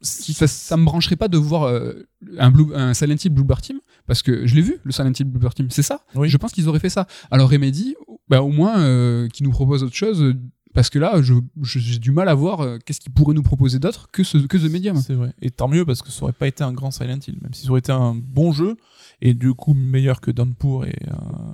[0.00, 2.06] ça, ça me brancherait pas de voir euh,
[2.38, 5.26] un, Blue, un Silent Hill Bluebird Team parce que je l'ai vu le Silent Hill
[5.26, 5.68] Bluebird Team.
[5.70, 6.04] C'est ça.
[6.14, 6.28] Oui.
[6.28, 7.06] Je pense qu'ils auraient fait ça.
[7.30, 7.94] Alors Remedy,
[8.28, 10.34] bah, au moins euh, qui nous propose autre chose.
[10.74, 13.42] Parce que là, je- je- j'ai du mal à voir euh, qu'est-ce qu'ils pourraient nous
[13.42, 14.96] proposer d'autre que, ce, que The Medium.
[14.96, 15.32] C'est vrai.
[15.40, 17.64] Et tant mieux parce que ça aurait pas été un grand Silent Hill, même si
[17.64, 18.76] ça aurait été un bon jeu
[19.22, 21.12] et du coup meilleur que Downpour et euh,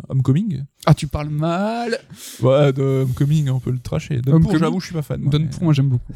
[0.09, 0.64] Homecoming.
[0.87, 1.99] Ah, tu parles mal.
[2.43, 4.21] Ouais, de Homecoming, on peut le tracher.
[4.23, 5.21] Downpour, j'avoue, je suis pas fan.
[5.21, 6.12] moi, mais- moi, j'aime beaucoup.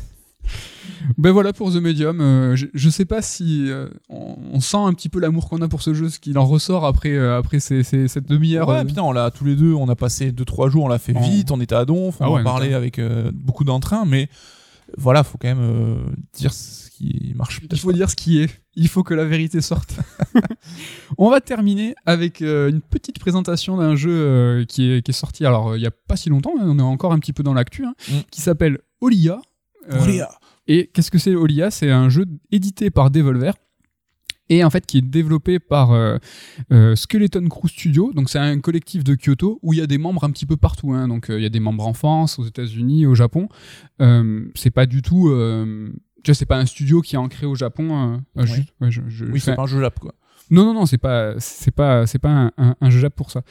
[1.18, 2.20] Ben voilà pour The Medium.
[2.20, 5.60] Euh, je, je sais pas si euh, on, on sent un petit peu l'amour qu'on
[5.62, 8.68] a pour ce jeu, ce qu'il en ressort après, euh, après ces, ces- cette demi-heure.
[8.68, 11.12] Ouais, putain, on l'a tous les deux, on a passé 2-3 jours, on l'a fait
[11.18, 13.00] vite, on était à Donf, on Ah en ouais, parlait avec
[13.32, 14.28] beaucoup d'entrain, mais
[14.96, 18.60] voilà, faut quand même dire ce qui marche Il faut dire ce qui est.
[18.76, 19.96] Il faut que la vérité sorte.
[21.18, 25.76] On va terminer avec une petite présentation d'un jeu qui, est, qui est sorti alors
[25.76, 27.84] il y a pas si longtemps, hein, on est encore un petit peu dans l'actu,
[27.84, 28.14] hein, Mm.
[28.30, 29.40] qui s'appelle Olia.
[29.90, 30.28] Euh, Olia.
[30.66, 33.52] Et qu'est-ce que c'est Olia C'est un jeu édité par Devolver
[34.50, 36.18] et en fait qui est développé par euh,
[36.72, 38.12] euh, Skeleton Crew Studio.
[38.12, 40.56] Donc c'est un collectif de Kyoto où il y a des membres un petit peu
[40.56, 40.92] partout.
[40.92, 41.08] hein.
[41.08, 43.48] Donc euh, il y a des membres en France, aux États-Unis, au Japon.
[44.54, 45.28] C'est pas du tout.
[46.22, 48.22] Tu vois, c'est pas un studio qui est ancré au Japon.
[48.36, 48.46] Ouais.
[48.90, 50.14] je- je- Oui, enfin, c'est pas un jeu Jap, quoi.
[50.50, 53.30] non, non, non, c'est pas, c'est pas, c'est pas un, un, un jeu Jap pour
[53.30, 53.42] ça.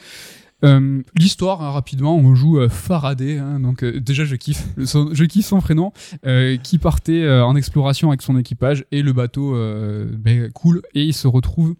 [0.64, 5.10] Euh, L'histoire, hein, rapidement, on joue euh, Faraday, hein, donc euh, déjà je kiffe, son-
[5.12, 5.92] je kiffe son prénom,
[6.26, 10.80] euh, qui partait euh, en exploration avec son équipage et le bateau euh, ben, coule
[10.94, 11.74] et il se retrouve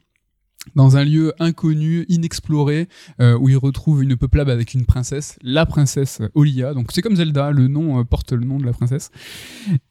[0.74, 2.88] dans un lieu inconnu, inexploré,
[3.20, 6.74] euh, où il retrouve une peuplade avec une princesse, la princesse Olia.
[6.74, 9.10] Donc c'est comme Zelda, le nom euh, porte le nom de la princesse.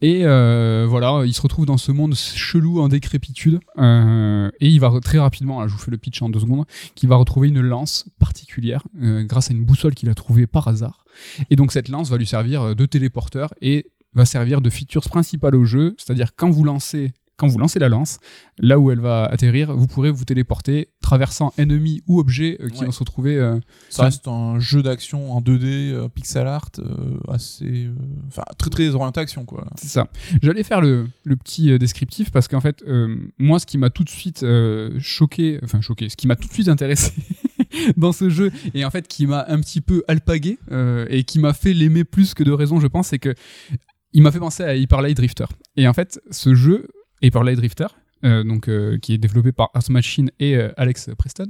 [0.02, 3.60] Et euh, voilà, il se retrouve dans ce monde chelou en décrépitude.
[3.78, 6.66] et il va très rapidement, là je vous fais le pitch en deux secondes,
[6.96, 11.06] qu'il va retrouver une lance particulière grâce à une boussole qu'il a trouvée par hasard.
[11.50, 15.56] Et donc cette lance va lui servir de téléporteur et va servir de feature principale
[15.56, 18.20] au jeu, c'est-à-dire quand vous lancez quand vous lancez la lance,
[18.60, 22.80] là où elle va atterrir, vous pourrez vous téléporter traversant ennemis ou objets euh, qui
[22.82, 22.86] Ouais.
[22.86, 23.38] vont se retrouver.
[23.38, 23.60] euh,
[23.90, 26.70] Ça reste un jeu d'action en 2D, euh, pixel art,
[27.28, 27.90] assez.
[28.28, 29.66] Enfin, très très orienté action, quoi.
[29.76, 30.08] C'est ça.
[30.42, 32.84] J'allais faire le, le petit descriptif parce qu'en fait,
[33.40, 34.46] moi, ce qui m'a tout de suite
[35.00, 37.12] choqué, enfin choqué, ce qui m'a tout de suite intéressé
[37.98, 40.60] dans ce jeu et en fait qui m'a un petit peu alpagué
[41.10, 43.34] et qui m'a fait l'aimer plus que de raison, je pense, c'est que
[44.16, 45.46] il m'a fait penser à Hyper Light Drifter.
[45.76, 46.88] Et en fait, ce jeu,
[47.24, 47.88] Hyper Light Drifter,
[48.26, 51.48] euh, donc euh, qui est développé par Art Machine et euh, Alex Preston.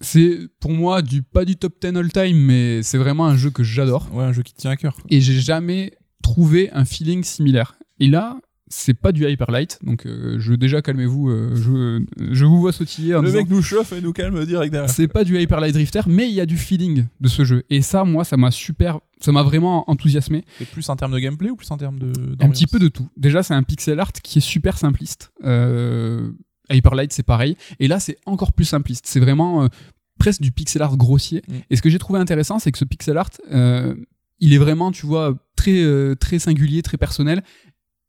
[0.00, 3.50] C'est pour moi du pas du top 10 all time, mais c'est vraiment un jeu
[3.50, 4.96] que j'adore Ouais, un jeu qui tient à cœur.
[5.10, 7.76] et j'ai jamais trouvé un feeling similaire.
[8.00, 8.38] Et là,
[8.76, 12.72] c'est pas du hyper light, donc euh, je déjà calmez-vous, euh, je, je vous vois
[12.72, 14.90] sautiller en Le disant, mec nous chauffe et nous calme direct derrière.
[14.90, 17.62] c'est pas du hyper light drifter, mais il y a du feeling de ce jeu.
[17.70, 20.44] Et ça, moi, ça m'a super, ça m'a vraiment enthousiasmé.
[20.58, 22.12] C'est plus en termes de gameplay ou plus en termes de.
[22.40, 23.08] Un petit peu de tout.
[23.16, 25.32] Déjà, c'est un pixel art qui est super simpliste.
[25.44, 26.32] Euh,
[26.68, 27.56] hyper light, c'est pareil.
[27.78, 29.06] Et là, c'est encore plus simpliste.
[29.06, 29.68] C'est vraiment euh,
[30.18, 31.42] presque du pixel art grossier.
[31.46, 31.52] Mm.
[31.70, 33.30] Et ce que j'ai trouvé intéressant, c'est que ce pixel art,
[34.40, 37.44] il est vraiment, tu vois, très, très singulier, très personnel.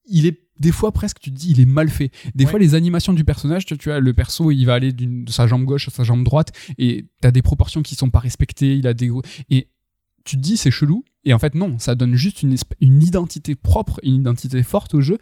[0.07, 2.11] Il est des fois presque, tu te dis, il est mal fait.
[2.33, 2.49] Des Ouais.
[2.51, 5.47] fois, les animations du personnage, tu, tu vois, le perso, il va aller de sa
[5.47, 8.75] jambe gauche à sa jambe droite, et t'as des proportions qui sont pas respectées.
[8.77, 9.11] Il a des
[9.49, 9.67] et
[10.23, 11.03] tu te dis, c'est chelou.
[11.23, 15.01] Et en fait, non, ça donne juste une, une identité propre, une identité forte au
[15.01, 15.17] jeu,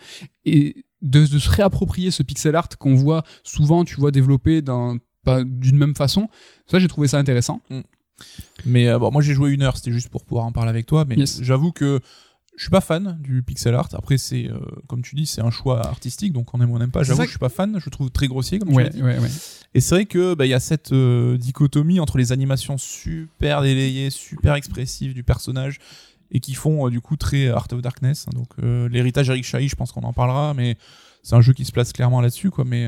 [0.45, 5.77] et de, de se réapproprier ce pixel art qu'on voit souvent, tu vois, développé d'une
[5.77, 6.29] même façon.
[6.67, 7.61] Ça, j'ai trouvé ça intéressant.
[8.65, 10.85] Mais euh, bon, moi j'ai joué une heure, c'était juste pour pouvoir en parler avec
[10.85, 11.03] toi.
[11.05, 11.41] Mais Yes.
[11.41, 11.99] j'avoue que
[12.55, 13.89] je suis pas fan du pixel art.
[13.93, 16.79] Après, c'est euh, comme tu dis, c'est un choix artistique, donc on aime ou on
[16.79, 17.01] n'aime pas.
[17.03, 19.01] J'avoue que je suis pas fan, je trouve très grossier, comme tu Ouais, l'as dit.
[19.01, 19.29] ouais, ouais.
[19.73, 23.61] Et c'est vrai que bah, il y a cette euh, dichotomie entre les animations super
[23.63, 25.79] délayées, super expressives du personnage
[26.31, 28.25] et qui font euh, du coup très Art of Darkness.
[28.27, 28.31] hein.
[28.35, 28.49] donc
[28.91, 30.77] l'héritage Eric Chahi, je pense qu'on en parlera, mais
[31.23, 32.65] c'est un jeu qui se place clairement là-dessus, quoi.
[32.65, 32.87] Mais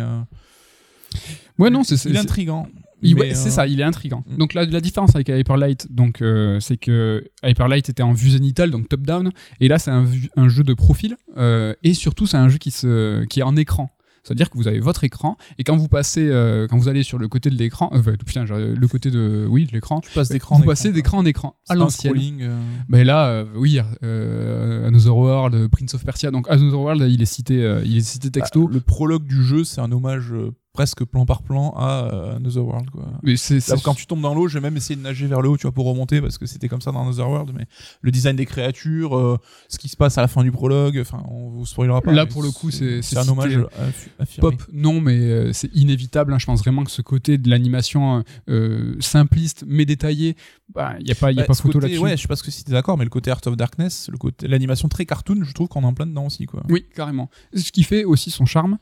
[1.58, 2.68] Ouais, non, c'est- intrigant.
[3.04, 4.24] Ouais, c'est euh, ça, il est intrigant.
[4.28, 4.38] Mm.
[4.38, 8.14] Donc la, la différence avec Hyper Light, donc euh, c'est que Hyper Light était en
[8.14, 10.06] vue zénitale, donc top down, et là c'est un,
[10.48, 13.90] jeu de profil, euh, et surtout c'est un jeu qui se qui est en écran.
[14.26, 17.20] C'est-à-dire que vous avez votre écran et quand vous passez, euh, quand vous allez sur
[17.20, 20.60] le côté de l'écran, euh, putain, le côté de, oui, de l'écran, vous passez écran,
[20.92, 22.40] d'écran en écran à l'ancienne.
[22.42, 26.32] euh, Ben là, oui, Another World, Prince of Persia.
[26.32, 28.68] Donc Another World, il est cité, il est cité texto.
[28.68, 30.34] bah, le prologue du jeu, c'est un hommage
[30.76, 33.06] presque plan par plan à euh, Another World quoi.
[33.24, 35.58] Mais c'est quand tu tombes dans l'eau, j'ai même essayé de nager vers le haut,
[35.58, 37.66] tu vois, pour remonter, parce que c'était comme ça dans Another World, mais
[38.02, 39.38] le design des créatures, euh,
[39.70, 42.12] ce qui se passe à la fin du prologue, enfin, on vous spoilera pas.
[42.12, 43.58] Là, pour le coup, c'est- un hommage.
[44.40, 46.34] Pop, non, mais euh, c'est inévitable.
[46.34, 46.40] hein.
[46.40, 50.36] Je pense vraiment que ce côté de l'animation euh, simpliste mais détaillée,
[50.74, 52.00] bah, il y a pas, il y a Bah, pas photo là-dessus.
[52.00, 54.10] Ouais, je sais pas ce que si t'es d'accord, mais le côté Art of Darkness,
[54.12, 56.64] le côté, l'animation très cartoon, je trouve qu'on est en plein dedans aussi, quoi.
[56.70, 57.30] Oui, carrément.
[57.56, 58.78] Ce qui fait aussi son charme.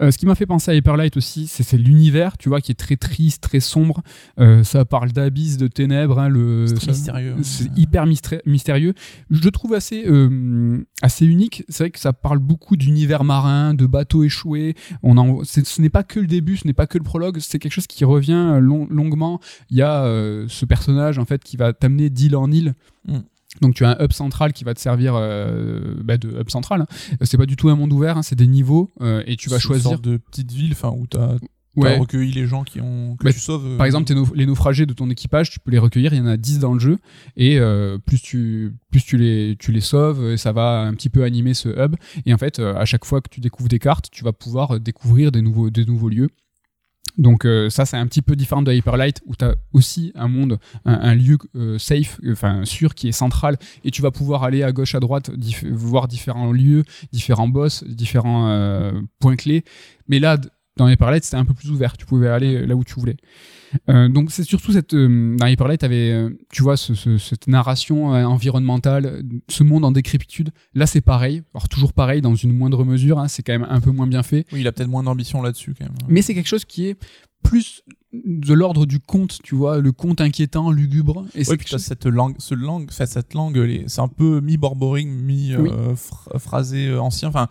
[0.00, 2.74] Ce qui m'a fait penser à Hyperlight aussi, c'est c'est l'univers, tu vois, qui est
[2.76, 4.02] très triste, très sombre.
[4.38, 6.18] Euh, ça parle d'abysse, de ténèbres.
[6.18, 7.34] hein, le, C'est mystérieux.
[7.42, 8.94] C'est hyper mysté- mystérieux.
[9.30, 11.64] Je le trouve assez, euh, assez unique.
[11.68, 14.74] C'est vrai que ça parle beaucoup d'univers marin, de bateaux échoués.
[15.02, 17.38] On ce n'est pas que le début, ce n'est pas que le prologue.
[17.40, 19.40] C'est quelque chose qui revient euh, long- longuement.
[19.70, 22.74] Il y a euh, ce personnage en fait qui va t'amener d'île en île.
[23.06, 23.18] Mm.
[23.60, 26.82] Donc tu as un hub central qui va te servir euh, bah, de hub central.
[26.82, 26.86] hein.
[27.22, 29.56] C'est pas du tout un monde ouvert, hein, c'est des niveaux euh, et tu vas
[29.58, 29.90] C'est une choisir.
[29.92, 31.46] sorte de petite ville, enfin, où t'as, t'as
[31.76, 31.98] Ouais.
[31.98, 33.66] recueilli les gens qui ont, que Bah, tu sauves.
[33.66, 36.14] euh, Par exemple, les naufragés de ton équipage, tu peux les recueillir.
[36.14, 36.98] Il y en a 10 dans le jeu.
[37.36, 41.08] Et euh, plus, tu, plus tu, les, tu les sauves, et ça va un petit
[41.10, 41.96] peu animer ce hub.
[42.26, 44.76] Et en fait, euh, à chaque fois que tu découvres des cartes, tu vas pouvoir
[44.76, 46.28] euh, découvrir des nouveaux, des nouveaux lieux.
[47.16, 50.28] Donc euh, ça, c'est un petit peu différent de Hyperlight, où tu as aussi un
[50.28, 53.56] monde, un, lieu euh, safe, enfin sûr, qui est central.
[53.84, 55.30] Et tu vas pouvoir aller à gauche, à droite,
[55.70, 59.64] voir différents lieux, différents boss, différents euh, points clés.
[60.08, 60.38] Mais là,
[60.76, 61.96] dans Hyperlight, c'était un peu plus ouvert.
[61.96, 63.16] Tu pouvais aller là où tu voulais.
[63.88, 67.48] Euh, donc c'est surtout cette euh, dans Hyperlight t'avais euh, tu vois ce- ce- cette
[67.48, 72.36] narration euh, environnementale euh, ce monde en décrépitude là c'est pareil alors toujours pareil dans
[72.36, 74.70] une moindre mesure hein, c'est quand même un peu moins bien fait Oui, il a
[74.72, 75.94] peut-être moins d'ambition là-dessus, quand même.
[76.06, 76.96] mais c'est quelque chose qui est
[77.42, 81.82] plus de l'ordre du conte tu vois le conte inquiétant lugubre et quelque puis chose-
[81.82, 85.70] cette langue, ce langue, enfin, cette langue, c'est un peu mi-borboring, Oui.
[85.72, 87.28] mi-phrasé euh, ancien.
[87.28, 87.48] Enfin,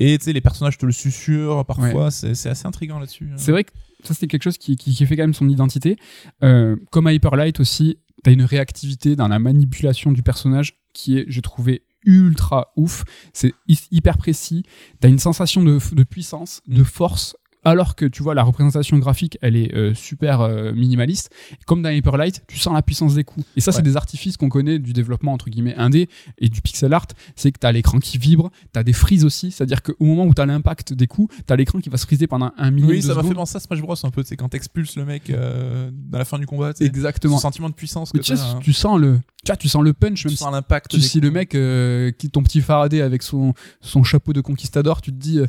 [0.00, 2.10] et tu sais, les personnages te le susurrent parfois.
[2.10, 3.28] C'est, c'est assez intriguant là-dessus.
[3.30, 3.36] hein.
[3.36, 3.70] C'est vrai que
[4.02, 5.96] ça, c'était quelque chose qui, qui, qui fait quand même son identité.
[6.42, 11.42] Euh, comme Hyperlight aussi, t'as une réactivité dans la manipulation du personnage qui est, j'ai
[11.42, 13.04] trouvé, ultra ouf.
[13.34, 14.62] C'est hy- hyper précis.
[15.00, 17.36] T'as une sensation de, de puissance, de force.
[17.64, 21.30] Alors que tu vois la représentation graphique, elle est euh, super euh, minimaliste.
[21.66, 23.46] Comme dans Hyperlight, tu sens la puissance des coups.
[23.56, 26.08] Et ça, c'est des artifices qu'on connaît du développement entre guillemets indé
[26.38, 27.06] et du pixel art.
[27.36, 29.50] C'est que t'as l'écran qui vibre, t'as des frises aussi.
[29.50, 32.52] C'est-à-dire qu'au moment où t'as l'impact des coups, t'as l'écran qui va se friser pendant
[32.56, 34.22] un millième Oui, ça m'a fait penser à Smash Bros un peu.
[34.24, 36.72] C'est quand t'expulses le mec euh, à la fin du combat.
[36.72, 36.86] tu sais.
[36.86, 37.36] Exactement.
[37.36, 38.58] Ce sentiment de puissance que tu, sais, hein.
[38.62, 40.90] tu sens le, tu, vois, tu sens le punch, tu même sens si, l'impact.
[40.90, 45.00] tu si le mec, euh, qui ton petit Faraday avec son, son chapeau de conquistador,
[45.00, 45.46] tu te dis, euh,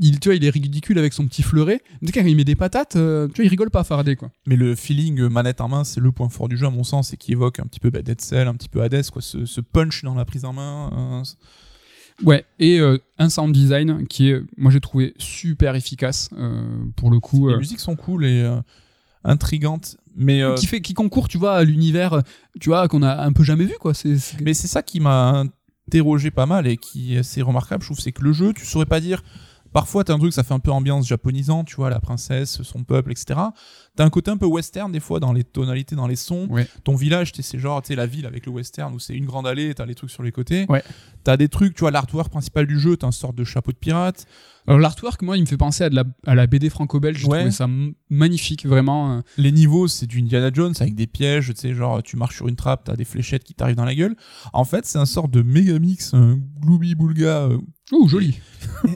[0.00, 1.80] il, tu vois, il est ridicule avec son petit fleuret.
[2.02, 4.30] Dès qu'il met des patates, euh, tu vois, il rigole pas Faraday, quoi.
[4.46, 6.84] Mais le feeling euh, manette en main, c'est le point fort du jeu à mon
[6.84, 9.22] sens, et qui évoque un petit peu bah, Dead Cell, un petit peu Hades, quoi.
[9.22, 11.22] Ce, ce punch dans la prise en main.
[11.22, 11.24] euh,
[12.22, 16.28] Ouais, et euh, un sound design qui est, moi j'ai trouvé super efficace,
[16.96, 17.48] pour le coup.
[17.48, 18.46] Les musiques sont cool et
[19.24, 22.22] intrigantes, mais qui fait qui concourt tu vois à l'univers
[22.60, 24.98] tu vois qu'on a un peu jamais vu quoi c'est c'est- Mais c'est ça qui
[25.00, 25.44] m'a
[25.88, 28.64] interrogé pas mal et qui est assez remarquable, je trouve, c'est que le jeu, tu
[28.64, 29.22] saurais pas dire.
[29.72, 32.82] Parfois, t'as un truc, ça fait un peu ambiance japonisant, tu vois, la princesse, son
[32.84, 33.38] peuple, etc.
[33.96, 36.46] T'as un côté un peu western, des fois, dans les tonalités, dans les sons.
[36.50, 36.66] Ouais.
[36.84, 39.26] Ton village, t'es- c'est genre, tu sais, la ville avec le western où c'est une
[39.26, 40.66] grande allée, t'as les trucs sur les côtés.
[40.68, 40.82] Ouais.
[41.24, 43.76] T'as des trucs, tu vois, l'artwork principal du jeu, t'as une sorte de chapeau de
[43.76, 44.26] pirate.
[44.66, 47.26] alors l'artwork moi il me fait penser à de la à la BD franco-belge j'ai
[47.26, 47.38] Ouais.
[47.38, 47.66] trouvé ça
[48.10, 49.20] magnifique vraiment euh.
[49.38, 52.46] Les niveaux, c'est du Indiana Jones avec des pièges, tu sais, genre, tu marches sur
[52.48, 54.14] une trappe, t'as des fléchettes qui t'arrivent dans la gueule.
[54.52, 57.48] En fait, c'est un sort de méga mix, un glooby boulga
[57.92, 58.38] euh, oh joli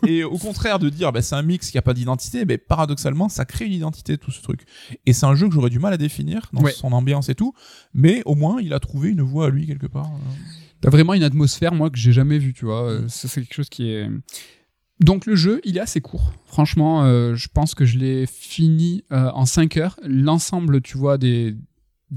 [0.06, 3.28] et au contraire de dire bah, c'est un mix qui a pas d'identité, mais paradoxalement
[3.28, 4.62] ça crée une identité tout ce truc.
[5.06, 6.72] Et c'est un jeu que j'aurais du mal à définir dans Ouais.
[6.72, 7.52] son ambiance et tout,
[7.92, 10.06] mais au moins il a trouvé une voie à lui quelque part.
[10.06, 10.18] euh.
[10.80, 12.82] T'as vraiment une atmosphère, moi, que j'ai jamais vue, tu vois.
[12.90, 14.06] Euh, Ça, c'est quelque chose qui est.
[15.00, 16.32] Donc, le jeu, il est assez court.
[16.44, 19.98] Franchement, euh, je pense que je l'ai fini euh, en 5 heures.
[20.04, 21.56] L'ensemble, tu vois, des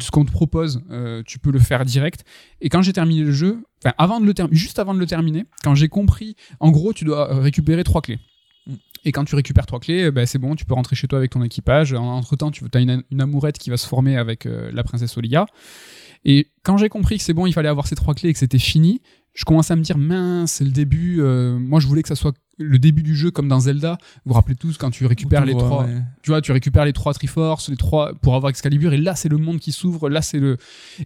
[0.02, 2.24] ce qu'on te propose, euh, tu peux le faire direct.
[2.62, 5.06] Et quand j'ai terminé le jeu, enfin, avant de le terminer, juste avant de le
[5.06, 8.20] terminer, quand j'ai compris, en gros, tu dois euh, récupérer trois clés.
[9.06, 11.20] Et quand tu récupères trois clés, euh, ben, c'est bon, tu peux rentrer chez toi
[11.20, 11.94] avec ton équipage.
[11.94, 15.46] En- Entre-temps, tu as une, une amourette qui va se former avec la princesse Olia.
[16.26, 18.40] Et quand j'ai compris que c'est bon, il fallait avoir ces trois clés et que
[18.40, 19.02] c'était fini,
[19.38, 21.18] je commençais à me dire mince, c'est le début.
[21.22, 24.00] euh, moi, je voulais que ça soit le début du jeu comme dans Zelda.
[24.26, 26.02] Vous vous rappelez tous quand tu récupères les trois, ouais.
[26.24, 29.30] tu vois, tu récupères les trois Triforce, les trois pour avoir Excalibur, et là c'est
[29.30, 30.58] le monde qui s'ouvre, là c'est le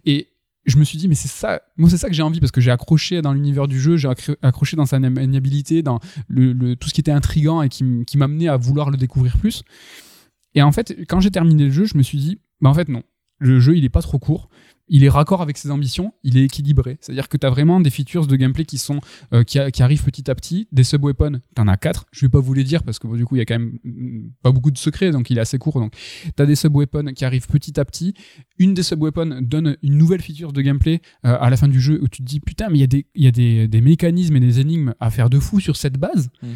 [0.06, 0.30] et
[0.66, 2.62] je me suis dit mais c'est ça, moi c'est ça que j'ai envie parce que
[2.62, 6.00] j'ai accroché dans l'univers du jeu, j'ai accro- accroché dans sa maniabilité, dans
[6.30, 9.38] le, le- tout ce qui était intrigant et qui, qui m'amenait à vouloir le découvrir
[9.38, 9.64] plus.
[10.56, 12.88] Et en fait, quand j'ai terminé le jeu, je me suis dit bah en fait
[12.88, 13.04] non,
[13.40, 14.50] le jeu il est pas trop court.
[14.94, 16.98] Il est raccord avec ses ambitions, il est équilibré.
[17.00, 19.00] C'est-à-dire que tu as vraiment des features de gameplay qui sont
[19.34, 20.68] euh, qui, a- qui arrivent petit à petit.
[20.74, 22.06] Des sub-weapons, t'en as quatre.
[22.12, 23.58] Je vais pas vous les dire parce que bon, du coup, il y a quand
[23.58, 25.80] même mm, pas beaucoup de secrets, donc il est assez court.
[25.80, 25.94] Donc,
[26.36, 28.14] tu as des sub-weapons qui arrivent petit à petit.
[28.60, 32.00] Une des sub-weapons donne une nouvelle feature de gameplay euh, à la fin du jeu
[32.04, 33.82] où tu te dis putain, mais il y a, des, il y a des, des
[33.82, 36.30] mécanismes et des énigmes à faire de fou sur cette base.
[36.44, 36.50] Mhm.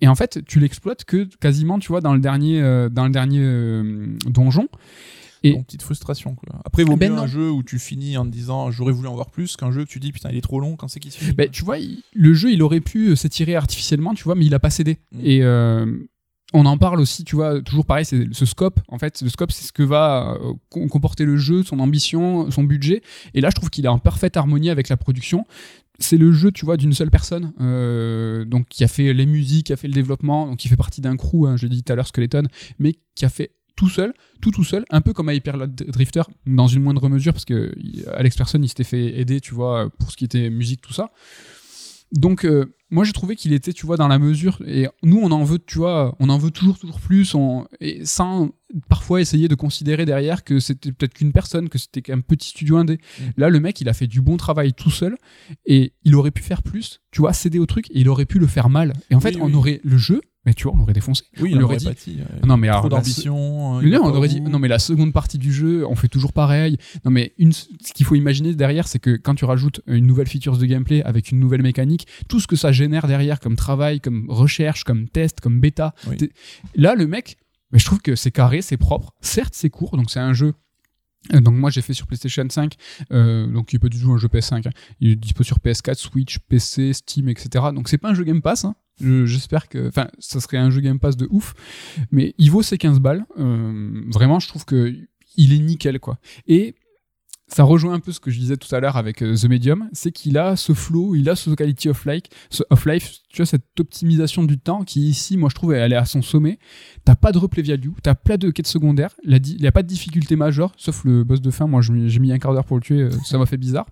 [0.00, 3.10] Et en fait, tu l'exploites que quasiment, tu vois, dans le dernier, euh, dans le
[3.12, 3.42] dernier
[4.28, 4.68] donjon.
[5.42, 6.34] Et- Donc, petite frustration.
[6.34, 6.60] Quoi.
[6.64, 7.22] Après, vaut Ben mieux non.
[7.22, 9.84] un jeu où tu finis en te disant j'aurais voulu en voir plus qu'un jeu
[9.84, 11.32] que tu dis putain il est trop long quand c'est qu'il se finit.
[11.32, 14.46] Ben, tu vois, il- le jeu, il aurait pu euh, s'étirer artificiellement, tu vois, mais
[14.46, 14.98] il a pas cédé.
[15.12, 15.20] Mm.
[15.24, 15.86] Et euh,
[16.54, 18.78] on en parle aussi, tu vois, toujours pareil, c'est ce scope.
[18.88, 22.50] En fait, le scope, c'est ce que va euh, com- comporter le jeu, son ambition,
[22.50, 23.02] son budget.
[23.34, 25.46] Et là, je trouve qu'il est en parfaite harmonie avec la production.
[25.98, 29.66] C'est le jeu, tu vois, d'une seule personne, euh, donc qui a fait les musiques,
[29.66, 31.82] qui a fait le développement, donc qui fait partie d'un crew, hein, je l'ai dit
[31.84, 32.44] tout à l'heure, Skeleton,
[32.78, 36.22] mais qui a fait tout seul, tout tout seul, un peu comme à Hyper Drifter,
[36.46, 39.90] dans une moindre mesure, parce que il- Alex Person, il s'était fait aider, tu vois,
[39.98, 41.10] pour ce qui était musique, tout ça.
[42.12, 44.58] Donc, euh, moi, j'ai trouvé qu'il était, tu vois, dans la mesure.
[44.66, 48.04] Et nous, on en veut, tu vois, on en veut toujours, toujours plus, on, et
[48.04, 48.50] sans
[48.90, 52.76] parfois essayer de considérer derrière que c'était peut-être qu'une personne, que c'était qu'un petit studio
[52.76, 52.98] indé.
[53.18, 53.22] Mm.
[53.38, 55.16] Là, le mec, il a fait du bon travail tout seul,
[55.64, 58.38] et il aurait pu faire plus, tu vois, céder au truc, et il aurait pu
[58.38, 58.92] le faire mal.
[59.08, 61.24] Et en fait, Oui, on aurait le jeu, mais tu vois, on aurait défoncé.
[61.40, 63.80] oui, on aurait dit- pâti, euh, non, mais trop alors, la- d'ambition.
[63.80, 66.08] non, va on aurait au dit, non, mais la seconde partie du jeu, on fait
[66.08, 66.78] toujours pareil.
[67.04, 70.26] Non, mais une, ce qu'il faut imaginer derrière, c'est que quand tu rajoutes une nouvelle
[70.28, 74.00] feature de gameplay avec une nouvelle mécanique, tout ce que ça génère derrière comme travail,
[74.00, 75.94] comme recherche, comme test, comme bêta.
[76.08, 76.16] Oui.
[76.74, 77.36] Là, le mec,
[77.70, 79.12] mais je trouve que c'est carré, c'est propre.
[79.20, 80.54] Certes, c'est court, donc c'est un jeu.
[81.32, 82.74] Donc moi j'ai fait sur PlayStation 5,
[83.12, 84.66] euh, donc il pas du tout un jeu PS5.
[84.66, 84.72] hein.
[85.00, 87.66] Il est dispo sur PS4, Switch, PC, Steam, etc.
[87.72, 88.64] Donc c'est pas un jeu Game Pass.
[88.64, 88.74] hein.
[89.00, 91.54] Je- J'espère que, enfin, ça serait un jeu Game Pass de ouf,
[92.10, 93.24] mais il vaut ses 15 balles.
[93.38, 94.94] Euh, vraiment, je trouve que
[95.36, 96.18] il est nickel quoi.
[96.46, 96.74] Et
[97.48, 99.88] ça rejoint un peu ce que je disais tout à l'heure avec euh, The Medium,
[99.92, 103.38] c'est qu'il a ce flow, il a ce quality of life, ce of life, tu
[103.38, 106.58] vois cette optimisation du temps qui ici, moi je trouve, elle est à son sommet.
[107.04, 109.88] T'as pas de replay value, t'as plein de quêtes secondaires, il n'y a pas de
[109.88, 111.66] difficulté majeure, sauf le boss de fin.
[111.66, 113.86] Moi, j'ai mis un quart d'heure pour le tuer, euh, ça m'a fait bizarre.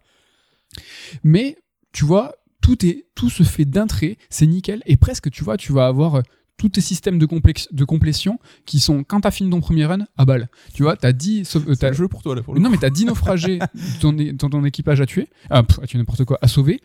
[1.25, 1.57] Mais
[1.93, 2.35] tu vois,
[2.77, 5.87] tout est, tout se fait d'un trait, c'est nickel, et presque, tu vois, tu vas
[5.87, 6.23] avoir euh,
[6.57, 10.07] tous tes systèmes de, complex- de complétion qui sont, quand t'as fini ton premier run,
[10.17, 10.49] à balle.
[10.75, 12.61] Tu vois, t'as 10, sauf- euh, C'est t'as- le jeu pour toi là pour le
[12.61, 12.73] non, coup.
[12.75, 13.59] mais t'as 10 naufragés
[14.01, 16.81] ton, é- ton, ton équipage à tuer, ah, pff, à tuer n'importe quoi, à sauver.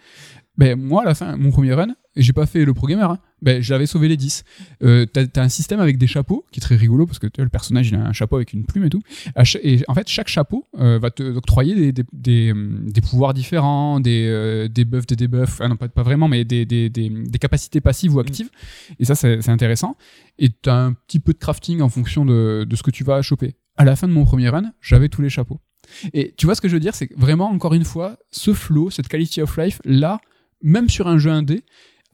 [0.57, 3.19] Ben, moi, à la fin, mon premier run, j'ai pas fait le pro gamer, hein,
[3.41, 4.43] ben, j'avais sauvé les 10.
[4.83, 7.49] Euh, t'as, t'as un système avec des chapeaux qui est très rigolo parce que le
[7.49, 9.01] personnage, il a un chapeau avec une plume et tout.
[9.63, 13.33] Et en fait, chaque chapeau euh, va te octroyer des, des, des, hum, des pouvoirs
[13.33, 16.89] différents, des, euh, des buffs, des debuffs, ah non, pas, pas vraiment, mais des, des,
[16.89, 18.49] des, des capacités passives ou actives.
[18.99, 19.97] Et ça, c'est, c'est intéressant.
[20.39, 23.21] Et t'as un petit peu de crafting en fonction de, de ce que tu vas
[23.21, 23.55] choper.
[23.77, 25.59] À la fin de mon premier run, j'avais tous les chapeaux.
[26.13, 28.53] Et tu vois ce que je veux dire, c'est que vraiment, encore une fois, ce
[28.53, 30.19] flow, cette quality of life, là,
[30.65, 31.63] même sur un jeu indé,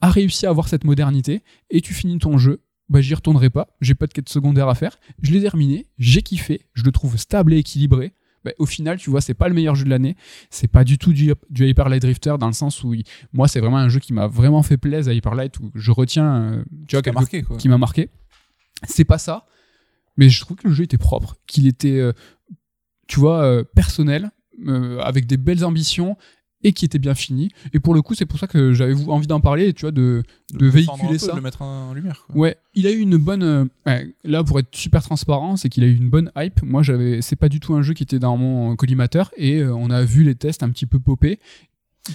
[0.00, 3.68] a réussi à avoir cette modernité, et tu finis ton jeu, bah j'y retournerai pas,
[3.80, 7.16] j'ai pas de quête secondaire à faire, je l'ai terminé, j'ai kiffé, je le trouve
[7.16, 8.12] stable et équilibré.
[8.44, 10.16] Bah, au final, tu vois, c'est pas le meilleur jeu de l'année,
[10.50, 13.46] c'est pas du tout du, du Hyper Light Drifter dans le sens où, il- moi,
[13.46, 16.34] c'est vraiment un jeu qui m'a vraiment fait plaisir à Hyper Light, où je retiens,
[16.34, 17.56] euh, tu vois, marqué quoi.
[17.56, 18.10] qui m'a marqué.
[18.88, 19.46] C'est pas ça,
[20.16, 22.12] mais je trouve que le jeu était propre, qu'il était, euh,
[23.06, 24.32] tu vois, euh, personnel,
[24.66, 26.16] euh, avec des belles ambitions
[26.64, 27.50] et qui était bien fini.
[27.72, 30.22] Et pour le coup, c'est pour ça que j'avais envie d'en parler, tu vois, de,
[30.52, 31.32] véhiculer peu, ça.
[31.32, 32.24] de le mettre en lumière.
[32.26, 32.36] quoi.
[32.36, 33.42] Ouais, il a eu une bonne.
[33.42, 36.62] euh, ouais, là, pour être super transparent, c'est qu'il a eu une bonne hype.
[36.62, 37.22] Moi, j'avais.
[37.22, 40.02] C'est pas du tout un jeu qui était dans mon collimateur et euh, on a
[40.04, 41.38] vu les tests un petit peu popper.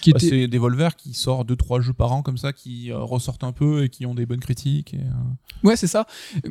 [0.01, 2.97] Qui Bah, étaient- c'est Devolver qui sort 2-3 jeux par an comme ça, qui euh,
[2.99, 4.93] ressortent un peu et qui ont des bonnes critiques.
[4.93, 6.05] Et, euh, Ouais, c'est ça.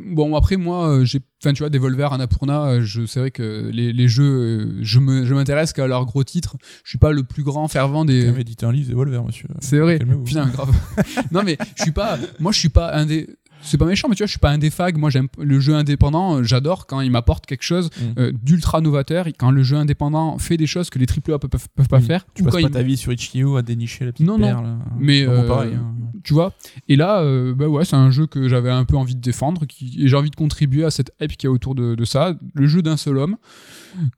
[0.07, 1.21] Bon, après, moi, euh, j'ai.
[1.43, 5.35] Enfin, tu vois, Devolver, Annapurna, je c'est vrai que les, les jeux, je me- je
[5.35, 6.57] m'intéresse qu'à leurs gros titres.
[6.83, 8.25] Je suis pas le plus grand fervent des.
[8.25, 9.49] Même édité un livre Devolver, monsieur.
[9.61, 9.99] C'est vrai.
[10.25, 10.75] Putain, grave.
[11.31, 12.19] non, mais je suis pas.
[12.41, 13.29] Moi, je suis pas un des.
[13.63, 14.97] C'est pas méchant, mais tu vois, je suis pas un des fags.
[14.97, 16.37] Moi, j'aime le jeu indépendant.
[16.37, 18.19] euh, J'adore quand il m'apporte quelque chose Mm.
[18.21, 19.27] euh, d'ultra novateur.
[19.27, 21.99] et Quand le jeu indépendant fait des choses que les AAA peuvent, peuvent, peuvent pas
[21.99, 22.05] Oui.
[22.05, 22.27] faire.
[22.35, 24.47] Tu passes pas il- ta vie sur Itch.io à dénicher la petite Non, non.
[24.47, 24.79] perle.
[24.99, 25.75] Mais, bon, euh, pareil.
[25.75, 25.95] hein.
[26.23, 26.53] tu vois.
[26.89, 29.65] Et là, euh, bah ouais, c'est un jeu que j'avais un peu envie de défendre,
[29.67, 32.35] qui, et j'ai envie de contribuer à cette hype qui est autour de, de ça.
[32.55, 33.37] Le jeu d'un seul homme,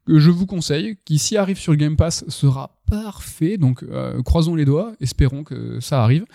[0.05, 3.57] que je vous conseille, qui s'y arrive sur le Game Pass sera parfait.
[3.57, 6.25] Donc, euh, croisons les doigts, espérons que ça arrive.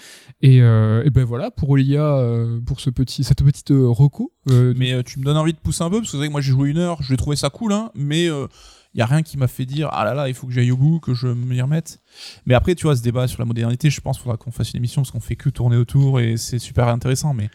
[0.43, 4.33] Et, euh, et ben voilà, pour Olia, euh, pour ce petit, cette petite reco.
[4.47, 6.41] Mais tu me donnes envie de pousser un peu parce que c'est vrai que moi
[6.41, 9.37] j'ai joué une heure, j'ai trouvé ça cool, hein, mais il y a rien qui
[9.39, 11.61] m'a fait dire ah là là il faut que j'aille au bout, que je m'y
[11.61, 12.01] remette.
[12.47, 14.73] Mais après tu vois ce débat sur la modernité, je pense qu'il faudra qu'on fasse
[14.73, 17.49] une émission parce qu'on fait que tourner autour et c'est super intéressant, mais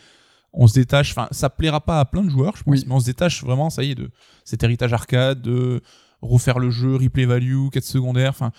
[0.51, 1.11] on se détache.
[1.11, 2.83] Enfin ça plaira pas à plein de joueurs, je pense, Oui.
[2.87, 4.09] mais on se détache vraiment, ça y est, de
[4.43, 5.81] cet héritage arcade, de
[6.21, 8.51] refaire le jeu, replay value, quête secondaire, enfin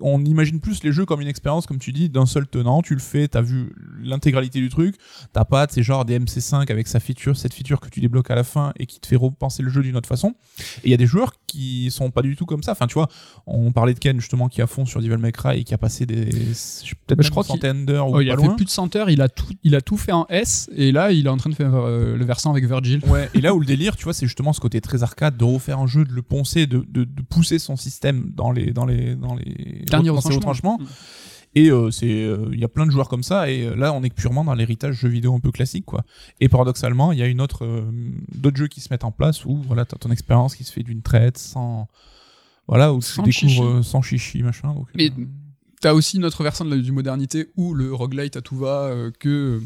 [0.00, 2.82] on imagine plus les jeux comme une expérience, comme tu dis, d'un seul tenant.
[2.82, 3.72] Tu le fais, t'as vu
[4.02, 4.96] l'intégralité du truc.
[5.32, 8.34] T'as pas, c'est genre des MC5 avec sa feature, cette feature que tu débloques à
[8.34, 10.34] la fin et qui te fait repenser le jeu d'une autre façon.
[10.82, 12.72] Et il y a des joueurs qui sont pas du tout comme ça.
[12.72, 13.08] Enfin, tu vois,
[13.46, 15.78] on parlait de Ken justement qui a fond sur Devil May Cry et qui a
[15.78, 16.24] passé des
[17.06, 18.50] peut-être je crois centaines d'heures ou Oh, il a loin.
[18.50, 20.92] fait plus de 100 heures, il a tout, il a tout fait en S, et
[20.92, 23.00] là, il est en train de faire euh, le versant avec Virgil.
[23.06, 25.44] Ouais, et là où le délire, tu vois, c'est justement ce côté très arcade de
[25.44, 28.86] refaire un jeu, de le poncer, de, de, de pousser son système dans les dans
[28.86, 30.36] les dans les Dernier retranchement.
[30.76, 30.80] retranchements.
[31.56, 33.48] Et euh, c'est, euh, il y a plein de joueurs comme ça.
[33.48, 36.04] Et euh, là, on est purement dans l'héritage jeu vidéo un peu classique, quoi.
[36.40, 37.84] Et paradoxalement, il y a une autre,
[38.34, 40.82] d'autres jeux qui se mettent en place où voilà, t'as ton expérience qui se fait
[40.82, 41.86] d'une traite, sans,
[42.66, 43.54] voilà, où Sans tu chichi.
[43.60, 44.74] découvres sans chichi, machin.
[44.74, 45.12] Donc, Mais
[45.80, 48.90] T'as aussi une autre version de la- du modernité où le roguelite à tout va,
[49.20, 49.60] que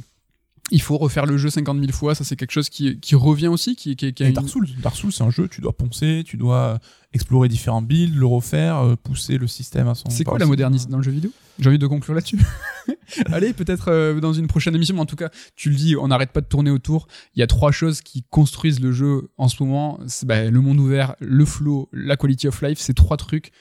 [0.71, 3.49] il faut refaire le jeu 50 000 fois, ça c'est quelque chose qui, qui revient
[3.49, 5.73] aussi, qui, qui, qui a Et Dark Souls, Dark Souls, c'est un jeu, tu dois
[5.73, 6.79] poncer, tu dois
[7.13, 10.11] explorer différents builds, le refaire, euh, pousser le système à son.
[10.11, 11.31] C'est quoi la modernité dans le jeu vidéo?
[11.59, 12.39] J'ai envie de conclure là-dessus.
[13.33, 16.09] Allez, peut-être euh, dans une prochaine émission, mais en tout cas, tu le dis, on
[16.09, 17.09] n'arrête pas de tourner autour.
[17.35, 19.99] Il y a trois choses qui construisent le jeu en ce moment.
[20.25, 23.53] Bah, le monde ouvert, le flow, la quality of life, ces trois trucs.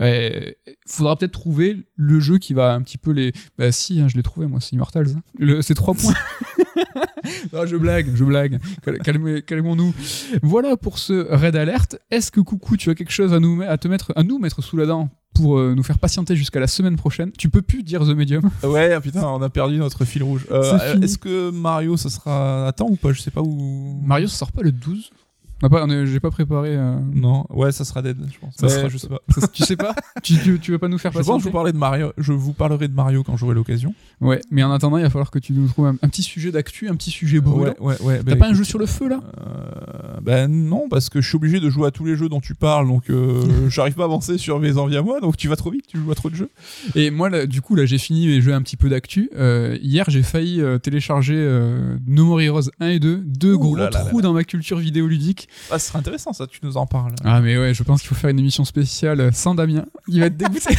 [0.00, 0.54] Il
[0.86, 3.32] faudra peut-être trouver le jeu qui va un petit peu les...
[3.58, 5.08] Bah si, hein, je l'ai trouvé moi, c'est Immortals.
[5.16, 5.22] hein.
[5.38, 6.14] Le- Ces trois points.
[7.52, 8.58] Non, je blague, je blague.
[9.04, 9.92] Calmez- Calmons-nous.
[10.42, 11.98] Voilà pour ce raid alerte.
[12.10, 14.62] Est-ce que coucou, tu as quelque chose à nous à te mettre, à nous mettre
[14.62, 17.30] sous la dent pour euh, nous faire patienter jusqu'à la semaine prochaine?
[17.32, 18.50] Tu peux plus dire The Medium.
[18.62, 20.46] Ouais, ah, putain, on a perdu notre fil rouge.
[20.50, 21.00] Euh, C'est euh.
[21.00, 23.12] Est-ce que Mario, ça sera à temps ou pas?
[23.12, 24.00] Je sais pas où.
[24.04, 25.10] Mario, ça sort pas le 12
[25.62, 26.76] On a pas, on est- J'ai pas préparé.
[26.76, 28.54] euh, Non, ouais, ça sera dead, je pense.
[28.56, 29.20] Ça sera- je sais pas.
[29.28, 31.56] ça- tu sais pas tu, tu, tu veux pas nous faire Je pense que je
[31.56, 32.12] vous de Mario.
[32.16, 33.92] Je vous parlerai de Mario quand j'aurai l'occasion.
[34.20, 36.52] Ouais, mais en attendant, il va falloir que tu nous trouves un, un petit sujet
[36.52, 37.74] d'actu, un petit sujet brûlant.
[37.80, 38.16] Ouais, ouais, ouais.
[38.18, 39.20] T'as bah, pas un jeu sur le feu là?
[39.40, 42.40] euh, Ben non, parce que je suis obligé de jouer à tous les jeux dont
[42.40, 45.48] tu parles, donc euh, j'arrive pas à avancer sur mes envies à moi, donc tu
[45.48, 46.50] vas trop vite, tu joues à trop de jeux.
[46.94, 49.30] Et moi, là, du coup, là, j'ai fini mes jeux un petit peu d'actu.
[49.36, 53.58] Euh, hier, j'ai failli euh, télécharger euh, No More Heroes 1 et 2, deux Ouh
[53.58, 55.47] gros là là trous dans ma culture vidéoludique.
[55.70, 57.14] Ah, ce serait intéressant ça, tu nous en parles.
[57.24, 59.84] Ah, mais ouais, je pense qu'il faut faire une émission spéciale sans Damien.
[60.06, 60.74] Il va être dégoûté.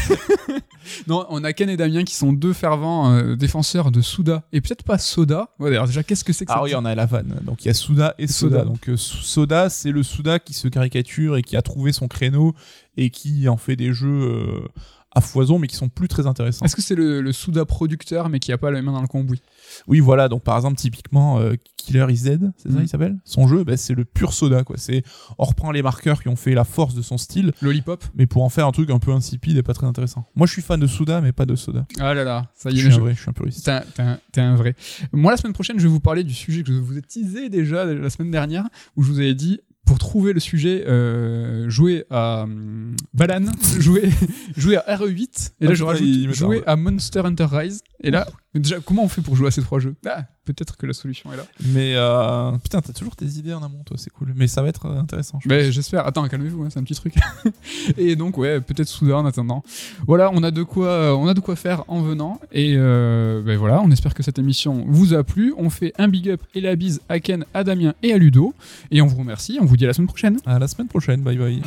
[1.07, 4.43] non, on a Ken et Damien qui sont deux fervents euh, défenseurs de Souda.
[4.51, 5.49] Et peut-être pas Soda.
[5.59, 7.39] Ouais, d'ailleurs, déjà, qu'est-ce que c'est que Ah ça oui, on a la vanne.
[7.43, 8.59] Donc il y a Souda et Soda.
[8.59, 8.65] Soda.
[8.65, 12.53] Donc euh, Soda, c'est le Souda qui se caricature et qui a trouvé son créneau
[12.97, 14.67] et qui en fait des jeux euh,
[15.15, 16.63] à foison, mais qui sont plus très intéressants.
[16.65, 19.07] Est-ce que c'est le, le Souda producteur, mais qui a pas la main dans le
[19.07, 19.41] cambouis?
[19.87, 20.27] Oui, voilà.
[20.29, 22.83] Donc par exemple, typiquement euh, Killer is Dead, c'est ça Mhm.
[22.83, 23.17] il s'appelle?
[23.25, 24.63] Son jeu, ben, c'est le pur Soda.
[24.63, 24.75] Quoi.
[24.77, 25.03] C'est
[25.39, 28.03] on reprend les marqueurs qui ont fait la force de son style, Lollipop?
[28.15, 30.27] mais pour en faire un truc un peu insipide et pas très intéressant.
[30.35, 31.87] Moi, je suis fan de Souda, mais pas de Soda.
[31.99, 33.65] Ah là là, ça y Je est, suis je- un vrai, je suis un puriste.
[33.65, 34.75] T'es un, t'es un- t'es un vrai.
[35.11, 37.49] Moi, la semaine prochaine, je vais vous parler du sujet que je vous ai teasé
[37.49, 38.65] déjà la semaine dernière,
[38.95, 39.59] où je vous avais dit,
[39.89, 43.45] pour trouver le sujet, euh, jouer à hum, Balan,
[43.79, 44.11] jouer,
[44.55, 47.81] jouer à RE8, et là Ah, je rajoute jouer à Monster Hunter Rise.
[48.03, 50.87] Et là, déjà, comment on fait pour jouer à ces trois jeux Ah, peut-être que
[50.87, 51.45] la solution est là.
[51.65, 54.33] Mais euh, putain, t'as toujours tes idées en amont, toi, c'est cool.
[54.35, 55.39] Mais ça va être euh, intéressant.
[55.41, 56.07] je Mais j'espère.
[56.07, 57.13] Attends, calmez-vous, hein, c'est un petit truc.
[57.97, 59.63] et donc, ouais, peut-être soudain en attendant.
[60.07, 62.39] Voilà, on a de quoi, on a de quoi faire en venant.
[62.51, 65.53] Et euh, ben voilà, on espère que cette émission vous a plu.
[65.57, 68.53] On fait un big up et la bise à Ken, à Damien et à Ludo.
[68.89, 69.59] Et on vous remercie.
[69.61, 70.39] On vous dit à la semaine prochaine.
[70.45, 71.61] À la semaine prochaine, bye bye.